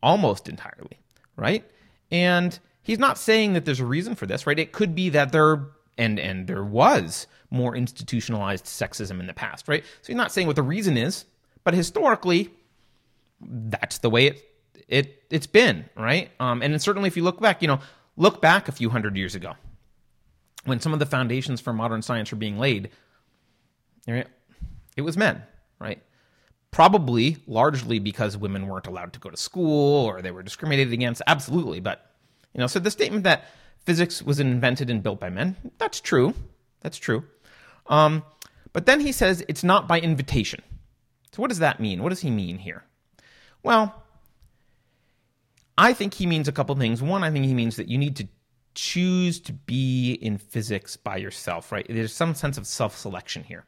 almost 0.04 0.48
entirely, 0.48 1.00
right? 1.36 1.66
And 2.12 2.58
he's 2.84 3.00
not 3.00 3.18
saying 3.18 3.54
that 3.54 3.66
there's 3.66 3.80
a 3.80 3.86
reason 3.86 4.16
for 4.16 4.26
this, 4.26 4.48
right? 4.48 4.60
It 4.60 4.72
could 4.72 4.96
be 4.96 5.10
that 5.10 5.32
there 5.32 5.68
and 5.98 6.20
and 6.20 6.48
there 6.48 6.64
was 6.64 7.28
more 7.50 7.76
institutionalized 7.76 8.66
sexism 8.66 9.20
in 9.20 9.28
the 9.28 9.34
past, 9.34 9.68
right? 9.68 9.84
So 10.02 10.08
he's 10.08 10.16
not 10.16 10.32
saying 10.32 10.48
what 10.48 10.56
the 10.56 10.64
reason 10.64 10.98
is, 10.98 11.26
but 11.68 11.74
historically, 11.74 12.50
that's 13.42 13.98
the 13.98 14.10
way 14.10 14.28
it 14.28 14.42
it 14.88 15.24
it's 15.30 15.48
been, 15.48 15.84
right? 15.98 16.32
Um, 16.40 16.62
and 16.62 16.82
certainly, 16.82 17.08
if 17.08 17.18
you 17.18 17.24
look 17.24 17.42
back, 17.42 17.62
you 17.62 17.68
know, 17.68 17.82
look 18.16 18.42
back 18.42 18.70
a 18.70 18.72
few 18.72 18.90
hundred 18.90 19.18
years 19.18 19.36
ago, 19.36 19.52
when 20.64 20.80
some 20.80 20.94
of 20.94 21.00
the 21.00 21.06
foundations 21.06 21.60
for 21.60 21.74
modern 21.74 22.02
science 22.02 22.32
were 22.32 22.38
being 22.38 22.58
laid, 22.58 22.92
right, 24.08 24.28
it 24.96 25.02
was 25.02 25.18
men, 25.18 25.44
right? 25.78 26.02
Probably 26.72 27.36
largely 27.48 28.00
because 28.00 28.38
women 28.38 28.70
weren't 28.70 28.88
allowed 28.88 29.12
to 29.12 29.20
go 29.20 29.30
to 29.30 29.36
school 29.36 30.06
or 30.06 30.22
they 30.22 30.32
were 30.32 30.44
discriminated 30.44 30.94
against. 30.94 31.22
Absolutely, 31.28 31.82
but 31.82 32.16
you 32.54 32.62
know, 32.62 32.68
so 32.68 32.80
the 32.80 32.92
statement 32.92 33.26
that 33.26 33.44
physics 33.84 34.24
was 34.24 34.40
invented 34.40 34.90
and 34.90 35.04
built 35.04 35.20
by 35.20 35.30
men, 35.30 35.58
that's 35.80 36.00
true. 36.00 36.34
That's 36.80 36.98
true. 36.98 37.26
Um, 37.88 38.24
but 38.72 38.86
then 38.86 39.02
he 39.02 39.12
says 39.12 39.44
it's 39.50 39.66
not 39.66 39.86
by 39.86 40.00
invitation. 40.00 40.62
So, 41.34 41.42
what 41.42 41.50
does 41.50 41.60
that 41.60 41.80
mean? 41.80 42.04
What 42.04 42.10
does 42.10 42.22
he 42.22 42.32
mean 42.32 42.58
here? 42.58 42.84
Well, 43.64 44.04
I 45.78 45.94
think 45.94 46.14
he 46.14 46.26
means 46.26 46.48
a 46.48 46.52
couple 46.52 46.76
things. 46.76 47.02
One, 47.02 47.24
I 47.24 47.32
think 47.32 47.46
he 47.46 47.54
means 47.54 47.76
that 47.76 47.88
you 47.88 47.98
need 47.98 48.16
to 48.18 48.28
choose 48.74 49.40
to 49.42 49.54
be 49.54 50.14
in 50.14 50.38
physics 50.38 50.96
by 50.96 51.18
yourself, 51.18 51.72
right? 51.72 51.86
There's 51.90 52.14
some 52.14 52.36
sense 52.36 52.58
of 52.58 52.68
self 52.68 52.98
selection 52.98 53.44
here. 53.44 53.66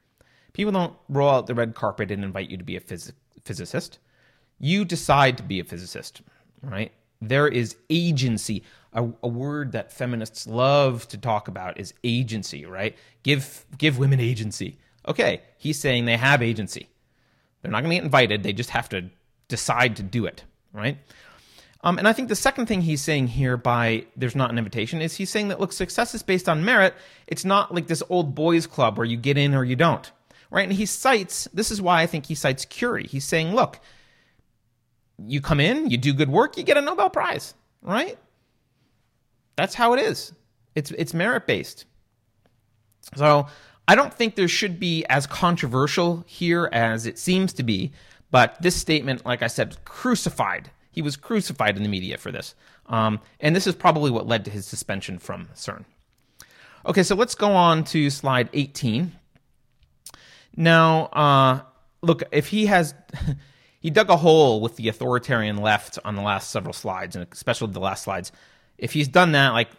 People 0.53 0.71
don't 0.71 0.93
roll 1.09 1.29
out 1.29 1.47
the 1.47 1.55
red 1.55 1.75
carpet 1.75 2.11
and 2.11 2.23
invite 2.23 2.49
you 2.49 2.57
to 2.57 2.63
be 2.63 2.75
a 2.75 2.81
phys- 2.81 3.13
physicist. 3.43 3.99
You 4.59 4.85
decide 4.85 5.37
to 5.37 5.43
be 5.43 5.59
a 5.59 5.63
physicist, 5.63 6.21
right? 6.61 6.91
There 7.21 7.47
is 7.47 7.75
agency. 7.89 8.63
A, 8.93 9.07
a, 9.21 9.27
word 9.27 9.73
that 9.73 9.93
feminists 9.93 10.47
love 10.47 11.07
to 11.09 11.17
talk 11.17 11.47
about 11.47 11.79
is 11.79 11.93
agency, 12.03 12.65
right? 12.65 12.95
Give 13.21 13.65
give 13.77 13.99
women 13.99 14.19
agency. 14.19 14.79
Okay, 15.07 15.41
he's 15.57 15.79
saying 15.79 16.05
they 16.05 16.17
have 16.17 16.41
agency. 16.41 16.89
They're 17.61 17.71
not 17.71 17.81
going 17.81 17.91
to 17.91 17.95
get 17.97 18.03
invited. 18.03 18.43
They 18.43 18.53
just 18.53 18.69
have 18.71 18.89
to 18.89 19.09
decide 19.47 19.97
to 19.97 20.03
do 20.03 20.25
it, 20.25 20.43
right? 20.73 20.97
Um, 21.81 21.97
and 21.97 22.07
I 22.07 22.13
think 22.13 22.27
the 22.27 22.35
second 22.35 22.65
thing 22.65 22.81
he's 22.81 23.01
saying 23.01 23.27
here 23.27 23.55
by 23.55 24.05
there's 24.15 24.35
not 24.35 24.51
an 24.51 24.57
invitation 24.57 25.01
is 25.01 25.15
he's 25.15 25.29
saying 25.29 25.47
that 25.47 25.59
look, 25.59 25.71
success 25.71 26.13
is 26.13 26.23
based 26.23 26.49
on 26.49 26.65
merit. 26.65 26.93
It's 27.27 27.45
not 27.45 27.73
like 27.73 27.87
this 27.87 28.03
old 28.09 28.35
boys 28.35 28.67
club 28.67 28.97
where 28.97 29.05
you 29.05 29.15
get 29.15 29.37
in 29.37 29.55
or 29.55 29.63
you 29.63 29.77
don't, 29.77 30.11
right? 30.51 30.67
And 30.67 30.73
he 30.73 30.85
cites 30.85 31.47
this 31.53 31.71
is 31.71 31.81
why 31.81 32.01
I 32.01 32.05
think 32.05 32.25
he 32.25 32.35
cites 32.35 32.65
Curie. 32.65 33.07
He's 33.07 33.23
saying, 33.23 33.55
look, 33.55 33.79
you 35.17 35.39
come 35.39 35.59
in, 35.59 35.89
you 35.89 35.97
do 35.97 36.13
good 36.13 36.29
work, 36.29 36.57
you 36.57 36.63
get 36.63 36.77
a 36.77 36.81
Nobel 36.81 37.09
Prize, 37.09 37.53
right? 37.81 38.17
That's 39.55 39.75
how 39.75 39.93
it 39.93 40.01
is. 40.01 40.33
It's 40.75 40.91
it's 40.91 41.13
merit 41.13 41.47
based. 41.47 41.85
So 43.15 43.47
I 43.89 43.95
don't 43.95 44.13
think 44.13 44.35
there 44.35 44.47
should 44.47 44.79
be 44.79 45.03
as 45.09 45.25
controversial 45.25 46.23
here 46.27 46.69
as 46.71 47.07
it 47.07 47.17
seems 47.17 47.53
to 47.53 47.63
be, 47.63 47.91
but 48.29 48.55
this 48.61 48.75
statement, 48.75 49.25
like 49.25 49.41
I 49.41 49.47
said, 49.47 49.83
crucified. 49.83 50.69
He 50.91 51.01
was 51.01 51.15
crucified 51.15 51.75
in 51.75 51.81
the 51.81 51.89
media 51.89 52.19
for 52.19 52.31
this. 52.31 52.53
Um, 52.85 53.19
and 53.39 53.55
this 53.55 53.65
is 53.65 53.73
probably 53.73 54.11
what 54.11 54.27
led 54.27 54.45
to 54.45 54.51
his 54.51 54.67
suspension 54.67 55.17
from 55.17 55.47
CERN. 55.55 55.85
Okay, 56.85 57.01
so 57.01 57.15
let's 57.15 57.33
go 57.33 57.53
on 57.53 57.83
to 57.85 58.11
slide 58.11 58.49
18. 58.53 59.11
Now, 60.55 61.05
uh, 61.05 61.61
look, 62.03 62.21
if 62.31 62.49
he 62.49 62.67
has. 62.67 62.93
he 63.79 63.89
dug 63.89 64.11
a 64.11 64.17
hole 64.17 64.61
with 64.61 64.75
the 64.75 64.87
authoritarian 64.87 65.57
left 65.57 65.97
on 66.05 66.15
the 66.15 66.21
last 66.21 66.51
several 66.51 66.73
slides, 66.73 67.15
and 67.15 67.25
especially 67.31 67.71
the 67.71 67.79
last 67.79 68.03
slides. 68.03 68.31
If 68.77 68.93
he's 68.93 69.07
done 69.07 69.31
that, 69.31 69.53
like 69.53 69.69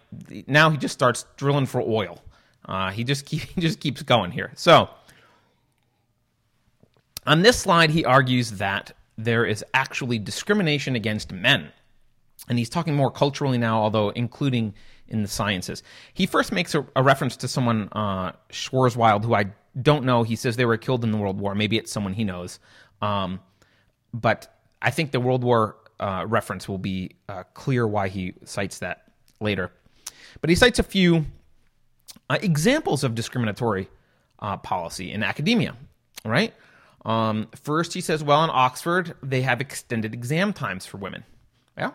now 0.48 0.68
he 0.70 0.78
just 0.78 0.94
starts 0.94 1.26
drilling 1.36 1.66
for 1.66 1.80
oil. 1.80 2.20
Uh, 2.64 2.90
he 2.90 3.04
just 3.04 3.26
keep, 3.26 3.42
he 3.54 3.60
just 3.60 3.80
keeps 3.80 4.02
going 4.02 4.30
here. 4.30 4.52
So 4.54 4.88
on 7.26 7.42
this 7.42 7.58
slide, 7.58 7.90
he 7.90 8.04
argues 8.04 8.52
that 8.52 8.92
there 9.18 9.44
is 9.44 9.64
actually 9.74 10.18
discrimination 10.18 10.96
against 10.96 11.32
men, 11.32 11.70
and 12.48 12.58
he's 12.58 12.70
talking 12.70 12.94
more 12.94 13.10
culturally 13.10 13.58
now, 13.58 13.80
although 13.80 14.08
including 14.10 14.74
in 15.08 15.22
the 15.22 15.28
sciences. 15.28 15.82
He 16.14 16.26
first 16.26 16.52
makes 16.52 16.74
a, 16.74 16.86
a 16.96 17.02
reference 17.02 17.36
to 17.38 17.48
someone 17.48 17.88
uh, 17.92 18.32
Schwarzschild, 18.50 19.24
who 19.24 19.34
I 19.34 19.46
don't 19.80 20.04
know. 20.04 20.22
He 20.22 20.36
says 20.36 20.56
they 20.56 20.64
were 20.64 20.76
killed 20.76 21.04
in 21.04 21.10
the 21.10 21.18
World 21.18 21.38
War. 21.38 21.54
Maybe 21.54 21.76
it's 21.76 21.92
someone 21.92 22.14
he 22.14 22.24
knows. 22.24 22.58
Um, 23.02 23.40
but 24.14 24.58
I 24.80 24.90
think 24.90 25.10
the 25.10 25.20
World 25.20 25.44
War 25.44 25.76
uh, 25.98 26.24
reference 26.26 26.68
will 26.68 26.78
be 26.78 27.16
uh, 27.28 27.42
clear 27.54 27.86
why 27.86 28.08
he 28.08 28.34
cites 28.44 28.78
that 28.78 29.04
later. 29.40 29.70
But 30.40 30.50
he 30.50 30.56
cites 30.56 30.78
a 30.78 30.82
few 30.82 31.26
uh, 32.30 32.38
examples 32.40 33.02
of 33.02 33.16
discriminatory 33.16 33.88
uh, 34.38 34.56
policy 34.56 35.10
in 35.10 35.24
academia, 35.24 35.76
right? 36.24 36.54
Um, 37.04 37.48
first, 37.60 37.92
he 37.92 38.00
says, 38.00 38.22
well, 38.22 38.44
in 38.44 38.50
Oxford, 38.50 39.14
they 39.20 39.42
have 39.42 39.60
extended 39.60 40.14
exam 40.14 40.52
times 40.52 40.86
for 40.86 40.96
women. 40.98 41.24
Well, 41.76 41.94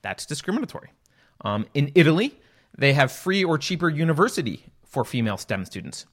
that's 0.00 0.26
discriminatory. 0.26 0.90
Um, 1.40 1.66
in 1.74 1.90
Italy, 1.96 2.38
they 2.78 2.92
have 2.92 3.10
free 3.10 3.42
or 3.42 3.58
cheaper 3.58 3.90
university 3.90 4.66
for 4.84 5.04
female 5.04 5.36
STEM 5.36 5.64
students. 5.64 6.06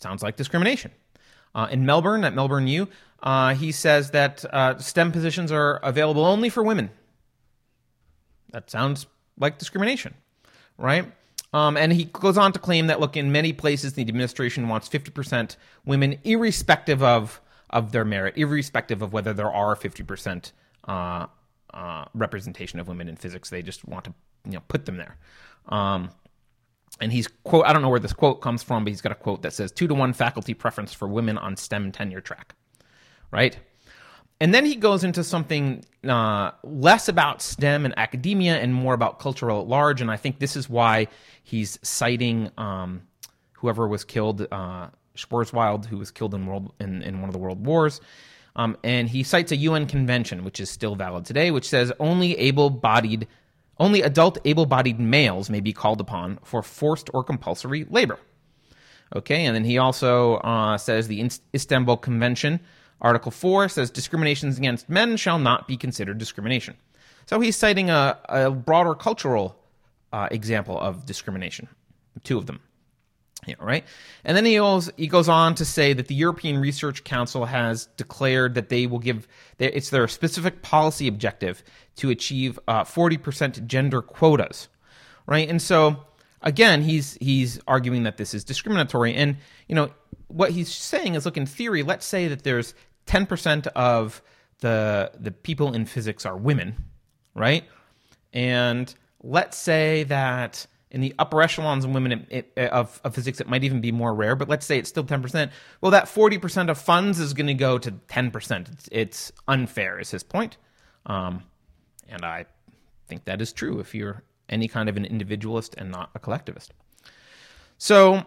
Sounds 0.00 0.22
like 0.22 0.36
discrimination. 0.36 0.92
Uh, 1.56 1.66
in 1.72 1.84
Melbourne, 1.84 2.22
at 2.22 2.34
Melbourne 2.34 2.68
U, 2.68 2.88
uh, 3.20 3.54
he 3.54 3.72
says 3.72 4.12
that 4.12 4.44
uh, 4.54 4.78
STEM 4.78 5.10
positions 5.10 5.50
are 5.50 5.76
available 5.78 6.24
only 6.24 6.50
for 6.50 6.62
women. 6.62 6.90
That 8.52 8.70
sounds 8.70 9.06
like 9.36 9.58
discrimination, 9.58 10.14
right? 10.76 11.10
Um, 11.52 11.76
and 11.76 11.92
he 11.92 12.04
goes 12.04 12.36
on 12.36 12.52
to 12.52 12.58
claim 12.58 12.88
that, 12.88 13.00
look, 13.00 13.16
in 13.16 13.32
many 13.32 13.52
places, 13.52 13.94
the 13.94 14.02
administration 14.02 14.68
wants 14.68 14.88
50% 14.88 15.56
women, 15.86 16.18
irrespective 16.24 17.02
of, 17.02 17.40
of 17.70 17.92
their 17.92 18.04
merit, 18.04 18.36
irrespective 18.36 19.00
of 19.00 19.12
whether 19.12 19.32
there 19.32 19.50
are 19.50 19.74
50% 19.74 20.52
uh, 20.86 21.26
uh, 21.72 22.04
representation 22.14 22.80
of 22.80 22.88
women 22.88 23.08
in 23.08 23.16
physics. 23.16 23.48
They 23.48 23.62
just 23.62 23.86
want 23.86 24.04
to 24.04 24.14
you 24.44 24.52
know, 24.52 24.62
put 24.68 24.84
them 24.84 24.96
there. 24.98 25.16
Um, 25.68 26.10
and 27.00 27.12
he's 27.12 27.28
quote 27.44 27.66
I 27.66 27.72
don't 27.72 27.82
know 27.82 27.90
where 27.90 28.00
this 28.00 28.12
quote 28.12 28.40
comes 28.40 28.62
from, 28.62 28.84
but 28.84 28.90
he's 28.90 29.00
got 29.00 29.12
a 29.12 29.16
quote 29.16 29.42
that 29.42 29.52
says 29.52 29.70
two 29.70 29.86
to 29.86 29.94
one 29.94 30.12
faculty 30.12 30.54
preference 30.54 30.92
for 30.92 31.06
women 31.06 31.38
on 31.38 31.56
STEM 31.56 31.92
tenure 31.92 32.20
track, 32.20 32.54
right? 33.30 33.58
And 34.40 34.54
then 34.54 34.64
he 34.64 34.76
goes 34.76 35.02
into 35.02 35.24
something 35.24 35.84
uh, 36.06 36.52
less 36.62 37.08
about 37.08 37.42
STEM 37.42 37.84
and 37.84 37.98
academia 37.98 38.56
and 38.58 38.72
more 38.72 38.94
about 38.94 39.18
cultural 39.18 39.60
at 39.60 39.66
large. 39.66 40.00
And 40.00 40.10
I 40.10 40.16
think 40.16 40.38
this 40.38 40.54
is 40.54 40.68
why 40.68 41.08
he's 41.42 41.78
citing 41.82 42.50
um, 42.56 43.02
whoever 43.52 43.88
was 43.88 44.04
killed, 44.04 44.46
uh, 44.52 44.88
Schwarzschild, 45.16 45.86
who 45.86 45.98
was 45.98 46.12
killed 46.12 46.34
in 46.34 46.46
world 46.46 46.72
in, 46.78 47.02
in 47.02 47.20
one 47.20 47.28
of 47.28 47.32
the 47.32 47.40
world 47.40 47.66
wars. 47.66 48.00
Um, 48.54 48.76
and 48.84 49.08
he 49.08 49.24
cites 49.24 49.50
a 49.50 49.56
UN 49.56 49.86
convention, 49.86 50.44
which 50.44 50.60
is 50.60 50.70
still 50.70 50.94
valid 50.94 51.24
today, 51.24 51.50
which 51.50 51.68
says 51.68 51.92
only 51.98 52.36
able-bodied 52.38 53.26
only 53.80 54.02
adult 54.02 54.38
able 54.44 54.66
bodied 54.66 54.98
males 54.98 55.48
may 55.48 55.60
be 55.60 55.72
called 55.72 56.00
upon 56.00 56.38
for 56.42 56.62
forced 56.62 57.10
or 57.14 57.22
compulsory 57.22 57.86
labor. 57.88 58.18
Okay, 59.14 59.44
and 59.44 59.54
then 59.54 59.64
he 59.64 59.78
also 59.78 60.34
uh, 60.36 60.76
says 60.76 61.08
the 61.08 61.30
Istanbul 61.54 61.96
Convention, 61.96 62.60
Article 63.00 63.30
4, 63.30 63.68
says 63.68 63.90
discriminations 63.90 64.58
against 64.58 64.88
men 64.88 65.16
shall 65.16 65.38
not 65.38 65.68
be 65.68 65.76
considered 65.76 66.18
discrimination. 66.18 66.76
So 67.26 67.40
he's 67.40 67.56
citing 67.56 67.90
a, 67.90 68.18
a 68.28 68.50
broader 68.50 68.94
cultural 68.94 69.56
uh, 70.12 70.28
example 70.30 70.78
of 70.78 71.06
discrimination, 71.06 71.68
two 72.24 72.38
of 72.38 72.46
them. 72.46 72.60
Yeah, 73.46 73.54
right. 73.60 73.84
And 74.24 74.36
then 74.36 74.44
he 74.44 74.56
goes 74.56 74.90
he 74.96 75.06
goes 75.06 75.28
on 75.28 75.54
to 75.56 75.64
say 75.64 75.92
that 75.92 76.08
the 76.08 76.14
European 76.14 76.58
Research 76.58 77.04
Council 77.04 77.44
has 77.44 77.86
declared 77.96 78.54
that 78.54 78.68
they 78.68 78.86
will 78.86 78.98
give 78.98 79.28
it's 79.58 79.90
their 79.90 80.08
specific 80.08 80.60
policy 80.60 81.06
objective 81.06 81.62
to 81.96 82.10
achieve 82.10 82.58
uh, 82.66 82.82
forty 82.82 83.16
percent 83.16 83.66
gender 83.66 84.02
quotas, 84.02 84.68
right? 85.26 85.48
And 85.48 85.62
so 85.62 85.98
again, 86.42 86.82
he's 86.82 87.16
he's 87.20 87.60
arguing 87.68 88.02
that 88.02 88.16
this 88.16 88.34
is 88.34 88.42
discriminatory, 88.42 89.14
and 89.14 89.36
you 89.68 89.74
know 89.74 89.90
what 90.26 90.50
he's 90.50 90.72
saying 90.74 91.14
is, 91.14 91.24
look, 91.24 91.36
in 91.36 91.46
theory, 91.46 91.82
let's 91.82 92.06
say 92.06 92.28
that 92.28 92.42
there's 92.42 92.74
ten 93.08 93.26
percent 93.26 93.66
of 93.68 94.22
the 94.60 95.10
the 95.18 95.32
people 95.32 95.74
in 95.74 95.84
physics 95.86 96.24
are 96.24 96.36
women, 96.36 96.84
right? 97.34 97.64
And 98.32 98.94
let's 99.22 99.56
say 99.56 100.04
that 100.04 100.66
in 100.90 101.00
the 101.00 101.14
upper 101.18 101.42
echelons 101.42 101.84
of 101.84 101.90
women 101.90 102.26
it, 102.30 102.52
it, 102.56 102.70
of, 102.70 103.00
of, 103.04 103.14
physics, 103.14 103.40
it 103.40 103.48
might 103.48 103.64
even 103.64 103.80
be 103.80 103.92
more 103.92 104.14
rare, 104.14 104.34
but 104.34 104.48
let's 104.48 104.64
say 104.64 104.78
it's 104.78 104.88
still 104.88 105.04
10%. 105.04 105.50
Well, 105.80 105.90
that 105.90 106.04
40% 106.04 106.70
of 106.70 106.78
funds 106.78 107.20
is 107.20 107.34
going 107.34 107.46
to 107.46 107.54
go 107.54 107.78
to 107.78 107.92
10%. 107.92 108.72
It's, 108.72 108.88
it's, 108.90 109.32
unfair, 109.46 109.98
is 109.98 110.10
his 110.10 110.22
point. 110.22 110.56
Um, 111.04 111.42
and 112.08 112.24
I 112.24 112.46
think 113.06 113.24
that 113.26 113.42
is 113.42 113.52
true 113.52 113.80
if 113.80 113.94
you're 113.94 114.22
any 114.48 114.66
kind 114.66 114.88
of 114.88 114.96
an 114.96 115.04
individualist 115.04 115.74
and 115.76 115.90
not 115.90 116.10
a 116.14 116.18
collectivist. 116.18 116.72
So, 117.76 118.24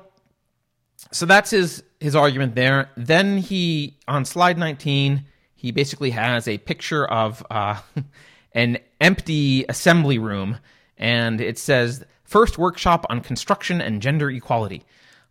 so 1.12 1.26
that's 1.26 1.52
his, 1.52 1.84
his 2.00 2.16
argument 2.16 2.56
there. 2.56 2.90
Then 2.96 3.38
he, 3.38 3.98
on 4.08 4.26
slide 4.26 4.58
19, 4.58 5.26
he 5.56 5.72
basically 5.72 6.12
has 6.12 6.48
a 6.48 6.58
picture 6.58 7.06
of 7.06 7.46
uh, 7.50 7.80
an 8.54 8.78
empty 9.00 9.66
assembly 9.70 10.18
room, 10.18 10.58
and 10.98 11.42
it 11.42 11.58
says, 11.58 12.04
first 12.24 12.58
workshop 12.58 13.06
on 13.10 13.22
construction 13.22 13.82
and 13.82 14.02
gender 14.02 14.30
equality. 14.30 14.86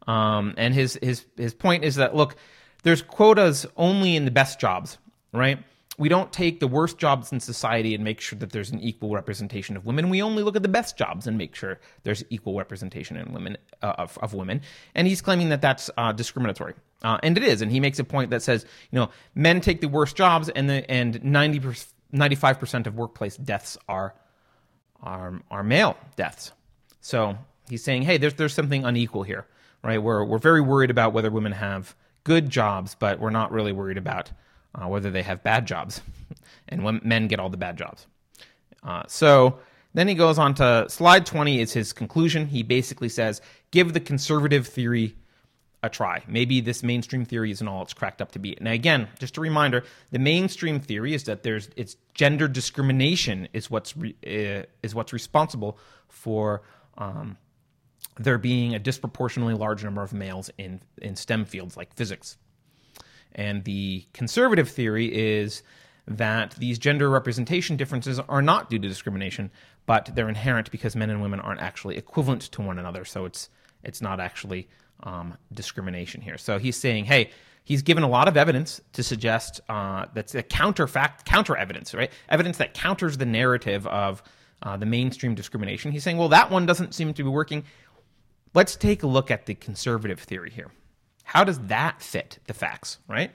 Um, 0.06 0.54
and 0.56 0.74
his 0.74 0.98
his 1.02 1.24
his 1.36 1.54
point 1.54 1.84
is 1.84 1.96
that 1.96 2.14
look, 2.14 2.36
there's 2.82 3.02
quotas 3.02 3.66
only 3.76 4.16
in 4.16 4.24
the 4.24 4.30
best 4.30 4.60
jobs, 4.60 4.98
right? 5.32 5.58
We 6.00 6.08
don't 6.08 6.32
take 6.32 6.60
the 6.60 6.66
worst 6.66 6.96
jobs 6.96 7.30
in 7.30 7.40
society 7.40 7.94
and 7.94 8.02
make 8.02 8.22
sure 8.22 8.38
that 8.38 8.52
there's 8.52 8.70
an 8.70 8.80
equal 8.80 9.12
representation 9.12 9.76
of 9.76 9.84
women. 9.84 10.08
We 10.08 10.22
only 10.22 10.42
look 10.42 10.56
at 10.56 10.62
the 10.62 10.68
best 10.68 10.96
jobs 10.96 11.26
and 11.26 11.36
make 11.36 11.54
sure 11.54 11.78
there's 12.04 12.24
equal 12.30 12.56
representation 12.56 13.18
in 13.18 13.34
women 13.34 13.58
uh, 13.82 13.96
of, 13.98 14.16
of 14.22 14.32
women. 14.32 14.62
And 14.94 15.06
he's 15.06 15.20
claiming 15.20 15.50
that 15.50 15.60
that's 15.60 15.90
uh, 15.98 16.12
discriminatory, 16.12 16.72
uh, 17.02 17.18
and 17.22 17.36
it 17.36 17.44
is. 17.44 17.60
And 17.60 17.70
he 17.70 17.80
makes 17.80 17.98
a 17.98 18.04
point 18.04 18.30
that 18.30 18.40
says, 18.40 18.64
you 18.90 18.98
know, 18.98 19.10
men 19.34 19.60
take 19.60 19.82
the 19.82 19.88
worst 19.88 20.16
jobs, 20.16 20.48
and 20.48 20.70
the 20.70 20.90
and 20.90 21.22
90 21.22 21.60
95 22.12 22.58
percent 22.58 22.86
of 22.86 22.94
workplace 22.94 23.36
deaths 23.36 23.76
are 23.86 24.14
are 25.02 25.42
are 25.50 25.62
male 25.62 25.98
deaths. 26.16 26.52
So 27.02 27.36
he's 27.68 27.84
saying, 27.84 28.04
hey, 28.04 28.16
there's 28.16 28.32
there's 28.32 28.54
something 28.54 28.86
unequal 28.86 29.24
here, 29.24 29.46
right? 29.84 30.02
We're 30.02 30.24
we're 30.24 30.38
very 30.38 30.62
worried 30.62 30.90
about 30.90 31.12
whether 31.12 31.30
women 31.30 31.52
have 31.52 31.94
good 32.24 32.48
jobs, 32.48 32.96
but 32.98 33.20
we're 33.20 33.28
not 33.28 33.52
really 33.52 33.72
worried 33.72 33.98
about 33.98 34.30
uh, 34.74 34.86
whether 34.88 35.10
they 35.10 35.22
have 35.22 35.42
bad 35.42 35.66
jobs, 35.66 36.00
and 36.68 36.84
when 36.84 37.00
men 37.04 37.28
get 37.28 37.40
all 37.40 37.50
the 37.50 37.56
bad 37.56 37.76
jobs. 37.76 38.06
Uh, 38.82 39.02
so 39.06 39.58
then 39.94 40.08
he 40.08 40.14
goes 40.14 40.38
on 40.38 40.54
to 40.54 40.86
slide 40.88 41.26
20 41.26 41.60
is 41.60 41.72
his 41.72 41.92
conclusion. 41.92 42.46
He 42.46 42.62
basically 42.62 43.08
says, 43.08 43.40
give 43.70 43.92
the 43.92 44.00
conservative 44.00 44.66
theory 44.66 45.16
a 45.82 45.88
try. 45.88 46.22
Maybe 46.28 46.60
this 46.60 46.82
mainstream 46.82 47.24
theory 47.24 47.50
isn't 47.50 47.66
all 47.66 47.82
it's 47.82 47.94
cracked 47.94 48.20
up 48.20 48.32
to 48.32 48.38
be. 48.38 48.56
Now, 48.60 48.72
again, 48.72 49.08
just 49.18 49.38
a 49.38 49.40
reminder: 49.40 49.84
the 50.10 50.18
mainstream 50.18 50.78
theory 50.78 51.14
is 51.14 51.24
that 51.24 51.42
there's 51.42 51.70
it's 51.74 51.96
gender 52.12 52.48
discrimination 52.48 53.48
is 53.54 53.70
what's 53.70 53.96
re, 53.96 54.14
uh, 54.26 54.66
is 54.82 54.94
what's 54.94 55.14
responsible 55.14 55.78
for 56.08 56.62
um, 56.98 57.38
there 58.18 58.38
being 58.38 58.74
a 58.74 58.78
disproportionately 58.78 59.54
large 59.54 59.82
number 59.82 60.02
of 60.02 60.12
males 60.12 60.50
in, 60.58 60.80
in 61.00 61.16
STEM 61.16 61.46
fields 61.46 61.76
like 61.76 61.94
physics. 61.94 62.36
And 63.34 63.64
the 63.64 64.06
conservative 64.12 64.68
theory 64.68 65.06
is 65.06 65.62
that 66.06 66.52
these 66.56 66.78
gender 66.78 67.08
representation 67.08 67.76
differences 67.76 68.18
are 68.18 68.42
not 68.42 68.68
due 68.68 68.78
to 68.78 68.88
discrimination, 68.88 69.50
but 69.86 70.10
they're 70.14 70.28
inherent 70.28 70.70
because 70.70 70.96
men 70.96 71.10
and 71.10 71.22
women 71.22 71.40
aren't 71.40 71.60
actually 71.60 71.96
equivalent 71.96 72.42
to 72.42 72.62
one 72.62 72.78
another. 72.78 73.04
So 73.04 73.24
it's 73.24 73.48
it's 73.82 74.02
not 74.02 74.20
actually 74.20 74.68
um, 75.02 75.36
discrimination 75.52 76.20
here. 76.20 76.36
So 76.36 76.58
he's 76.58 76.76
saying, 76.76 77.06
hey, 77.06 77.30
he's 77.64 77.82
given 77.82 78.02
a 78.02 78.08
lot 78.08 78.28
of 78.28 78.36
evidence 78.36 78.80
to 78.92 79.02
suggest 79.02 79.60
uh, 79.68 80.06
that's 80.12 80.34
a 80.34 80.42
counter 80.42 80.86
fact, 80.86 81.24
counter 81.24 81.56
evidence, 81.56 81.94
right? 81.94 82.10
Evidence 82.28 82.58
that 82.58 82.74
counters 82.74 83.16
the 83.16 83.26
narrative 83.26 83.86
of 83.86 84.22
uh, 84.62 84.76
the 84.76 84.86
mainstream 84.86 85.34
discrimination. 85.34 85.92
He's 85.92 86.04
saying, 86.04 86.18
well, 86.18 86.28
that 86.28 86.50
one 86.50 86.66
doesn't 86.66 86.94
seem 86.94 87.14
to 87.14 87.22
be 87.22 87.30
working. 87.30 87.64
Let's 88.52 88.76
take 88.76 89.02
a 89.02 89.06
look 89.06 89.30
at 89.30 89.46
the 89.46 89.54
conservative 89.54 90.20
theory 90.20 90.50
here. 90.50 90.70
How 91.30 91.44
does 91.44 91.60
that 91.68 92.02
fit 92.02 92.40
the 92.48 92.54
facts, 92.54 92.98
right? 93.06 93.30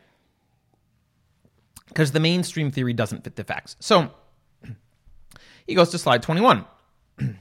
Because 1.87 2.11
the 2.11 2.19
mainstream 2.19 2.69
theory 2.69 2.91
doesn't 2.91 3.23
fit 3.23 3.37
the 3.37 3.45
facts. 3.45 3.77
So 3.79 4.11
he 5.65 5.75
goes 5.75 5.91
to 5.91 5.97
slide 5.97 6.21
21. 6.21 6.65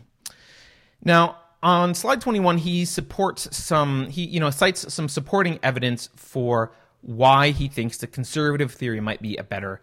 now, 1.05 1.39
on 1.61 1.93
slide 1.93 2.21
21, 2.21 2.59
he 2.59 2.85
supports 2.85 3.49
some, 3.57 4.09
he, 4.11 4.27
you 4.27 4.39
know, 4.39 4.51
cites 4.51 4.95
some 4.95 5.09
supporting 5.09 5.59
evidence 5.65 6.09
for 6.15 6.71
why 7.01 7.51
he 7.51 7.67
thinks 7.67 7.97
the 7.97 8.07
conservative 8.07 8.71
theory 8.71 9.01
might 9.01 9.21
be 9.21 9.37
a 9.37 9.43
better 9.43 9.83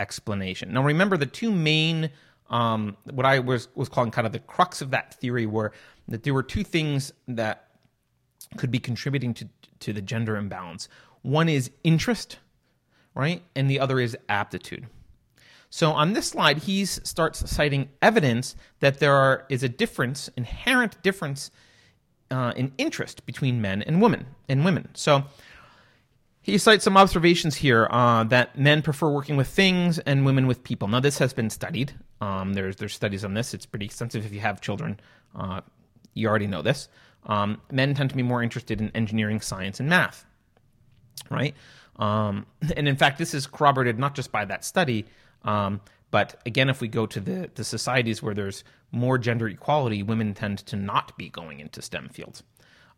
explanation. 0.00 0.72
Now, 0.72 0.82
remember 0.82 1.18
the 1.18 1.26
two 1.26 1.52
main, 1.52 2.08
um, 2.48 2.96
what 3.10 3.26
I 3.26 3.40
was, 3.40 3.68
was 3.74 3.90
calling 3.90 4.12
kind 4.12 4.26
of 4.26 4.32
the 4.32 4.38
crux 4.38 4.80
of 4.80 4.92
that 4.92 5.12
theory 5.12 5.44
were 5.44 5.72
that 6.08 6.22
there 6.22 6.32
were 6.32 6.42
two 6.42 6.64
things 6.64 7.12
that 7.28 7.68
could 8.56 8.70
be 8.70 8.78
contributing 8.78 9.34
to, 9.34 9.48
to 9.80 9.92
the 9.92 10.02
gender 10.02 10.36
imbalance. 10.36 10.88
One 11.22 11.48
is 11.48 11.70
interest, 11.84 12.38
right? 13.14 13.42
And 13.54 13.70
the 13.70 13.80
other 13.80 13.98
is 14.00 14.16
aptitude. 14.28 14.86
So 15.70 15.92
on 15.92 16.12
this 16.12 16.28
slide, 16.28 16.58
he 16.58 16.84
starts 16.84 17.50
citing 17.50 17.88
evidence 18.00 18.56
that 18.80 18.98
there 18.98 19.14
are, 19.14 19.44
is 19.48 19.62
a 19.62 19.68
difference, 19.68 20.30
inherent 20.36 21.02
difference 21.02 21.50
uh, 22.30 22.52
in 22.56 22.72
interest 22.78 23.26
between 23.26 23.60
men 23.60 23.82
and 23.82 24.00
women 24.00 24.26
and 24.48 24.64
women. 24.64 24.88
So 24.94 25.24
he 26.42 26.58
cites 26.58 26.84
some 26.84 26.96
observations 26.96 27.56
here 27.56 27.88
uh, 27.90 28.24
that 28.24 28.56
men 28.56 28.80
prefer 28.80 29.10
working 29.10 29.36
with 29.36 29.48
things 29.48 29.98
and 29.98 30.24
women 30.24 30.46
with 30.46 30.62
people. 30.62 30.86
Now 30.86 31.00
this 31.00 31.18
has 31.18 31.32
been 31.32 31.50
studied. 31.50 31.92
Um, 32.20 32.54
there's 32.54 32.76
there's 32.76 32.94
studies 32.94 33.24
on 33.24 33.34
this. 33.34 33.52
It's 33.52 33.66
pretty 33.66 33.86
extensive. 33.86 34.24
If 34.24 34.32
you 34.32 34.40
have 34.40 34.60
children, 34.60 35.00
uh, 35.34 35.62
you 36.14 36.28
already 36.28 36.46
know 36.46 36.62
this. 36.62 36.88
Um, 37.26 37.60
men 37.70 37.94
tend 37.94 38.10
to 38.10 38.16
be 38.16 38.22
more 38.22 38.42
interested 38.42 38.80
in 38.80 38.90
engineering, 38.94 39.40
science, 39.40 39.80
and 39.80 39.88
math, 39.88 40.24
right? 41.30 41.54
Um, 41.96 42.46
and 42.76 42.88
in 42.88 42.96
fact, 42.96 43.18
this 43.18 43.34
is 43.34 43.46
corroborated 43.46 43.98
not 43.98 44.14
just 44.14 44.32
by 44.32 44.44
that 44.44 44.64
study, 44.64 45.06
um, 45.44 45.80
but 46.10 46.40
again, 46.46 46.68
if 46.68 46.80
we 46.80 46.88
go 46.88 47.06
to 47.06 47.20
the, 47.20 47.50
the 47.54 47.64
societies 47.64 48.22
where 48.22 48.34
there's 48.34 48.64
more 48.92 49.18
gender 49.18 49.48
equality, 49.48 50.02
women 50.02 50.34
tend 50.34 50.58
to 50.58 50.76
not 50.76 51.16
be 51.18 51.28
going 51.28 51.60
into 51.60 51.82
STEM 51.82 52.08
fields. 52.10 52.42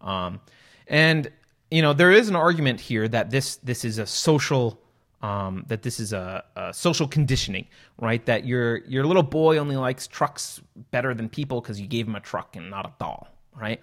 Um, 0.00 0.40
and 0.86 1.30
you 1.70 1.82
know, 1.82 1.92
there 1.92 2.12
is 2.12 2.28
an 2.28 2.36
argument 2.36 2.80
here 2.80 3.08
that 3.08 3.30
this 3.30 3.56
this 3.56 3.84
is 3.84 3.98
a 3.98 4.06
social 4.06 4.80
um, 5.20 5.64
that 5.66 5.82
this 5.82 5.98
is 5.98 6.12
a, 6.12 6.44
a, 6.54 6.72
social 6.72 7.08
conditioning, 7.08 7.66
right? 7.98 8.24
That 8.26 8.46
your 8.46 8.78
your 8.86 9.04
little 9.04 9.22
boy 9.22 9.58
only 9.58 9.76
likes 9.76 10.06
trucks 10.06 10.60
better 10.90 11.12
than 11.14 11.28
people 11.28 11.60
because 11.60 11.80
you 11.80 11.86
gave 11.86 12.06
him 12.06 12.14
a 12.14 12.20
truck 12.20 12.56
and 12.56 12.70
not 12.70 12.86
a 12.86 12.92
doll, 12.98 13.28
right? 13.54 13.80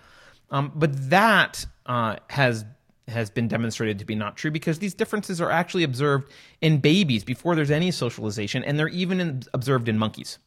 Um, 0.52 0.72
but 0.76 1.10
that 1.10 1.66
uh, 1.86 2.18
has 2.30 2.66
has 3.08 3.30
been 3.30 3.48
demonstrated 3.48 4.00
to 4.00 4.06
be 4.06 4.16
not 4.16 4.36
true 4.36 4.50
because 4.50 4.80
these 4.80 4.94
differences 4.94 5.40
are 5.40 5.52
actually 5.52 5.84
observed 5.84 6.32
in 6.62 6.80
babies 6.80 7.24
before 7.24 7.56
there's 7.56 7.72
any 7.72 7.92
socialization, 7.92 8.64
and 8.64 8.80
they're 8.80 8.88
even 8.88 9.20
in, 9.20 9.44
observed 9.54 9.88
in 9.88 9.98
monkeys, 9.98 10.40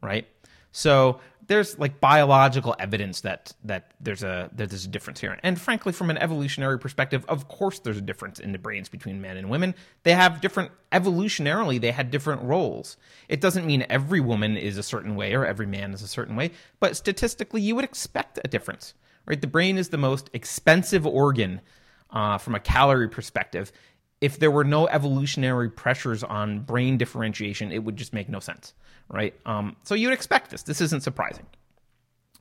right? 0.00 0.26
So 0.72 1.20
there's 1.48 1.78
like 1.78 1.98
biological 1.98 2.76
evidence 2.78 3.22
that 3.22 3.54
that 3.64 3.92
there's 4.00 4.22
a 4.22 4.50
that 4.54 4.68
there's 4.68 4.84
a 4.84 4.88
difference 4.88 5.20
here. 5.20 5.38
And 5.42 5.60
frankly, 5.60 5.92
from 5.92 6.10
an 6.10 6.18
evolutionary 6.18 6.78
perspective, 6.78 7.24
of 7.26 7.48
course 7.48 7.78
there's 7.80 7.96
a 7.96 8.02
difference 8.02 8.38
in 8.38 8.52
the 8.52 8.58
brains 8.58 8.88
between 8.88 9.20
men 9.20 9.36
and 9.36 9.48
women. 9.48 9.74
They 10.02 10.12
have 10.12 10.40
different 10.40 10.70
evolutionarily, 10.92 11.80
they 11.80 11.90
had 11.90 12.10
different 12.10 12.42
roles. 12.42 12.96
It 13.28 13.40
doesn't 13.40 13.66
mean 13.66 13.86
every 13.88 14.20
woman 14.20 14.56
is 14.56 14.78
a 14.78 14.82
certain 14.82 15.16
way 15.16 15.34
or 15.34 15.44
every 15.44 15.66
man 15.66 15.92
is 15.92 16.02
a 16.02 16.08
certain 16.08 16.36
way, 16.36 16.50
but 16.80 16.96
statistically 16.96 17.62
you 17.62 17.74
would 17.74 17.84
expect 17.84 18.38
a 18.44 18.48
difference. 18.48 18.94
Right? 19.28 19.40
The 19.40 19.46
brain 19.46 19.76
is 19.76 19.90
the 19.90 19.98
most 19.98 20.30
expensive 20.32 21.06
organ 21.06 21.60
uh, 22.10 22.38
from 22.38 22.54
a 22.54 22.60
calorie 22.60 23.08
perspective, 23.08 23.72
if 24.20 24.38
there 24.38 24.50
were 24.50 24.64
no 24.64 24.88
evolutionary 24.88 25.70
pressures 25.70 26.24
on 26.24 26.60
brain 26.60 26.98
differentiation, 26.98 27.70
it 27.70 27.84
would 27.84 27.96
just 27.96 28.12
make 28.12 28.28
no 28.28 28.40
sense, 28.40 28.74
right? 29.08 29.34
Um, 29.46 29.76
so 29.84 29.94
you'd 29.94 30.12
expect 30.12 30.50
this. 30.50 30.62
This 30.62 30.80
isn't 30.80 31.02
surprising. 31.02 31.46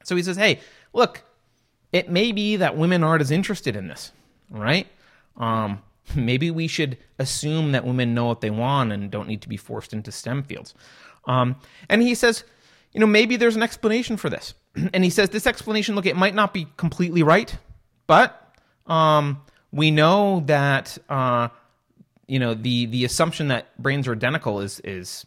So 0.04 0.16
he 0.16 0.24
says, 0.24 0.38
hey, 0.38 0.60
look, 0.94 1.24
it 1.92 2.10
may 2.10 2.32
be 2.32 2.56
that 2.56 2.78
women 2.78 3.04
aren't 3.04 3.22
as 3.22 3.32
interested 3.32 3.76
in 3.76 3.88
this, 3.88 4.12
right? 4.50 4.88
Um, 5.36 5.84
maybe 6.16 6.50
we 6.50 6.68
should 6.68 6.98
assume 7.20 7.74
that 7.74 7.86
women 7.86 8.16
know 8.16 8.26
what 8.26 8.42
they 8.42 8.50
want 8.50 8.92
and 8.92 9.12
don't 9.12 9.28
need 9.28 9.42
to 9.42 9.50
be 9.50 9.58
forced 9.58 9.94
into 9.94 10.12
STEM 10.12 10.44
fields. 10.44 10.74
Um, 11.26 11.58
and 11.90 12.02
he 12.02 12.16
says, 12.16 12.44
you 12.94 13.00
know, 13.00 13.08
maybe 13.08 13.36
there's 13.36 13.56
an 13.56 13.64
explanation 13.64 14.18
for 14.18 14.30
this. 14.30 14.54
and 14.93 15.03
he 15.03 15.09
says 15.09 15.30
this 15.30 15.47
explanation, 15.47 15.95
look, 15.95 16.05
it 16.05 16.15
might 16.15 16.36
not 16.36 16.53
be 16.53 16.67
completely 16.78 17.23
right, 17.23 17.55
but 18.05 18.53
um, 18.88 19.41
we 19.71 19.91
know 19.91 20.41
that 20.45 20.97
uh, 21.09 21.49
you 22.28 22.39
know 22.39 22.53
the 22.53 22.86
the 22.88 23.05
assumption 23.05 23.49
that 23.49 23.78
brains 23.82 24.07
are 24.07 24.13
identical 24.13 24.59
is 24.61 24.80
is 24.82 25.25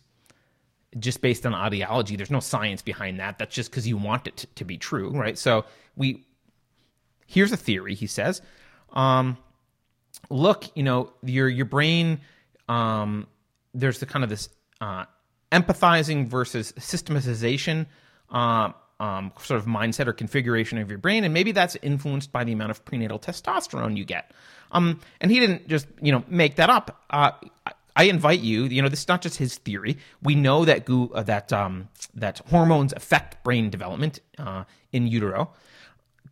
just 0.98 1.20
based 1.20 1.46
on 1.46 1.54
ideology. 1.54 2.16
There's 2.16 2.30
no 2.30 2.40
science 2.40 2.82
behind 2.82 3.20
that. 3.20 3.38
That's 3.38 3.54
just 3.54 3.70
because 3.70 3.86
you 3.86 3.96
want 3.96 4.26
it 4.26 4.46
to, 4.56 4.64
be 4.64 4.76
true, 4.76 5.10
right? 5.10 5.38
So 5.38 5.64
we 5.96 6.24
here's 7.26 7.52
a 7.52 7.56
theory. 7.56 7.94
He 7.94 8.06
says, 8.06 8.42
um, 8.92 9.38
look, 10.30 10.64
you 10.76 10.82
know, 10.82 11.12
your 11.22 11.48
your 11.48 11.66
brain. 11.66 12.20
Um, 12.68 13.26
there's 13.74 13.98
the 13.98 14.06
kind 14.06 14.24
of 14.24 14.30
this 14.30 14.48
uh, 14.80 15.04
empathizing 15.52 16.28
versus 16.28 16.72
systematization 16.78 17.86
uh, 18.30 18.72
um, 19.00 19.32
sort 19.42 19.58
of 19.58 19.66
mindset 19.66 20.06
or 20.06 20.12
configuration 20.12 20.78
of 20.78 20.88
your 20.88 20.98
brain, 20.98 21.24
and 21.24 21.34
maybe 21.34 21.52
that's 21.52 21.76
influenced 21.82 22.30
by 22.30 22.44
the 22.44 22.52
amount 22.52 22.70
of 22.70 22.84
prenatal 22.84 23.18
testosterone 23.18 23.96
you 23.96 24.04
get. 24.04 24.30
Um, 24.72 25.00
and 25.20 25.32
he 25.32 25.40
didn't 25.40 25.66
just 25.66 25.88
you 26.00 26.12
know 26.12 26.22
make 26.28 26.56
that 26.56 26.70
up. 26.70 27.02
Uh, 27.10 27.32
I 27.96 28.04
invite 28.04 28.40
you. 28.40 28.64
You 28.64 28.82
know, 28.82 28.88
this 28.88 29.00
is 29.00 29.08
not 29.08 29.22
just 29.22 29.36
his 29.38 29.56
theory. 29.58 29.98
We 30.22 30.34
know 30.34 30.64
that 30.64 30.84
go- 30.84 31.10
uh, 31.14 31.22
that 31.24 31.52
um, 31.52 31.88
that 32.14 32.38
hormones 32.50 32.92
affect 32.92 33.42
brain 33.42 33.70
development 33.70 34.20
uh, 34.38 34.64
in 34.92 35.06
utero. 35.06 35.52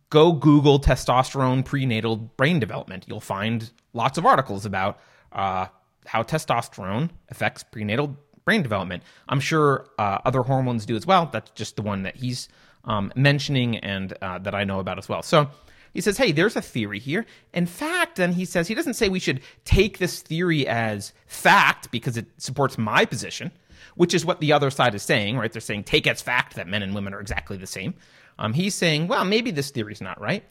Go 0.09 0.31
Google 0.31 0.79
testosterone 0.79 1.65
prenatal 1.65 2.15
brain 2.15 2.59
development. 2.59 3.05
You'll 3.07 3.19
find 3.19 3.69
lots 3.93 4.17
of 4.17 4.25
articles 4.25 4.65
about 4.65 4.99
uh, 5.31 5.67
how 6.05 6.23
testosterone 6.23 7.09
affects 7.29 7.63
prenatal 7.63 8.15
brain 8.49 8.63
development. 8.63 9.03
I'm 9.27 9.39
sure 9.39 9.85
uh, 9.99 10.17
other 10.25 10.41
hormones 10.41 10.87
do 10.87 10.95
as 10.95 11.05
well. 11.05 11.29
That's 11.31 11.51
just 11.51 11.75
the 11.75 11.83
one 11.83 12.01
that 12.01 12.15
he's 12.15 12.49
um, 12.83 13.13
mentioning 13.15 13.77
and 13.77 14.11
uh, 14.23 14.39
that 14.39 14.55
I 14.55 14.63
know 14.63 14.79
about 14.79 14.97
as 14.97 15.07
well. 15.07 15.21
So 15.21 15.51
he 15.93 16.01
says, 16.01 16.17
hey, 16.17 16.31
there's 16.31 16.55
a 16.55 16.61
theory 16.61 16.97
here. 16.97 17.27
In 17.53 17.67
fact, 17.67 18.15
then 18.15 18.33
he 18.33 18.45
says, 18.45 18.67
he 18.67 18.73
doesn't 18.73 18.95
say 18.95 19.07
we 19.07 19.19
should 19.19 19.41
take 19.65 19.99
this 19.99 20.23
theory 20.23 20.67
as 20.67 21.13
fact 21.27 21.91
because 21.91 22.17
it 22.17 22.25
supports 22.37 22.75
my 22.79 23.05
position, 23.05 23.51
which 23.93 24.15
is 24.15 24.25
what 24.25 24.39
the 24.39 24.51
other 24.51 24.71
side 24.71 24.95
is 24.95 25.03
saying, 25.03 25.37
right? 25.37 25.53
They're 25.53 25.61
saying 25.61 25.83
take 25.83 26.07
as 26.07 26.19
fact 26.19 26.55
that 26.55 26.67
men 26.67 26.81
and 26.81 26.95
women 26.95 27.13
are 27.13 27.21
exactly 27.21 27.57
the 27.57 27.67
same. 27.67 27.93
Um, 28.39 28.53
he's 28.53 28.73
saying, 28.73 29.07
well, 29.07 29.25
maybe 29.25 29.51
this 29.51 29.69
theory's 29.69 30.01
not 30.01 30.19
right, 30.19 30.43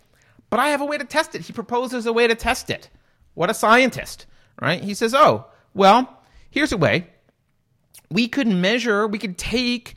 but 0.51 0.61
I 0.61 0.68
have 0.68 0.82
a 0.82 0.86
way 0.86 0.99
to 0.99 1.05
test 1.05 1.34
it. 1.34 1.40
He 1.40 1.53
proposes 1.53 2.07
a 2.07 2.12
way 2.12 2.28
to 2.28 2.36
test 2.36 2.70
it. 2.70 2.90
What 3.34 3.51
a 3.51 3.55
scientist, 3.55 4.26
right? 4.62 4.80
He 4.80 4.94
says, 4.94 5.14
oh, 5.14 5.46
well, 5.74 6.22
here's 6.49 6.70
a 6.70 6.76
way 6.76 7.09
we 8.11 8.28
could 8.28 8.46
measure, 8.46 9.06
we 9.06 9.18
could 9.18 9.38
take 9.38 9.96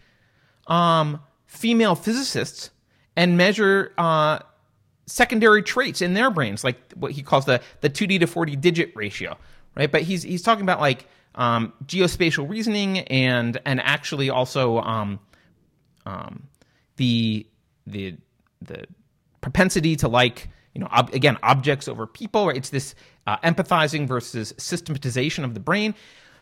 um, 0.67 1.21
female 1.45 1.95
physicists 1.95 2.71
and 3.15 3.37
measure 3.37 3.93
uh, 3.97 4.39
secondary 5.05 5.61
traits 5.63 6.01
in 6.01 6.13
their 6.13 6.31
brains, 6.31 6.63
like 6.63 6.77
what 6.93 7.11
he 7.11 7.21
calls 7.21 7.45
the 7.45 7.61
the 7.81 7.89
2D 7.89 8.19
to 8.19 8.27
4D 8.27 8.59
digit 8.59 8.91
ratio, 8.95 9.37
right? 9.75 9.91
But 9.91 10.03
he's 10.03 10.23
he's 10.23 10.41
talking 10.41 10.63
about 10.63 10.79
like 10.79 11.07
um, 11.35 11.73
geospatial 11.85 12.49
reasoning 12.49 12.99
and 12.99 13.59
and 13.65 13.79
actually 13.81 14.29
also 14.29 14.79
um, 14.79 15.19
um, 16.05 16.47
the 16.97 17.45
the 17.87 18.17
the 18.61 18.85
propensity 19.41 19.95
to 19.97 20.07
like 20.07 20.49
you 20.73 20.81
know 20.81 20.87
ob- 20.87 21.13
again 21.13 21.37
objects 21.43 21.87
over 21.87 22.07
people. 22.07 22.47
Right? 22.47 22.57
It's 22.57 22.69
this 22.69 22.95
uh, 23.27 23.37
empathizing 23.37 24.07
versus 24.07 24.53
systematization 24.57 25.43
of 25.43 25.53
the 25.53 25.59
brain 25.59 25.93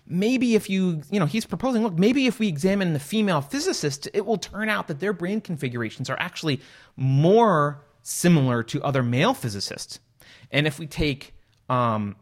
maybe 0.10 0.56
if 0.56 0.70
you, 0.70 1.02
you 1.12 1.20
know, 1.20 1.28
he's 1.28 1.46
proposing, 1.46 1.84
look, 1.84 1.98
maybe 1.98 2.26
if 2.26 2.40
we 2.40 2.48
examine 2.48 2.94
the 2.94 3.00
female 3.00 3.42
physicists, 3.42 4.08
it 4.14 4.26
will 4.26 4.38
turn 4.38 4.68
out 4.68 4.88
that 4.88 5.00
their 5.00 5.14
brain 5.14 5.40
configurations 5.40 6.10
are 6.10 6.20
actually 6.20 6.60
more 6.98 7.86
similar 8.02 8.64
to 8.64 8.84
other 8.84 9.04
male 9.04 9.36
physicists. 9.36 10.00
And 10.52 10.66
if 10.66 10.80
we 10.80 10.88
take 10.88 11.36
um, 11.70 12.16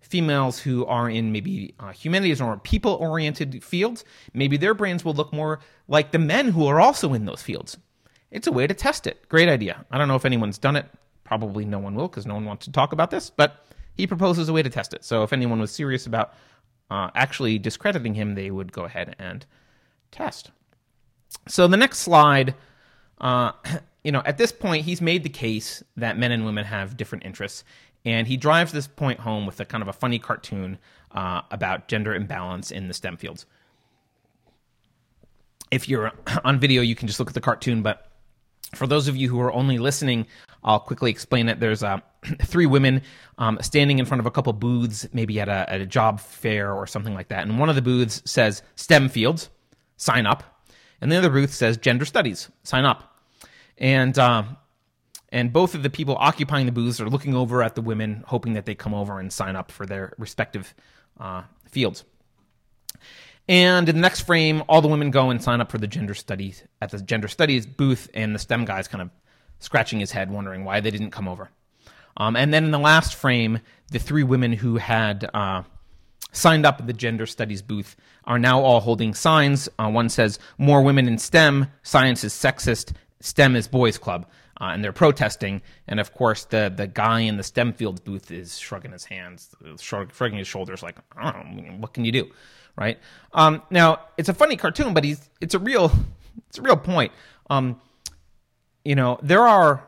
females 0.00 0.58
who 0.58 0.84
are 0.86 1.08
in 1.08 1.30
maybe 1.30 1.74
uh, 1.78 1.92
humanities 1.92 2.40
or 2.40 2.56
people 2.58 2.94
oriented 2.94 3.62
fields, 3.62 4.04
maybe 4.34 4.56
their 4.56 4.74
brains 4.74 5.04
will 5.04 5.14
look 5.14 5.32
more 5.32 5.60
like 5.86 6.10
the 6.10 6.18
men 6.18 6.48
who 6.48 6.66
are 6.66 6.80
also 6.80 7.14
in 7.14 7.24
those 7.24 7.42
fields. 7.42 7.78
It's 8.32 8.48
a 8.48 8.52
way 8.52 8.66
to 8.66 8.74
test 8.74 9.06
it. 9.06 9.28
Great 9.28 9.48
idea. 9.48 9.86
I 9.92 9.98
don't 9.98 10.08
know 10.08 10.16
if 10.16 10.24
anyone's 10.24 10.58
done 10.58 10.74
it. 10.74 10.86
Probably 11.22 11.64
no 11.64 11.78
one 11.78 11.94
will 11.94 12.08
because 12.08 12.26
no 12.26 12.34
one 12.34 12.44
wants 12.44 12.64
to 12.66 12.72
talk 12.72 12.92
about 12.92 13.10
this, 13.10 13.30
but 13.30 13.66
he 13.94 14.06
proposes 14.06 14.48
a 14.48 14.52
way 14.52 14.62
to 14.62 14.70
test 14.70 14.92
it. 14.92 15.04
So 15.04 15.22
if 15.22 15.32
anyone 15.32 15.60
was 15.60 15.70
serious 15.70 16.06
about 16.06 16.34
uh, 16.90 17.10
actually 17.14 17.58
discrediting 17.58 18.14
him, 18.14 18.34
they 18.34 18.50
would 18.50 18.72
go 18.72 18.84
ahead 18.84 19.16
and 19.18 19.46
test. 20.10 20.50
So 21.48 21.66
the 21.68 21.76
next 21.76 21.98
slide, 21.98 22.54
uh, 23.20 23.52
you 24.04 24.12
know, 24.12 24.22
at 24.24 24.38
this 24.38 24.52
point, 24.52 24.84
he's 24.84 25.00
made 25.00 25.22
the 25.22 25.28
case 25.28 25.82
that 25.96 26.18
men 26.18 26.32
and 26.32 26.44
women 26.44 26.64
have 26.64 26.96
different 26.96 27.24
interests, 27.24 27.64
and 28.04 28.26
he 28.26 28.36
drives 28.36 28.72
this 28.72 28.86
point 28.86 29.20
home 29.20 29.46
with 29.46 29.58
a 29.60 29.64
kind 29.64 29.82
of 29.82 29.88
a 29.88 29.92
funny 29.92 30.18
cartoon 30.18 30.78
uh, 31.12 31.42
about 31.50 31.88
gender 31.88 32.14
imbalance 32.14 32.70
in 32.70 32.88
the 32.88 32.94
STEM 32.94 33.16
fields. 33.16 33.46
If 35.70 35.88
you're 35.88 36.12
on 36.44 36.60
video, 36.60 36.82
you 36.82 36.94
can 36.94 37.08
just 37.08 37.18
look 37.18 37.28
at 37.28 37.34
the 37.34 37.40
cartoon, 37.40 37.82
but 37.82 38.10
For 38.74 38.86
those 38.86 39.08
of 39.08 39.16
you 39.16 39.28
who 39.28 39.40
are 39.40 39.52
only 39.52 39.78
listening, 39.78 40.26
I'll 40.64 40.80
quickly 40.80 41.10
explain 41.10 41.48
it. 41.48 41.60
There's 41.60 41.82
uh, 41.82 42.00
three 42.42 42.66
women 42.66 43.02
um, 43.38 43.58
standing 43.62 43.98
in 43.98 44.06
front 44.06 44.20
of 44.20 44.26
a 44.26 44.30
couple 44.30 44.52
booths, 44.52 45.06
maybe 45.12 45.40
at 45.40 45.48
a, 45.48 45.70
at 45.70 45.80
a 45.80 45.86
job 45.86 46.20
fair 46.20 46.72
or 46.72 46.86
something 46.86 47.14
like 47.14 47.28
that. 47.28 47.44
And 47.44 47.58
one 47.58 47.68
of 47.68 47.76
the 47.76 47.82
booths 47.82 48.22
says 48.24 48.62
STEM 48.74 49.08
fields, 49.08 49.50
sign 49.96 50.26
up. 50.26 50.42
And 51.00 51.12
the 51.12 51.16
other 51.16 51.30
booth 51.30 51.52
says 51.52 51.76
gender 51.76 52.04
studies, 52.04 52.50
sign 52.64 52.84
up. 52.84 53.20
And 53.78 54.18
uh, 54.18 54.44
and 55.30 55.52
both 55.52 55.74
of 55.74 55.82
the 55.82 55.90
people 55.90 56.16
occupying 56.18 56.66
the 56.66 56.72
booths 56.72 57.00
are 57.00 57.10
looking 57.10 57.34
over 57.34 57.62
at 57.62 57.74
the 57.74 57.82
women, 57.82 58.24
hoping 58.26 58.54
that 58.54 58.64
they 58.64 58.74
come 58.74 58.94
over 58.94 59.20
and 59.20 59.32
sign 59.32 59.56
up 59.56 59.70
for 59.70 59.84
their 59.84 60.14
respective 60.18 60.74
uh, 61.20 61.42
fields. 61.70 62.04
And 63.48 63.88
in 63.88 63.94
the 63.94 64.00
next 64.00 64.22
frame, 64.22 64.62
all 64.68 64.80
the 64.80 64.88
women 64.88 65.10
go 65.10 65.30
and 65.30 65.42
sign 65.42 65.60
up 65.60 65.70
for 65.70 65.78
the 65.78 65.86
gender 65.86 66.14
studies 66.14 66.64
at 66.80 66.90
the 66.90 67.00
gender 67.00 67.28
studies 67.28 67.64
booth, 67.66 68.10
and 68.12 68.34
the 68.34 68.38
STEM 68.38 68.64
guy's 68.64 68.88
kind 68.88 69.02
of 69.02 69.10
scratching 69.60 70.00
his 70.00 70.10
head, 70.12 70.30
wondering 70.30 70.64
why 70.64 70.80
they 70.80 70.90
didn't 70.90 71.12
come 71.12 71.28
over. 71.28 71.50
Um, 72.16 72.34
and 72.36 72.52
then 72.52 72.64
in 72.64 72.70
the 72.70 72.78
last 72.78 73.14
frame, 73.14 73.60
the 73.90 73.98
three 73.98 74.22
women 74.24 74.52
who 74.52 74.76
had 74.76 75.28
uh, 75.32 75.62
signed 76.32 76.66
up 76.66 76.80
at 76.80 76.86
the 76.86 76.92
gender 76.92 77.26
studies 77.26 77.62
booth 77.62 77.94
are 78.24 78.38
now 78.38 78.60
all 78.60 78.80
holding 78.80 79.14
signs. 79.14 79.68
Uh, 79.78 79.90
one 79.90 80.08
says, 80.08 80.38
More 80.58 80.82
women 80.82 81.06
in 81.06 81.18
STEM, 81.18 81.68
science 81.82 82.24
is 82.24 82.32
sexist, 82.32 82.92
STEM 83.20 83.54
is 83.54 83.68
boys 83.68 83.98
club. 83.98 84.26
Uh, 84.58 84.70
and 84.72 84.82
they're 84.82 84.92
protesting. 84.92 85.60
And 85.86 86.00
of 86.00 86.14
course, 86.14 86.44
the 86.44 86.72
the 86.74 86.86
guy 86.86 87.20
in 87.20 87.36
the 87.36 87.42
STEM 87.42 87.74
fields 87.74 88.00
booth 88.00 88.30
is 88.30 88.58
shrugging 88.58 88.92
his 88.92 89.04
hands, 89.04 89.54
shrugging 89.78 90.38
his 90.38 90.48
shoulders, 90.48 90.82
like, 90.82 90.96
I 91.14 91.30
don't 91.30 91.56
know, 91.56 91.72
what 91.74 91.92
can 91.92 92.06
you 92.06 92.12
do? 92.12 92.30
Right? 92.76 92.98
Um, 93.32 93.62
now 93.70 94.00
it's 94.16 94.28
a 94.28 94.34
funny 94.34 94.56
cartoon, 94.56 94.94
but 94.94 95.04
he's 95.04 95.28
it's 95.40 95.54
a 95.54 95.58
real 95.58 95.90
it's 96.48 96.58
a 96.58 96.62
real 96.62 96.76
point. 96.76 97.12
Um, 97.50 97.80
you 98.84 98.94
know, 98.94 99.18
there 99.22 99.46
are 99.46 99.86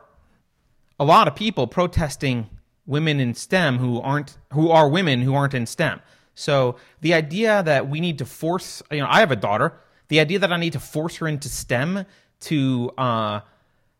a 0.99 1.05
lot 1.05 1.27
of 1.27 1.35
people 1.35 1.67
protesting 1.67 2.49
women 2.85 3.19
in 3.19 3.33
STEM 3.33 3.77
who 3.77 4.01
aren't 4.01 4.37
who 4.53 4.69
are 4.71 4.89
women 4.89 5.21
who 5.21 5.33
aren't 5.33 5.53
in 5.53 5.65
STEM. 5.65 6.01
So 6.35 6.77
the 7.01 7.13
idea 7.13 7.63
that 7.63 7.89
we 7.89 7.99
need 7.99 8.17
to 8.19 8.25
force, 8.25 8.81
you 8.91 8.99
know, 8.99 9.07
I 9.09 9.19
have 9.19 9.31
a 9.31 9.35
daughter. 9.35 9.73
The 10.07 10.19
idea 10.19 10.39
that 10.39 10.51
I 10.51 10.57
need 10.57 10.73
to 10.73 10.79
force 10.79 11.17
her 11.17 11.27
into 11.27 11.49
STEM 11.49 12.05
to 12.41 12.91
uh, 12.97 13.41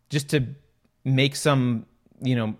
just 0.09 0.29
to 0.29 0.47
make 1.03 1.35
some, 1.35 1.85
you 2.21 2.35
know, 2.35 2.55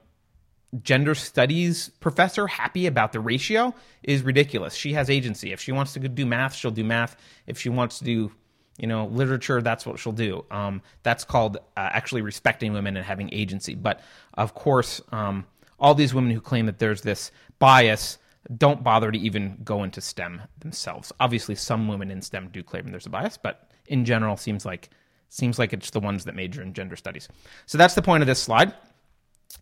gender 0.84 1.16
studies 1.16 1.90
professor 2.00 2.48
happy 2.48 2.86
about 2.86 3.12
the 3.12 3.20
ratio 3.20 3.74
is 4.04 4.22
ridiculous. 4.22 4.76
She 4.76 4.94
has 4.94 5.10
agency. 5.10 5.52
If 5.52 5.60
she 5.62 5.72
wants 5.72 5.94
to 5.94 6.00
do 6.00 6.26
math, 6.26 6.56
she'll 6.56 6.72
do 6.72 6.84
math. 6.84 7.18
If 7.48 7.60
she 7.60 7.70
wants 7.70 8.00
to 8.00 8.06
do, 8.06 8.32
you 8.78 8.88
know, 8.88 9.08
literature, 9.08 9.62
that's 9.62 9.86
what 9.86 10.00
she'll 10.00 10.14
do. 10.14 10.46
Um, 10.52 10.82
that's 11.04 11.24
called 11.24 11.58
uh, 11.58 11.60
actually 11.76 12.22
respecting 12.22 12.74
women 12.74 12.98
and 12.98 13.06
having 13.06 13.34
agency. 13.34 13.76
But 13.76 14.02
of 14.36 14.54
course, 14.54 15.02
um, 15.12 15.46
all 15.80 15.96
these 15.96 16.14
women 16.14 16.32
who 16.32 16.42
claim 16.42 16.66
that 16.68 16.80
there's 16.80 17.02
this 17.02 17.32
bias 17.58 18.20
don't 18.58 18.84
bother 18.84 19.12
to 19.12 19.20
even 19.20 19.58
go 19.64 19.84
into 19.84 20.02
STEM 20.02 20.42
themselves. 20.60 21.12
Obviously, 21.20 21.56
some 21.56 21.88
women 21.88 22.10
in 22.10 22.22
STEM 22.22 22.50
do 22.52 22.64
claim 22.64 22.88
there's 22.88 23.06
a 23.06 23.10
bias, 23.10 23.38
but 23.38 23.70
in 23.88 24.06
general, 24.06 24.38
seems 24.38 24.66
like 24.66 24.90
seems 25.30 25.60
like 25.60 25.74
it's 25.74 25.92
the 25.92 26.00
ones 26.00 26.26
that 26.26 26.36
major 26.36 26.62
in 26.62 26.74
gender 26.74 26.96
studies. 26.96 27.28
So 27.66 27.78
that's 27.78 27.94
the 27.94 28.02
point 28.02 28.24
of 28.24 28.28
this 28.28 28.42
slide. 28.42 28.74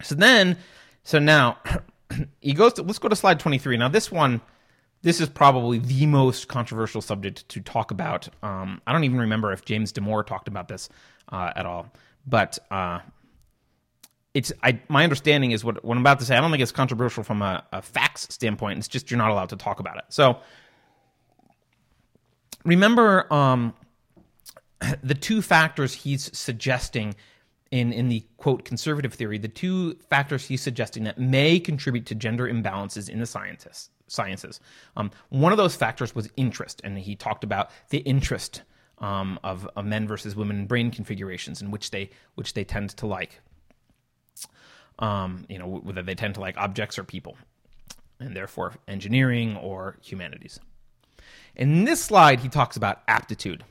So 0.01 0.15
then 0.15 0.57
so 1.07 1.19
now 1.19 1.57
he 2.41 2.51
goes 2.51 2.73
to, 2.73 2.81
let's 2.81 2.99
go 2.99 3.07
to 3.07 3.15
slide 3.15 3.39
23. 3.39 3.77
Now, 3.77 3.87
this 3.87 4.11
one, 4.11 4.41
this 5.03 5.21
is 5.21 5.29
probably 5.29 5.79
the 5.79 6.05
most 6.05 6.49
controversial 6.49 6.99
subject 6.99 7.47
to 7.47 7.61
talk 7.61 7.91
about. 7.91 8.27
Um, 8.43 8.81
I 8.85 8.91
don't 8.91 9.05
even 9.05 9.19
remember 9.19 9.53
if 9.53 9.63
James 9.63 9.93
Damore 9.93 10.27
talked 10.27 10.49
about 10.49 10.67
this 10.67 10.89
uh, 11.31 11.53
at 11.55 11.65
all, 11.65 11.93
but 12.25 12.59
uh, 12.69 12.99
it's 14.33 14.51
I, 14.61 14.81
my 14.89 15.05
understanding 15.05 15.51
is 15.51 15.63
what, 15.63 15.81
what 15.85 15.95
I'm 15.95 16.03
about 16.03 16.19
to 16.19 16.25
say. 16.25 16.35
I 16.35 16.41
don't 16.41 16.51
think 16.51 16.61
it's 16.61 16.73
controversial 16.73 17.23
from 17.23 17.41
a, 17.41 17.63
a 17.71 17.81
facts 17.81 18.27
standpoint. 18.29 18.79
It's 18.79 18.89
just 18.89 19.09
you're 19.09 19.17
not 19.17 19.31
allowed 19.31 19.49
to 19.49 19.55
talk 19.55 19.79
about 19.79 19.99
it. 19.99 20.03
So 20.09 20.39
remember 22.65 23.33
um, 23.33 23.73
the 25.01 25.15
two 25.15 25.41
factors 25.41 25.93
he's 25.93 26.37
suggesting 26.37 27.15
in 27.71 27.91
in 27.93 28.09
the 28.09 28.23
quote 28.37 28.65
conservative 28.65 29.13
theory, 29.13 29.37
the 29.37 29.47
two 29.47 29.95
factors 30.09 30.45
he's 30.45 30.61
suggesting 30.61 31.03
that 31.05 31.17
may 31.17 31.59
contribute 31.59 32.05
to 32.07 32.15
gender 32.15 32.47
imbalances 32.47 33.09
in 33.09 33.19
the 33.19 33.25
scientists 33.25 33.89
sciences. 34.07 34.59
Um, 34.95 35.11
one 35.29 35.51
of 35.51 35.57
those 35.57 35.75
factors 35.75 36.15
was 36.15 36.29
interest, 36.37 36.81
and 36.83 36.97
he 36.97 37.15
talked 37.15 37.43
about 37.43 37.71
the 37.89 37.99
interest 37.99 38.63
um, 38.99 39.39
of, 39.43 39.69
of, 39.75 39.85
men 39.85 40.07
versus 40.07 40.35
women 40.35 40.59
in 40.59 40.65
brain 40.65 40.89
configurations, 40.89 41.61
in 41.61 41.69
which 41.69 41.91
they 41.91 42.09
which 42.35 42.53
they 42.53 42.63
tend 42.63 42.89
to 42.91 43.05
like. 43.05 43.41
Um, 44.99 45.45
you 45.47 45.59
know, 45.59 45.67
whether 45.67 46.01
they 46.01 46.15
tend 46.15 46.33
to 46.35 46.39
like 46.39 46.57
objects 46.57 46.97
or 46.97 47.03
people, 47.03 47.37
and 48.19 48.35
therefore 48.35 48.73
engineering 48.87 49.55
or 49.57 49.97
humanities. 50.01 50.59
In 51.55 51.83
this 51.83 52.03
slide, 52.03 52.39
he 52.39 52.49
talks 52.49 52.75
about 52.75 53.01
aptitude. 53.07 53.63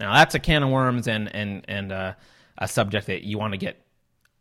Now 0.00 0.14
that's 0.14 0.34
a 0.34 0.38
can 0.38 0.62
of 0.62 0.70
worms, 0.70 1.06
and 1.06 1.34
and 1.34 1.64
and 1.68 1.92
uh, 1.92 2.14
a 2.58 2.68
subject 2.68 3.06
that 3.06 3.22
you 3.22 3.38
want 3.38 3.52
to 3.52 3.58
get 3.58 3.80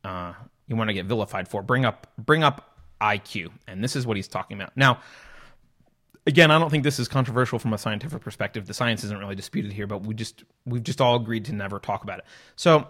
uh, 0.03 0.33
you 0.67 0.75
want 0.75 0.89
to 0.89 0.93
get 0.93 1.05
vilified 1.05 1.47
for. 1.47 1.61
Bring 1.61 1.85
up 1.85 2.07
bring 2.17 2.43
up 2.43 2.77
IQ, 3.01 3.51
and 3.67 3.83
this 3.83 3.95
is 3.95 4.05
what 4.05 4.17
he's 4.17 4.27
talking 4.27 4.59
about. 4.59 4.75
Now, 4.75 4.99
again, 6.27 6.51
I 6.51 6.59
don't 6.59 6.69
think 6.69 6.83
this 6.83 6.99
is 6.99 7.07
controversial 7.07 7.59
from 7.59 7.73
a 7.73 7.77
scientific 7.77 8.21
perspective. 8.21 8.65
The 8.65 8.73
science 8.73 9.03
isn't 9.03 9.19
really 9.19 9.35
disputed 9.35 9.71
here, 9.71 9.87
but 9.87 10.05
we 10.05 10.13
just 10.13 10.43
we've 10.65 10.83
just 10.83 11.01
all 11.01 11.15
agreed 11.15 11.45
to 11.45 11.53
never 11.53 11.79
talk 11.79 12.03
about 12.03 12.19
it. 12.19 12.25
So 12.55 12.87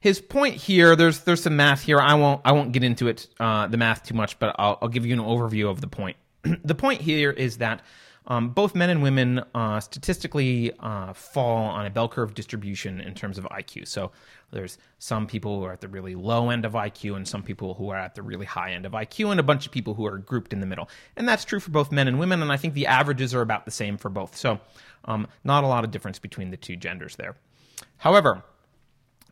his 0.00 0.20
point 0.20 0.56
here, 0.56 0.96
there's 0.96 1.20
there's 1.20 1.42
some 1.42 1.56
math 1.56 1.82
here. 1.82 1.98
I 1.98 2.14
won't 2.14 2.42
I 2.44 2.52
won't 2.52 2.72
get 2.72 2.84
into 2.84 3.08
it 3.08 3.26
uh, 3.40 3.66
the 3.68 3.76
math 3.76 4.02
too 4.04 4.14
much, 4.14 4.38
but 4.38 4.54
I'll, 4.58 4.78
I'll 4.82 4.88
give 4.88 5.06
you 5.06 5.14
an 5.14 5.20
overview 5.20 5.70
of 5.70 5.80
the 5.80 5.88
point. 5.88 6.16
the 6.64 6.74
point 6.74 7.00
here 7.00 7.30
is 7.30 7.58
that 7.58 7.82
um, 8.26 8.50
both 8.50 8.74
men 8.74 8.90
and 8.90 9.02
women 9.02 9.42
uh, 9.54 9.80
statistically 9.80 10.72
uh, 10.80 11.12
fall 11.12 11.66
on 11.66 11.84
a 11.84 11.90
bell 11.90 12.08
curve 12.08 12.34
distribution 12.34 13.00
in 13.00 13.14
terms 13.14 13.36
of 13.36 13.44
IQ. 13.44 13.86
So 13.86 14.12
there's 14.50 14.78
some 14.98 15.26
people 15.26 15.58
who 15.58 15.66
are 15.66 15.72
at 15.72 15.80
the 15.80 15.88
really 15.88 16.14
low 16.14 16.48
end 16.48 16.64
of 16.64 16.72
IQ 16.72 17.16
and 17.16 17.28
some 17.28 17.42
people 17.42 17.74
who 17.74 17.90
are 17.90 17.98
at 17.98 18.14
the 18.14 18.22
really 18.22 18.46
high 18.46 18.72
end 18.72 18.86
of 18.86 18.92
IQ 18.92 19.30
and 19.30 19.40
a 19.40 19.42
bunch 19.42 19.66
of 19.66 19.72
people 19.72 19.94
who 19.94 20.06
are 20.06 20.16
grouped 20.18 20.52
in 20.52 20.60
the 20.60 20.66
middle. 20.66 20.88
And 21.16 21.28
that's 21.28 21.44
true 21.44 21.60
for 21.60 21.70
both 21.70 21.92
men 21.92 22.08
and 22.08 22.18
women. 22.18 22.40
And 22.40 22.50
I 22.50 22.56
think 22.56 22.72
the 22.72 22.86
averages 22.86 23.34
are 23.34 23.42
about 23.42 23.66
the 23.66 23.70
same 23.70 23.98
for 23.98 24.08
both. 24.08 24.36
So 24.36 24.58
um, 25.04 25.26
not 25.42 25.64
a 25.64 25.66
lot 25.66 25.84
of 25.84 25.90
difference 25.90 26.18
between 26.18 26.50
the 26.50 26.56
two 26.56 26.76
genders 26.76 27.16
there. 27.16 27.36
However, 27.98 28.42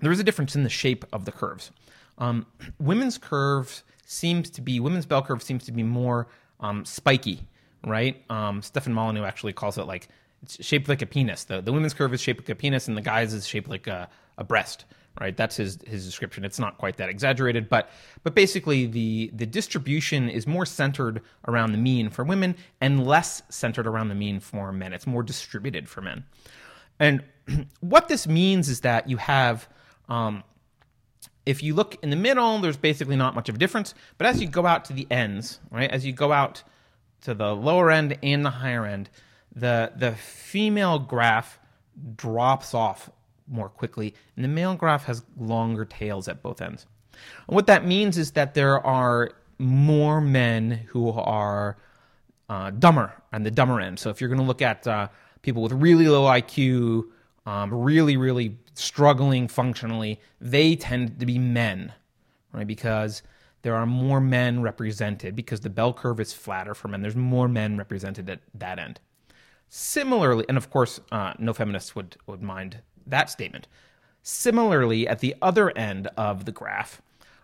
there 0.01 0.12
is 0.12 0.20
a 0.20 0.24
difference 0.24 0.55
in 0.55 0.64
the 0.64 0.68
shape 0.68 1.05
of 1.12 1.24
the 1.24 1.32
curves. 1.32 1.70
Um, 2.18 2.47
women's 2.78 3.16
curves 3.16 3.84
seems 4.05 4.51
to 4.51 4.61
be 4.61 4.80
women's 4.80 5.07
bell 5.07 5.22
curve 5.22 5.43
seems 5.43 5.64
to 5.64 5.72
be 5.72 5.82
more 5.82 6.28
um, 6.61 6.84
spiky 6.84 7.47
right? 7.86 8.22
Um, 8.30 8.62
Stefan 8.62 8.92
Molyneux 8.92 9.24
actually 9.24 9.52
calls 9.52 9.78
it 9.78 9.84
like 9.84 10.08
it's 10.42 10.64
shaped 10.64 10.88
like 10.88 11.02
a 11.02 11.06
penis. 11.06 11.44
The 11.44 11.60
the 11.60 11.72
women's 11.72 11.94
curve 11.94 12.12
is 12.14 12.20
shaped 12.20 12.40
like 12.40 12.48
a 12.48 12.54
penis, 12.54 12.88
and 12.88 12.96
the 12.96 13.02
guy's 13.02 13.32
is 13.32 13.46
shaped 13.46 13.68
like 13.68 13.86
a, 13.86 14.08
a 14.38 14.44
breast. 14.44 14.84
Right, 15.20 15.36
that's 15.36 15.56
his 15.56 15.78
his 15.86 16.06
description. 16.06 16.42
It's 16.42 16.58
not 16.58 16.78
quite 16.78 16.96
that 16.96 17.10
exaggerated, 17.10 17.68
but 17.68 17.90
but 18.22 18.34
basically 18.34 18.86
the 18.86 19.30
the 19.34 19.44
distribution 19.44 20.30
is 20.30 20.46
more 20.46 20.64
centered 20.64 21.20
around 21.46 21.72
the 21.72 21.78
mean 21.78 22.08
for 22.08 22.24
women 22.24 22.56
and 22.80 23.06
less 23.06 23.42
centered 23.50 23.86
around 23.86 24.08
the 24.08 24.14
mean 24.14 24.40
for 24.40 24.72
men. 24.72 24.94
It's 24.94 25.06
more 25.06 25.22
distributed 25.22 25.86
for 25.86 26.00
men, 26.00 26.24
and 26.98 27.22
what 27.80 28.08
this 28.08 28.26
means 28.26 28.70
is 28.70 28.80
that 28.80 29.06
you 29.06 29.18
have 29.18 29.68
um, 30.08 30.44
if 31.44 31.62
you 31.62 31.74
look 31.74 31.96
in 32.02 32.10
the 32.10 32.16
middle, 32.16 32.58
there's 32.58 32.76
basically 32.76 33.16
not 33.16 33.34
much 33.34 33.48
of 33.48 33.56
a 33.56 33.58
difference. 33.58 33.94
But 34.16 34.26
as 34.28 34.40
you 34.40 34.48
go 34.48 34.66
out 34.66 34.84
to 34.86 34.92
the 34.92 35.06
ends, 35.10 35.60
right, 35.70 35.90
as 35.90 36.06
you 36.06 36.12
go 36.12 36.32
out 36.32 36.62
to 37.22 37.34
the 37.34 37.54
lower 37.54 37.90
end 37.90 38.18
and 38.22 38.44
the 38.44 38.50
higher 38.50 38.84
end, 38.84 39.10
the 39.54 39.92
the 39.96 40.12
female 40.12 40.98
graph 40.98 41.58
drops 42.16 42.74
off 42.74 43.10
more 43.48 43.68
quickly, 43.68 44.14
and 44.36 44.44
the 44.44 44.48
male 44.48 44.74
graph 44.74 45.04
has 45.04 45.22
longer 45.38 45.84
tails 45.84 46.28
at 46.28 46.42
both 46.42 46.60
ends. 46.60 46.86
And 47.48 47.54
what 47.54 47.66
that 47.66 47.86
means 47.86 48.18
is 48.18 48.32
that 48.32 48.54
there 48.54 48.84
are 48.84 49.32
more 49.58 50.20
men 50.20 50.70
who 50.88 51.10
are 51.10 51.76
uh, 52.48 52.70
dumber 52.70 53.12
on 53.32 53.42
the 53.42 53.50
dumber 53.50 53.80
end. 53.80 53.98
So 53.98 54.10
if 54.10 54.20
you're 54.20 54.28
going 54.28 54.40
to 54.40 54.46
look 54.46 54.62
at 54.62 54.86
uh, 54.86 55.08
people 55.42 55.62
with 55.62 55.72
really 55.72 56.08
low 56.08 56.24
IQ, 56.24 57.04
um, 57.46 57.72
really 57.72 58.16
really 58.16 58.58
struggling 58.74 59.48
functionally, 59.48 60.20
they 60.40 60.76
tend 60.76 61.20
to 61.20 61.26
be 61.26 61.38
men, 61.38 61.92
right? 62.52 62.66
Because 62.66 63.22
there 63.62 63.76
are 63.76 63.86
more 63.86 64.20
men 64.20 64.60
represented 64.60 65.34
because 65.36 65.60
the 65.60 65.70
bell 65.70 65.92
curve 65.92 66.20
is 66.20 66.32
flatter 66.32 66.74
for 66.74 66.88
men. 66.88 67.02
There's 67.02 67.16
more 67.16 67.48
men 67.48 67.76
represented 67.76 68.28
at 68.28 68.40
that 68.54 68.78
end. 68.78 69.00
Similarly, 69.68 70.44
and 70.48 70.58
of 70.58 70.70
course, 70.70 71.00
uh, 71.10 71.34
no 71.38 71.54
feminists 71.54 71.94
would, 71.94 72.16
would 72.26 72.42
mind 72.42 72.78
that 73.06 73.30
statement. 73.30 73.68
Similarly, 74.22 75.08
at 75.08 75.20
the 75.20 75.34
other 75.40 75.76
end 75.76 76.08
of 76.16 76.44
the 76.44 76.52
graph, 76.52 77.00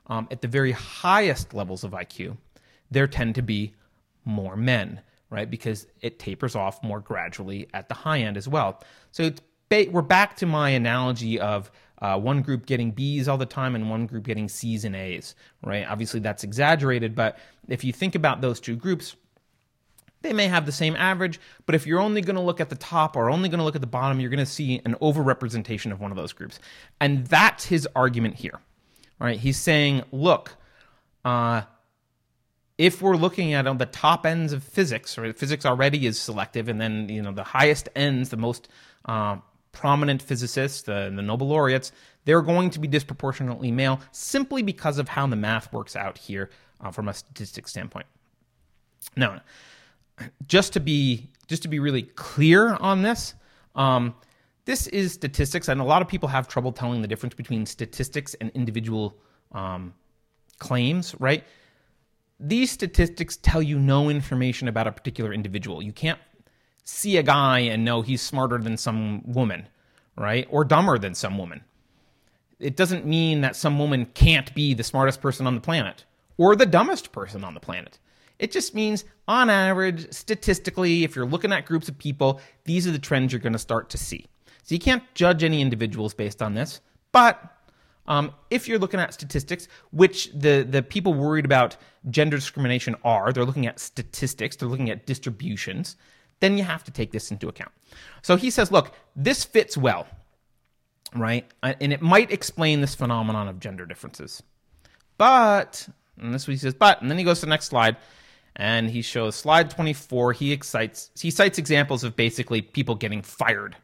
um, 0.08 0.28
at 0.30 0.42
the 0.42 0.48
very 0.48 0.72
highest 0.72 1.54
levels 1.54 1.84
of 1.84 1.92
IQ, 1.92 2.36
there 2.90 3.06
tend 3.06 3.34
to 3.36 3.42
be 3.42 3.74
more 4.24 4.56
men, 4.56 5.00
right? 5.30 5.50
Because 5.50 5.86
it 6.00 6.18
tapers 6.18 6.54
off 6.54 6.82
more 6.82 7.00
gradually 7.00 7.68
at 7.74 7.88
the 7.88 7.94
high 7.94 8.20
end 8.20 8.36
as 8.36 8.48
well. 8.48 8.82
So 9.10 9.30
ba- 9.68 9.86
we're 9.90 10.02
back 10.02 10.36
to 10.36 10.46
my 10.46 10.70
analogy 10.70 11.38
of 11.40 11.70
uh, 12.00 12.18
one 12.18 12.42
group 12.42 12.66
getting 12.66 12.90
B's 12.90 13.28
all 13.28 13.38
the 13.38 13.46
time 13.46 13.74
and 13.74 13.90
one 13.90 14.06
group 14.06 14.24
getting 14.24 14.48
C's 14.48 14.84
and 14.84 14.94
A's, 14.94 15.34
right? 15.64 15.86
Obviously, 15.88 16.20
that's 16.20 16.44
exaggerated, 16.44 17.14
but 17.14 17.38
if 17.68 17.84
you 17.84 17.92
think 17.92 18.14
about 18.14 18.40
those 18.40 18.60
two 18.60 18.76
groups, 18.76 19.16
they 20.22 20.32
may 20.32 20.48
have 20.48 20.66
the 20.66 20.72
same 20.72 20.96
average, 20.96 21.38
but 21.66 21.74
if 21.74 21.86
you're 21.86 22.00
only 22.00 22.20
going 22.20 22.36
to 22.36 22.42
look 22.42 22.60
at 22.60 22.70
the 22.70 22.76
top 22.76 23.16
or 23.16 23.30
only 23.30 23.48
going 23.48 23.58
to 23.58 23.64
look 23.64 23.76
at 23.76 23.80
the 23.80 23.86
bottom, 23.86 24.18
you're 24.20 24.30
going 24.30 24.38
to 24.38 24.46
see 24.46 24.80
an 24.84 24.96
overrepresentation 25.00 25.92
of 25.92 26.00
one 26.00 26.10
of 26.10 26.16
those 26.16 26.32
groups. 26.32 26.58
And 27.00 27.26
that's 27.26 27.66
his 27.66 27.86
argument 27.94 28.34
here, 28.34 28.58
right? 29.20 29.38
He's 29.38 29.58
saying, 29.58 30.02
look, 30.10 30.56
uh, 31.24 31.62
if 32.78 33.02
we're 33.02 33.16
looking 33.16 33.52
at 33.52 33.66
on 33.66 33.78
the 33.78 33.86
top 33.86 34.24
ends 34.24 34.52
of 34.52 34.62
physics, 34.62 35.18
or 35.18 35.32
physics 35.32 35.66
already 35.66 36.06
is 36.06 36.18
selective, 36.18 36.68
and 36.68 36.80
then 36.80 37.08
you 37.08 37.20
know 37.20 37.32
the 37.32 37.44
highest 37.44 37.88
ends, 37.96 38.30
the 38.30 38.36
most 38.36 38.68
uh, 39.04 39.36
prominent 39.72 40.22
physicists, 40.22 40.82
the, 40.82 41.12
the 41.14 41.22
Nobel 41.22 41.48
laureates, 41.48 41.92
they're 42.24 42.42
going 42.42 42.70
to 42.70 42.78
be 42.78 42.88
disproportionately 42.88 43.70
male 43.70 44.00
simply 44.12 44.62
because 44.62 44.98
of 44.98 45.08
how 45.08 45.26
the 45.26 45.36
math 45.36 45.72
works 45.72 45.96
out 45.96 46.18
here 46.18 46.50
uh, 46.80 46.90
from 46.90 47.08
a 47.08 47.14
statistics 47.14 47.70
standpoint. 47.70 48.06
Now, 49.16 49.40
just 50.46 50.72
to 50.74 50.80
be 50.80 51.30
just 51.46 51.62
to 51.62 51.68
be 51.68 51.78
really 51.78 52.02
clear 52.02 52.74
on 52.74 53.02
this, 53.02 53.34
um, 53.74 54.14
this 54.66 54.86
is 54.88 55.14
statistics, 55.14 55.68
and 55.68 55.80
a 55.80 55.84
lot 55.84 56.02
of 56.02 56.08
people 56.08 56.28
have 56.28 56.46
trouble 56.46 56.72
telling 56.72 57.00
the 57.00 57.08
difference 57.08 57.34
between 57.34 57.64
statistics 57.64 58.34
and 58.34 58.50
individual 58.50 59.16
um, 59.52 59.94
claims, 60.58 61.14
right? 61.18 61.44
These 62.38 62.70
statistics 62.70 63.38
tell 63.38 63.62
you 63.62 63.78
no 63.78 64.10
information 64.10 64.68
about 64.68 64.86
a 64.86 64.92
particular 64.92 65.32
individual. 65.32 65.82
You 65.82 65.92
can't 65.92 66.18
see 66.88 67.18
a 67.18 67.22
guy 67.22 67.58
and 67.60 67.84
know 67.84 68.00
he's 68.00 68.22
smarter 68.22 68.56
than 68.56 68.76
some 68.76 69.22
woman, 69.30 69.68
right? 70.16 70.46
Or 70.50 70.64
dumber 70.64 70.98
than 70.98 71.14
some 71.14 71.36
woman. 71.36 71.62
It 72.58 72.76
doesn't 72.76 73.04
mean 73.04 73.42
that 73.42 73.56
some 73.56 73.78
woman 73.78 74.06
can't 74.06 74.52
be 74.54 74.72
the 74.72 74.82
smartest 74.82 75.20
person 75.20 75.46
on 75.46 75.54
the 75.54 75.60
planet 75.60 76.06
or 76.38 76.56
the 76.56 76.66
dumbest 76.66 77.12
person 77.12 77.44
on 77.44 77.52
the 77.52 77.60
planet. 77.60 77.98
It 78.38 78.52
just 78.52 78.74
means, 78.74 79.04
on 79.26 79.50
average, 79.50 80.10
statistically, 80.12 81.04
if 81.04 81.14
you're 81.14 81.26
looking 81.26 81.52
at 81.52 81.66
groups 81.66 81.88
of 81.88 81.98
people, 81.98 82.40
these 82.64 82.86
are 82.86 82.92
the 82.92 82.98
trends 82.98 83.32
you're 83.32 83.40
going 83.40 83.52
to 83.52 83.58
start 83.58 83.90
to 83.90 83.98
see. 83.98 84.26
So 84.62 84.74
you 84.74 84.78
can't 84.80 85.02
judge 85.14 85.44
any 85.44 85.60
individuals 85.60 86.14
based 86.14 86.40
on 86.40 86.54
this, 86.54 86.80
but 87.12 87.42
um, 88.06 88.32
if 88.48 88.66
you're 88.66 88.78
looking 88.78 89.00
at 89.00 89.12
statistics, 89.12 89.68
which 89.90 90.30
the, 90.32 90.66
the 90.68 90.82
people 90.82 91.12
worried 91.12 91.44
about 91.44 91.76
gender 92.08 92.38
discrimination 92.38 92.96
are, 93.04 93.32
they're 93.32 93.44
looking 93.44 93.66
at 93.66 93.78
statistics, 93.78 94.56
they're 94.56 94.68
looking 94.68 94.90
at 94.90 95.04
distributions, 95.04 95.96
then 96.40 96.58
you 96.58 96.64
have 96.64 96.84
to 96.84 96.90
take 96.90 97.12
this 97.12 97.30
into 97.30 97.48
account. 97.48 97.72
So 98.22 98.36
he 98.36 98.50
says, 98.50 98.70
look, 98.70 98.92
this 99.16 99.44
fits 99.44 99.76
well, 99.76 100.06
right? 101.14 101.46
And 101.62 101.92
it 101.92 102.02
might 102.02 102.30
explain 102.30 102.80
this 102.80 102.94
phenomenon 102.94 103.48
of 103.48 103.60
gender 103.60 103.86
differences. 103.86 104.42
But, 105.16 105.88
and 106.20 106.32
this 106.32 106.42
is 106.42 106.48
what 106.48 106.52
he 106.52 106.58
says, 106.58 106.74
but, 106.74 107.00
and 107.02 107.10
then 107.10 107.18
he 107.18 107.24
goes 107.24 107.40
to 107.40 107.46
the 107.46 107.50
next 107.50 107.66
slide 107.66 107.96
and 108.58 108.90
he 108.90 109.00
shows 109.02 109.36
slide 109.36 109.70
24 109.70 110.32
he 110.32 110.52
excites 110.52 111.10
he 111.18 111.30
cites 111.30 111.58
examples 111.58 112.04
of 112.04 112.16
basically 112.16 112.60
people 112.60 112.94
getting 112.94 113.22
fired 113.22 113.76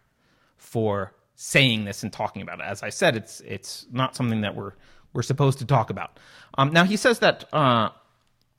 for 0.57 1.15
saying 1.37 1.85
this 1.85 2.03
and 2.03 2.13
talking 2.13 2.43
about 2.43 2.59
it 2.59 2.65
as 2.65 2.83
i 2.83 2.91
said 2.91 3.17
it's 3.17 3.41
it's 3.41 3.87
not 3.93 4.15
something 4.17 4.41
that 4.43 4.55
we're 4.55 4.73
we're 5.13 5.23
supposed 5.23 5.59
to 5.59 5.65
talk 5.65 5.91
about 5.91 6.19
um, 6.59 6.73
now 6.73 6.85
he 6.85 6.97
says 6.97 7.21
that 7.21 7.45
uh, 7.53 7.89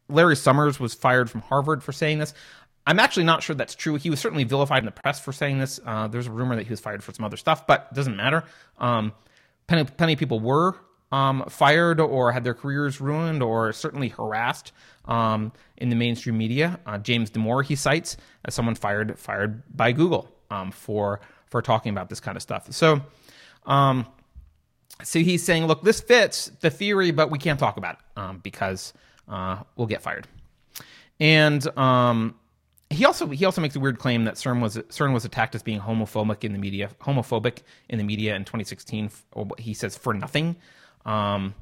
larry 0.10 0.36
summers 0.36 0.80
was 0.80 0.94
fired 0.94 1.30
from 1.30 1.42
harvard 1.42 1.84
for 1.84 1.92
saying 1.92 2.20
this 2.20 2.34
i'm 2.86 3.00
actually 3.00 3.24
not 3.24 3.44
sure 3.44 3.56
that's 3.56 3.76
true 3.76 3.96
he 3.96 4.10
was 4.10 4.20
certainly 4.20 4.44
vilified 4.44 4.80
in 4.80 4.86
the 4.86 4.92
press 4.92 5.20
for 5.20 5.32
saying 5.32 5.60
this 5.60 5.80
uh, 5.86 6.08
there's 6.08 6.28
a 6.28 6.32
rumor 6.32 6.56
that 6.56 6.64
he 6.64 6.70
was 6.70 6.80
fired 6.80 7.04
for 7.04 7.14
some 7.14 7.26
other 7.26 7.38
stuff 7.38 7.66
but 7.68 7.88
it 7.92 7.96
doesn't 7.96 8.16
matter 8.16 8.44
um, 8.78 9.14
plenty, 9.68 9.84
plenty 9.84 10.14
of 10.14 10.20
people 10.20 10.40
were 10.40 10.76
um, 11.12 11.46
fired 11.48 12.00
or 12.00 12.32
had 12.32 12.44
their 12.44 12.54
careers 12.54 13.00
ruined 13.00 13.42
or 13.42 13.72
certainly 13.74 14.10
harassed 14.10 14.72
um, 15.06 15.52
in 15.78 15.90
the 15.90 15.96
mainstream 15.96 16.38
media. 16.38 16.80
Uh, 16.86 16.98
James 16.98 17.30
Damore 17.30 17.64
he 17.64 17.76
cites 17.76 18.18
as 18.44 18.54
someone 18.54 18.76
fired 18.76 19.18
fired 19.20 19.64
by 19.76 19.92
Google 19.92 20.30
um, 20.50 20.72
for 20.72 21.22
for 21.48 21.62
talking 21.62 21.92
about 21.92 22.10
this 22.10 22.20
kind 22.20 22.36
of 22.36 22.42
stuff. 22.42 22.72
So, 22.74 23.02
um, 23.66 24.08
so 25.04 25.20
he's 25.20 25.44
saying, 25.44 25.68
look, 25.68 25.84
this 25.84 26.02
fits 26.02 26.52
the 26.62 26.70
theory, 26.70 27.12
but 27.12 27.30
we 27.30 27.38
can't 27.38 27.60
talk 27.60 27.78
about 27.78 27.96
it 27.96 28.20
um, 28.20 28.40
because 28.40 28.94
uh, 29.28 29.64
we'll 29.76 29.88
get 29.88 30.02
fired. 30.02 30.28
And 31.20 31.66
he 32.90 33.06
also 33.06 33.28
he 33.28 33.46
also 33.46 33.62
makes 33.62 33.76
a 33.76 33.80
weird 33.80 34.00
claim 34.00 34.26
that 34.26 34.36
CERN 34.36 34.62
was 34.62 34.78
CERN 34.78 35.14
was 35.14 35.26
attacked 35.26 35.56
as 35.56 35.64
being 35.64 35.80
homophobic 35.80 36.44
in 36.44 36.54
the 36.54 36.60
media, 36.60 36.90
homophobic 37.02 37.60
in 37.90 37.98
the 37.98 38.04
media 38.04 38.36
in 38.36 38.44
2016. 38.44 39.10
He 39.58 39.74
says 39.74 39.98
for 39.98 40.14
nothing. 40.14 40.56
Um, 41.06 41.56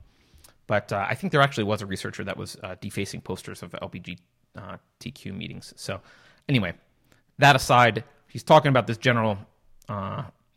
but 0.67 0.91
uh, 0.91 1.05
I 1.09 1.15
think 1.15 1.31
there 1.31 1.41
actually 1.41 1.65
was 1.65 1.81
a 1.81 1.85
researcher 1.85 2.23
that 2.23 2.37
was 2.37 2.57
uh, 2.63 2.75
defacing 2.79 3.21
posters 3.21 3.63
of 3.63 3.71
LGBTQ 3.71 4.17
uh, 4.57 5.33
meetings. 5.33 5.73
So, 5.75 5.99
anyway, 6.47 6.73
that 7.37 7.55
aside, 7.55 8.03
he's 8.27 8.43
talking 8.43 8.69
about 8.69 8.87
this 8.87 8.97
general. 8.97 9.37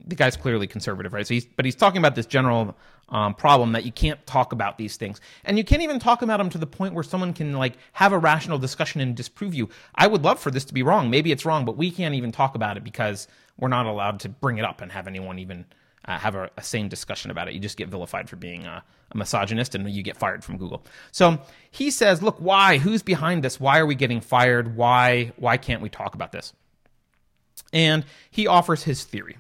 The 0.05 0.15
guy's 0.15 0.37
clearly 0.37 0.67
conservative, 0.67 1.13
right? 1.13 1.27
So 1.27 1.35
he's, 1.35 1.47
but 1.47 1.65
he's 1.65 1.75
talking 1.75 1.99
about 1.99 2.15
this 2.15 2.27
general 2.27 2.77
um, 3.09 3.35
problem 3.35 3.73
that 3.73 3.85
you 3.85 3.93
can't 3.93 4.25
talk 4.27 4.53
about 4.53 4.79
these 4.79 4.97
things, 4.97 5.21
and 5.45 5.59
you 5.59 5.65
can't 5.65 5.83
even 5.83 5.99
talk 5.99 6.23
about 6.23 6.39
them 6.39 6.51
to 6.51 6.59
the 6.59 6.67
point 6.67 6.95
where 6.95 7.05
someone 7.05 7.33
can 7.33 7.53
like 7.53 7.75
have 7.93 8.13
a 8.13 8.19
rational 8.19 8.59
discussion 8.59 9.01
and 9.01 9.17
disprove 9.17 9.55
you. 9.55 9.69
I 9.95 10.07
would 10.07 10.23
love 10.23 10.39
for 10.39 10.51
this 10.51 10.65
to 10.67 10.75
be 10.75 10.83
wrong. 10.83 11.11
Maybe 11.11 11.33
it's 11.33 11.45
wrong, 11.45 11.65
but 11.65 11.77
we 11.77 11.91
can't 11.91 12.15
even 12.15 12.33
talk 12.33 12.55
about 12.55 12.77
it 12.77 12.85
because 12.85 13.27
we're 13.59 13.69
not 13.69 13.87
allowed 13.87 14.21
to 14.21 14.29
bring 14.29 14.59
it 14.59 14.65
up 14.65 14.81
and 14.81 14.93
have 14.93 15.07
anyone 15.07 15.39
even 15.39 15.65
uh, 16.07 16.19
have 16.19 16.35
a, 16.35 16.51
a, 16.57 16.63
sane 16.63 16.89
discussion 16.89 17.31
about 17.31 17.49
it. 17.49 17.55
You 17.55 17.61
just 17.61 17.77
get 17.77 17.89
vilified 17.89 18.29
for 18.29 18.37
being 18.37 18.65
a, 18.65 18.83
a, 19.11 19.17
misogynist 19.17 19.75
and 19.75 19.89
you 19.91 20.03
get 20.03 20.17
fired 20.17 20.45
from 20.45 20.57
Google. 20.57 20.85
So 21.11 21.41
he 21.71 21.91
says, 21.91 22.23
look, 22.23 22.39
why? 22.39 22.79
Who's 22.79 23.03
behind 23.03 23.43
this? 23.43 23.59
Why 23.59 23.79
are 23.79 23.87
we 23.87 23.95
getting 23.95 24.21
fired? 24.21 24.77
Why, 24.77 25.33
why 25.37 25.57
can't 25.57 25.83
we 25.83 25.89
talk 25.89 26.15
about 26.15 26.33
this? 26.33 26.53
And 27.73 28.05
he 28.31 28.47
offers 28.47 28.85
his 28.85 29.05
theory. 29.05 29.37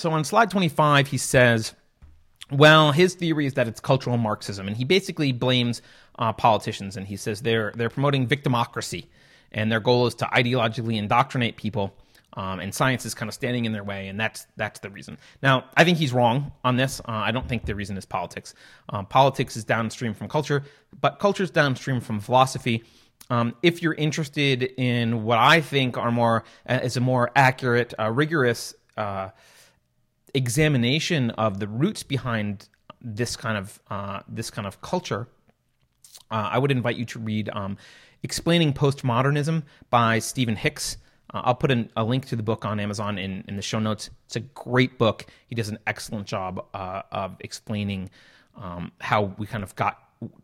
So 0.00 0.10
on 0.10 0.24
slide 0.24 0.50
25, 0.50 1.08
he 1.08 1.18
says, 1.18 1.74
well, 2.50 2.92
his 2.92 3.14
theory 3.14 3.46
is 3.46 3.54
that 3.54 3.68
it's 3.68 3.80
cultural 3.80 4.16
Marxism, 4.16 4.66
and 4.66 4.76
he 4.76 4.84
basically 4.84 5.32
blames 5.32 5.82
uh, 6.18 6.32
politicians, 6.32 6.96
and 6.96 7.06
he 7.06 7.16
says 7.16 7.42
they're 7.42 7.72
they're 7.76 7.90
promoting 7.90 8.26
victimocracy, 8.26 9.06
and 9.52 9.70
their 9.70 9.78
goal 9.78 10.06
is 10.06 10.14
to 10.16 10.24
ideologically 10.26 10.96
indoctrinate 10.96 11.56
people 11.56 11.94
um, 12.34 12.60
and 12.60 12.74
science 12.74 13.04
is 13.04 13.14
kind 13.14 13.28
of 13.28 13.34
standing 13.34 13.64
in 13.64 13.72
their 13.72 13.82
way, 13.82 14.08
and 14.08 14.18
that's 14.18 14.46
that's 14.56 14.80
the 14.80 14.90
reason. 14.90 15.18
Now, 15.42 15.64
I 15.76 15.84
think 15.84 15.98
he's 15.98 16.12
wrong 16.12 16.52
on 16.64 16.76
this. 16.76 17.00
Uh, 17.00 17.12
I 17.12 17.32
don't 17.32 17.48
think 17.48 17.66
the 17.66 17.74
reason 17.74 17.96
is 17.96 18.06
politics. 18.06 18.54
Um, 18.88 19.06
politics 19.06 19.56
is 19.56 19.64
downstream 19.64 20.14
from 20.14 20.28
culture, 20.28 20.62
but 21.00 21.18
culture 21.18 21.42
is 21.42 21.50
downstream 21.50 22.00
from 22.00 22.20
philosophy. 22.20 22.84
Um, 23.30 23.54
if 23.62 23.82
you're 23.82 23.94
interested 23.94 24.62
in 24.76 25.24
what 25.24 25.38
I 25.38 25.60
think 25.60 25.96
are 25.96 26.12
more 26.12 26.44
uh, 26.68 26.80
is 26.82 26.96
a 26.96 27.00
more 27.00 27.30
accurate, 27.34 27.94
uh, 27.98 28.10
rigorous 28.10 28.74
uh, 28.96 29.30
examination 30.34 31.30
of 31.30 31.60
the 31.60 31.68
roots 31.68 32.02
behind 32.02 32.68
this 33.00 33.36
kind 33.36 33.56
of 33.56 33.80
uh, 33.90 34.20
this 34.28 34.50
kind 34.50 34.66
of 34.66 34.80
culture, 34.80 35.28
uh, 36.30 36.48
I 36.52 36.58
would 36.58 36.70
invite 36.70 36.96
you 36.96 37.04
to 37.06 37.18
read 37.18 37.48
um, 37.50 37.76
"Explaining 38.22 38.72
Postmodernism" 38.72 39.62
by 39.90 40.18
Stephen 40.18 40.56
Hicks. 40.56 40.96
Uh, 41.32 41.42
I'll 41.44 41.54
put 41.54 41.70
an, 41.70 41.90
a 41.96 42.04
link 42.04 42.26
to 42.26 42.36
the 42.36 42.42
book 42.42 42.64
on 42.64 42.80
Amazon 42.80 43.18
in, 43.18 43.44
in 43.46 43.56
the 43.56 43.62
show 43.62 43.78
notes. 43.78 44.10
It's 44.26 44.36
a 44.36 44.40
great 44.40 44.98
book. 44.98 45.26
He 45.46 45.54
does 45.54 45.68
an 45.68 45.78
excellent 45.86 46.26
job 46.26 46.64
uh, 46.74 47.02
of 47.12 47.36
explaining 47.40 48.10
um, 48.56 48.92
how 49.00 49.34
we 49.38 49.46
kind 49.46 49.62
of 49.62 49.74
got 49.76 49.98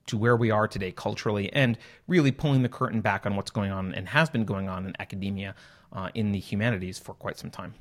to 0.06 0.16
where 0.16 0.36
we 0.36 0.50
are 0.50 0.66
today 0.66 0.90
culturally 0.90 1.52
and 1.52 1.76
really 2.06 2.32
pulling 2.32 2.62
the 2.62 2.68
curtain 2.68 3.00
back 3.00 3.26
on 3.26 3.36
what's 3.36 3.50
going 3.50 3.70
on 3.70 3.92
and 3.94 4.08
has 4.08 4.30
been 4.30 4.44
going 4.44 4.68
on 4.68 4.86
in 4.86 4.94
academia 4.98 5.54
uh, 5.92 6.08
in 6.14 6.32
the 6.32 6.38
humanities 6.38 6.98
for 6.98 7.14
quite 7.14 7.38
some 7.38 7.50
time. 7.50 7.74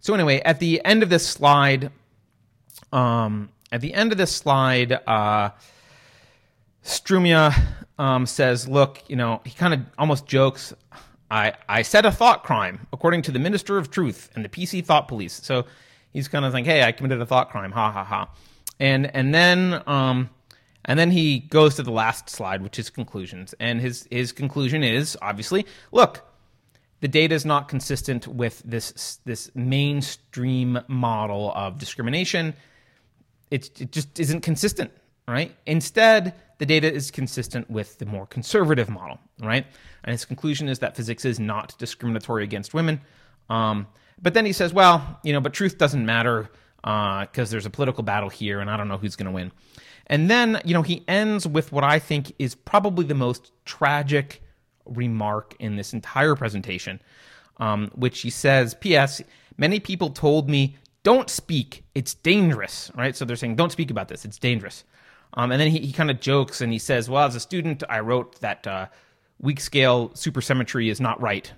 So, 0.00 0.14
anyway, 0.14 0.40
at 0.40 0.58
the 0.58 0.84
end 0.84 1.02
of 1.02 1.10
this 1.10 1.26
slide, 1.26 1.90
um, 2.92 3.50
at 3.70 3.80
the 3.80 3.94
end 3.94 4.12
of 4.12 4.18
this 4.18 4.34
slide, 4.34 4.92
uh, 5.06 5.50
Strumia 6.82 7.54
um, 7.98 8.26
says, 8.26 8.66
look, 8.66 9.02
you 9.08 9.16
know, 9.16 9.40
he 9.44 9.50
kind 9.50 9.74
of 9.74 9.80
almost 9.98 10.26
jokes. 10.26 10.72
I, 11.30 11.52
I 11.68 11.82
said 11.82 12.06
a 12.06 12.12
thought 12.12 12.42
crime, 12.42 12.86
according 12.92 13.22
to 13.22 13.30
the 13.30 13.38
Minister 13.38 13.78
of 13.78 13.90
Truth 13.90 14.30
and 14.34 14.44
the 14.44 14.48
PC 14.48 14.84
Thought 14.84 15.06
Police. 15.06 15.34
So 15.44 15.66
he's 16.12 16.28
kind 16.28 16.44
of 16.44 16.54
like, 16.54 16.64
hey, 16.64 16.82
I 16.82 16.92
committed 16.92 17.20
a 17.20 17.26
thought 17.26 17.50
crime, 17.50 17.72
ha 17.72 17.92
ha 17.92 18.04
ha. 18.04 18.30
And 18.80 19.14
and 19.14 19.34
then 19.34 19.82
um, 19.86 20.30
and 20.86 20.98
then 20.98 21.10
he 21.10 21.40
goes 21.40 21.74
to 21.76 21.82
the 21.82 21.92
last 21.92 22.30
slide, 22.30 22.62
which 22.62 22.78
is 22.78 22.88
conclusions. 22.88 23.54
And 23.60 23.80
his 23.80 24.08
his 24.10 24.32
conclusion 24.32 24.82
is 24.82 25.16
obviously, 25.20 25.66
look, 25.92 26.26
the 27.00 27.08
data 27.08 27.34
is 27.34 27.44
not 27.44 27.68
consistent 27.68 28.26
with 28.26 28.62
this 28.64 29.18
this 29.24 29.50
mainstream 29.54 30.78
model 30.88 31.52
of 31.54 31.78
discrimination. 31.78 32.54
It, 33.50 33.80
it 33.80 33.92
just 33.92 34.20
isn't 34.20 34.42
consistent, 34.42 34.92
right? 35.26 35.54
Instead, 35.66 36.34
the 36.58 36.66
data 36.66 36.92
is 36.92 37.10
consistent 37.10 37.68
with 37.68 37.98
the 37.98 38.06
more 38.06 38.26
conservative 38.26 38.88
model, 38.88 39.18
right? 39.40 39.66
And 40.04 40.12
his 40.12 40.24
conclusion 40.24 40.68
is 40.68 40.78
that 40.80 40.94
physics 40.94 41.24
is 41.24 41.40
not 41.40 41.76
discriminatory 41.78 42.44
against 42.44 42.74
women. 42.74 43.00
Um, 43.48 43.86
but 44.22 44.34
then 44.34 44.46
he 44.46 44.52
says, 44.52 44.72
well, 44.72 45.18
you 45.24 45.32
know, 45.32 45.40
but 45.40 45.52
truth 45.52 45.78
doesn't 45.78 46.04
matter 46.04 46.50
because 46.82 47.48
uh, 47.48 47.50
there's 47.50 47.66
a 47.66 47.70
political 47.70 48.02
battle 48.02 48.28
here, 48.28 48.60
and 48.60 48.70
I 48.70 48.76
don't 48.76 48.88
know 48.88 48.98
who's 48.98 49.16
going 49.16 49.26
to 49.26 49.32
win. 49.32 49.52
And 50.06 50.30
then, 50.30 50.60
you 50.64 50.74
know, 50.74 50.82
he 50.82 51.04
ends 51.08 51.46
with 51.46 51.72
what 51.72 51.84
I 51.84 51.98
think 51.98 52.32
is 52.38 52.54
probably 52.54 53.04
the 53.04 53.14
most 53.14 53.52
tragic 53.64 54.42
remark 54.84 55.54
in 55.58 55.76
this 55.76 55.92
entire 55.92 56.34
presentation, 56.34 57.00
um, 57.58 57.90
which 57.94 58.20
he 58.20 58.30
says, 58.30 58.74
P.S. 58.74 59.22
Many 59.56 59.80
people 59.80 60.10
told 60.10 60.48
me, 60.48 60.76
don't 61.02 61.30
speak, 61.30 61.84
it's 61.94 62.14
dangerous, 62.14 62.90
right? 62.94 63.16
So 63.16 63.24
they're 63.24 63.36
saying, 63.36 63.56
don't 63.56 63.72
speak 63.72 63.90
about 63.90 64.08
this, 64.08 64.24
it's 64.24 64.38
dangerous. 64.38 64.84
Um, 65.34 65.52
and 65.52 65.60
then 65.60 65.70
he, 65.70 65.78
he 65.78 65.92
kind 65.92 66.10
of 66.10 66.20
jokes 66.20 66.60
and 66.60 66.72
he 66.72 66.78
says, 66.78 67.08
well, 67.08 67.26
as 67.26 67.34
a 67.36 67.40
student, 67.40 67.82
I 67.88 68.00
wrote 68.00 68.40
that 68.40 68.66
uh, 68.66 68.86
weak 69.40 69.60
scale 69.60 70.10
supersymmetry 70.10 70.90
is 70.90 71.00
not 71.00 71.20
right. 71.20 71.50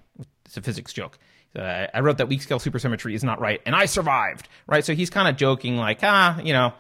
It's 0.45 0.57
a 0.57 0.63
physics 0.63 0.93
joke. 0.93 1.19
Uh, 1.57 1.87
I 1.93 2.01
wrote 2.01 2.19
that 2.19 2.29
weak 2.29 2.43
scale 2.43 2.59
supersymmetry 2.59 3.15
is 3.15 3.23
not 3.23 3.41
right, 3.41 3.61
and 3.67 3.75
I 3.75 3.85
survived, 3.85 4.49
right? 4.67 4.85
So 4.85 4.95
he's 4.95 5.11
kind 5.11 5.29
of 5.29 5.37
joking, 5.37 5.77
like, 5.77 5.99
ah, 6.03 6.41
you 6.41 6.53
know, 6.53 6.73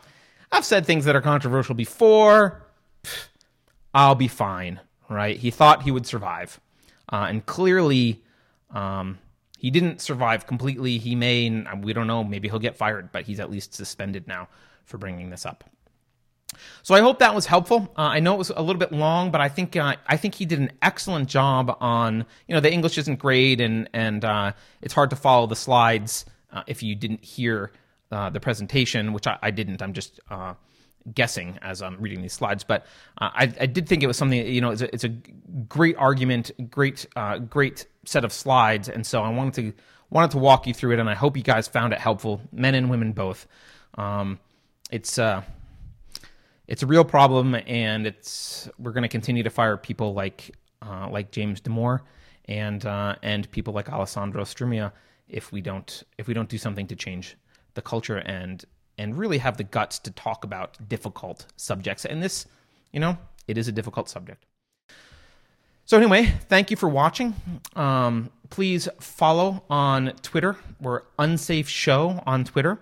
I've 0.50 0.64
said 0.64 0.86
things 0.86 1.04
that 1.04 1.14
are 1.14 1.20
controversial 1.20 1.74
before. 1.74 2.62
I'll 3.94 4.14
be 4.14 4.28
fine, 4.28 4.80
right? 5.12 5.36
He 5.36 5.50
thought 5.50 5.82
he 5.82 5.90
would 5.90 6.06
survive. 6.06 6.60
Uh, 7.12 7.26
and 7.28 7.44
clearly, 7.44 8.22
um, 8.70 9.18
he 9.58 9.70
didn't 9.70 10.00
survive 10.00 10.46
completely. 10.46 10.98
He 10.98 11.14
may, 11.14 11.64
we 11.80 11.92
don't 11.92 12.06
know, 12.06 12.24
maybe 12.24 12.48
he'll 12.48 12.58
get 12.58 12.76
fired, 12.76 13.12
but 13.12 13.24
he's 13.24 13.40
at 13.40 13.50
least 13.50 13.74
suspended 13.74 14.26
now 14.26 14.48
for 14.84 14.98
bringing 14.98 15.30
this 15.30 15.46
up. 15.46 15.64
So 16.82 16.94
I 16.94 17.00
hope 17.00 17.18
that 17.20 17.34
was 17.34 17.46
helpful. 17.46 17.92
Uh, 17.96 18.02
I 18.02 18.20
know 18.20 18.34
it 18.34 18.38
was 18.38 18.50
a 18.50 18.60
little 18.60 18.78
bit 18.78 18.92
long, 18.92 19.30
but 19.30 19.40
I 19.40 19.48
think 19.48 19.76
uh, 19.76 19.96
I 20.06 20.16
think 20.16 20.34
he 20.34 20.44
did 20.44 20.58
an 20.58 20.72
excellent 20.82 21.28
job 21.28 21.76
on. 21.80 22.26
You 22.46 22.54
know, 22.54 22.60
the 22.60 22.72
English 22.72 22.98
isn't 22.98 23.18
great, 23.18 23.60
and 23.60 23.88
and 23.94 24.24
uh, 24.24 24.52
it's 24.82 24.92
hard 24.92 25.10
to 25.10 25.16
follow 25.16 25.46
the 25.46 25.56
slides 25.56 26.26
uh, 26.52 26.62
if 26.66 26.82
you 26.82 26.94
didn't 26.94 27.24
hear 27.24 27.72
uh, 28.10 28.30
the 28.30 28.40
presentation, 28.40 29.12
which 29.12 29.26
I, 29.26 29.38
I 29.40 29.50
didn't. 29.50 29.80
I'm 29.80 29.94
just 29.94 30.20
uh, 30.30 30.54
guessing 31.14 31.58
as 31.62 31.82
I'm 31.82 32.00
reading 32.00 32.22
these 32.22 32.32
slides, 32.32 32.64
but 32.64 32.86
I, 33.18 33.52
I, 33.60 33.66
did 33.66 33.88
think 33.88 34.02
it 34.02 34.06
was 34.06 34.16
something. 34.16 34.46
You 34.46 34.60
know, 34.60 34.70
it's 34.70 34.82
a, 34.82 34.94
it's 34.94 35.04
a 35.04 35.08
great 35.68 35.96
argument, 35.96 36.50
great 36.70 37.06
great 37.48 37.86
set 38.04 38.24
of 38.24 38.32
slides, 38.32 38.88
and 38.88 39.06
so 39.06 39.22
I 39.22 39.30
wanted 39.30 39.54
to 39.54 39.72
wanted 40.10 40.30
to 40.32 40.38
walk 40.38 40.66
you 40.66 40.74
through 40.74 40.92
it, 40.92 40.98
and 40.98 41.08
I 41.08 41.14
hope 41.14 41.36
you 41.36 41.42
guys 41.42 41.68
found 41.68 41.92
it 41.92 41.98
helpful, 41.98 42.40
men 42.52 42.74
and 42.74 42.90
women 42.90 43.12
both. 43.12 43.46
Um, 43.94 44.38
it's 44.90 45.18
it's 46.68 46.82
a 46.82 46.86
real 46.86 47.04
problem, 47.04 47.56
and 47.66 48.06
it's 48.06 48.68
we're 48.78 48.92
going 48.92 49.02
to 49.02 49.08
continue 49.08 49.42
to 49.42 49.50
fire 49.50 49.76
people 49.76 50.14
like 50.14 50.50
uh, 50.80 51.08
like 51.10 51.30
James 51.30 51.60
Damore 51.60 52.00
and 52.46 52.84
uh, 52.84 53.16
and 53.22 53.50
people 53.50 53.74
like 53.74 53.90
Alessandro 53.90 54.44
Strumia 54.44 54.92
if 55.28 55.52
we 55.52 55.60
don't 55.60 56.02
if 56.18 56.26
we 56.26 56.34
don't 56.34 56.48
do 56.48 56.58
something 56.58 56.86
to 56.86 56.96
change 56.96 57.36
the 57.74 57.82
culture 57.82 58.18
and 58.18 58.64
and 58.98 59.16
really 59.16 59.38
have 59.38 59.56
the 59.56 59.64
guts 59.64 59.98
to 60.00 60.10
talk 60.10 60.44
about 60.44 60.88
difficult 60.88 61.46
subjects. 61.56 62.04
And 62.04 62.22
this, 62.22 62.46
you 62.92 63.00
know, 63.00 63.18
it 63.48 63.58
is 63.58 63.68
a 63.68 63.72
difficult 63.72 64.08
subject. 64.08 64.44
So 65.84 65.96
anyway, 65.96 66.32
thank 66.48 66.70
you 66.70 66.76
for 66.76 66.88
watching. 66.88 67.34
Um, 67.74 68.30
please 68.50 68.88
follow 69.00 69.64
on 69.68 70.12
Twitter. 70.22 70.56
We're 70.80 71.02
Unsafe 71.18 71.68
Show 71.68 72.22
on 72.26 72.44
Twitter 72.44 72.78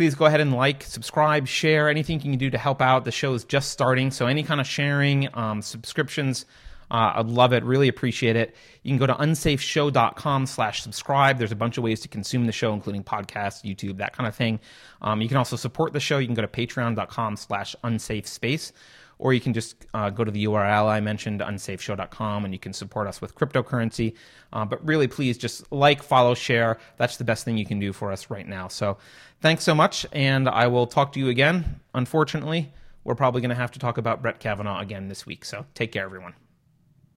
please 0.00 0.14
go 0.14 0.24
ahead 0.24 0.40
and 0.40 0.54
like, 0.54 0.82
subscribe, 0.82 1.46
share, 1.46 1.86
anything 1.86 2.16
you 2.16 2.30
can 2.30 2.38
do 2.38 2.48
to 2.48 2.56
help 2.56 2.80
out. 2.80 3.04
The 3.04 3.12
show 3.12 3.34
is 3.34 3.44
just 3.44 3.70
starting, 3.70 4.10
so 4.10 4.26
any 4.26 4.42
kind 4.42 4.58
of 4.58 4.66
sharing, 4.66 5.28
um, 5.36 5.60
subscriptions, 5.60 6.46
uh, 6.90 7.12
I'd 7.16 7.26
love 7.26 7.52
it. 7.52 7.64
Really 7.64 7.88
appreciate 7.88 8.36
it. 8.36 8.54
You 8.82 8.90
can 8.90 8.98
go 8.98 9.06
to 9.06 9.14
unsafeshow.com 9.14 10.46
slash 10.46 10.82
subscribe. 10.82 11.38
There's 11.38 11.52
a 11.52 11.56
bunch 11.56 11.78
of 11.78 11.84
ways 11.84 12.00
to 12.00 12.08
consume 12.08 12.46
the 12.46 12.52
show, 12.52 12.72
including 12.72 13.04
podcasts, 13.04 13.64
YouTube, 13.64 13.98
that 13.98 14.16
kind 14.16 14.26
of 14.26 14.34
thing. 14.34 14.60
Um, 15.02 15.20
you 15.20 15.28
can 15.28 15.36
also 15.36 15.56
support 15.56 15.92
the 15.92 16.00
show. 16.00 16.18
You 16.18 16.26
can 16.26 16.34
go 16.34 16.42
to 16.42 16.48
patreon.com 16.48 17.36
slash 17.36 17.76
unsafe 17.84 18.26
space 18.26 18.72
or 19.20 19.34
you 19.34 19.40
can 19.40 19.52
just 19.52 19.86
uh, 19.92 20.08
go 20.08 20.24
to 20.24 20.30
the 20.30 20.46
URL 20.46 20.86
I 20.86 21.00
mentioned, 21.00 21.40
unsafeshow.com, 21.40 22.44
and 22.46 22.54
you 22.54 22.58
can 22.58 22.72
support 22.72 23.06
us 23.06 23.20
with 23.20 23.34
cryptocurrency. 23.34 24.14
Uh, 24.52 24.64
but 24.64 24.84
really, 24.84 25.06
please 25.06 25.36
just 25.36 25.70
like, 25.70 26.02
follow, 26.02 26.34
share. 26.34 26.78
That's 26.96 27.18
the 27.18 27.24
best 27.24 27.44
thing 27.44 27.58
you 27.58 27.66
can 27.66 27.78
do 27.78 27.92
for 27.92 28.10
us 28.10 28.30
right 28.30 28.48
now. 28.48 28.68
So 28.68 28.96
thanks 29.42 29.62
so 29.62 29.74
much, 29.74 30.06
and 30.12 30.48
I 30.48 30.66
will 30.68 30.86
talk 30.86 31.12
to 31.12 31.20
you 31.20 31.28
again. 31.28 31.80
Unfortunately, 31.94 32.72
we're 33.04 33.14
probably 33.14 33.42
going 33.42 33.50
to 33.50 33.56
have 33.56 33.72
to 33.72 33.78
talk 33.78 33.98
about 33.98 34.22
Brett 34.22 34.40
Kavanaugh 34.40 34.80
again 34.80 35.08
this 35.08 35.26
week. 35.26 35.44
So 35.44 35.66
take 35.74 35.92
care, 35.92 36.04
everyone. 36.04 36.32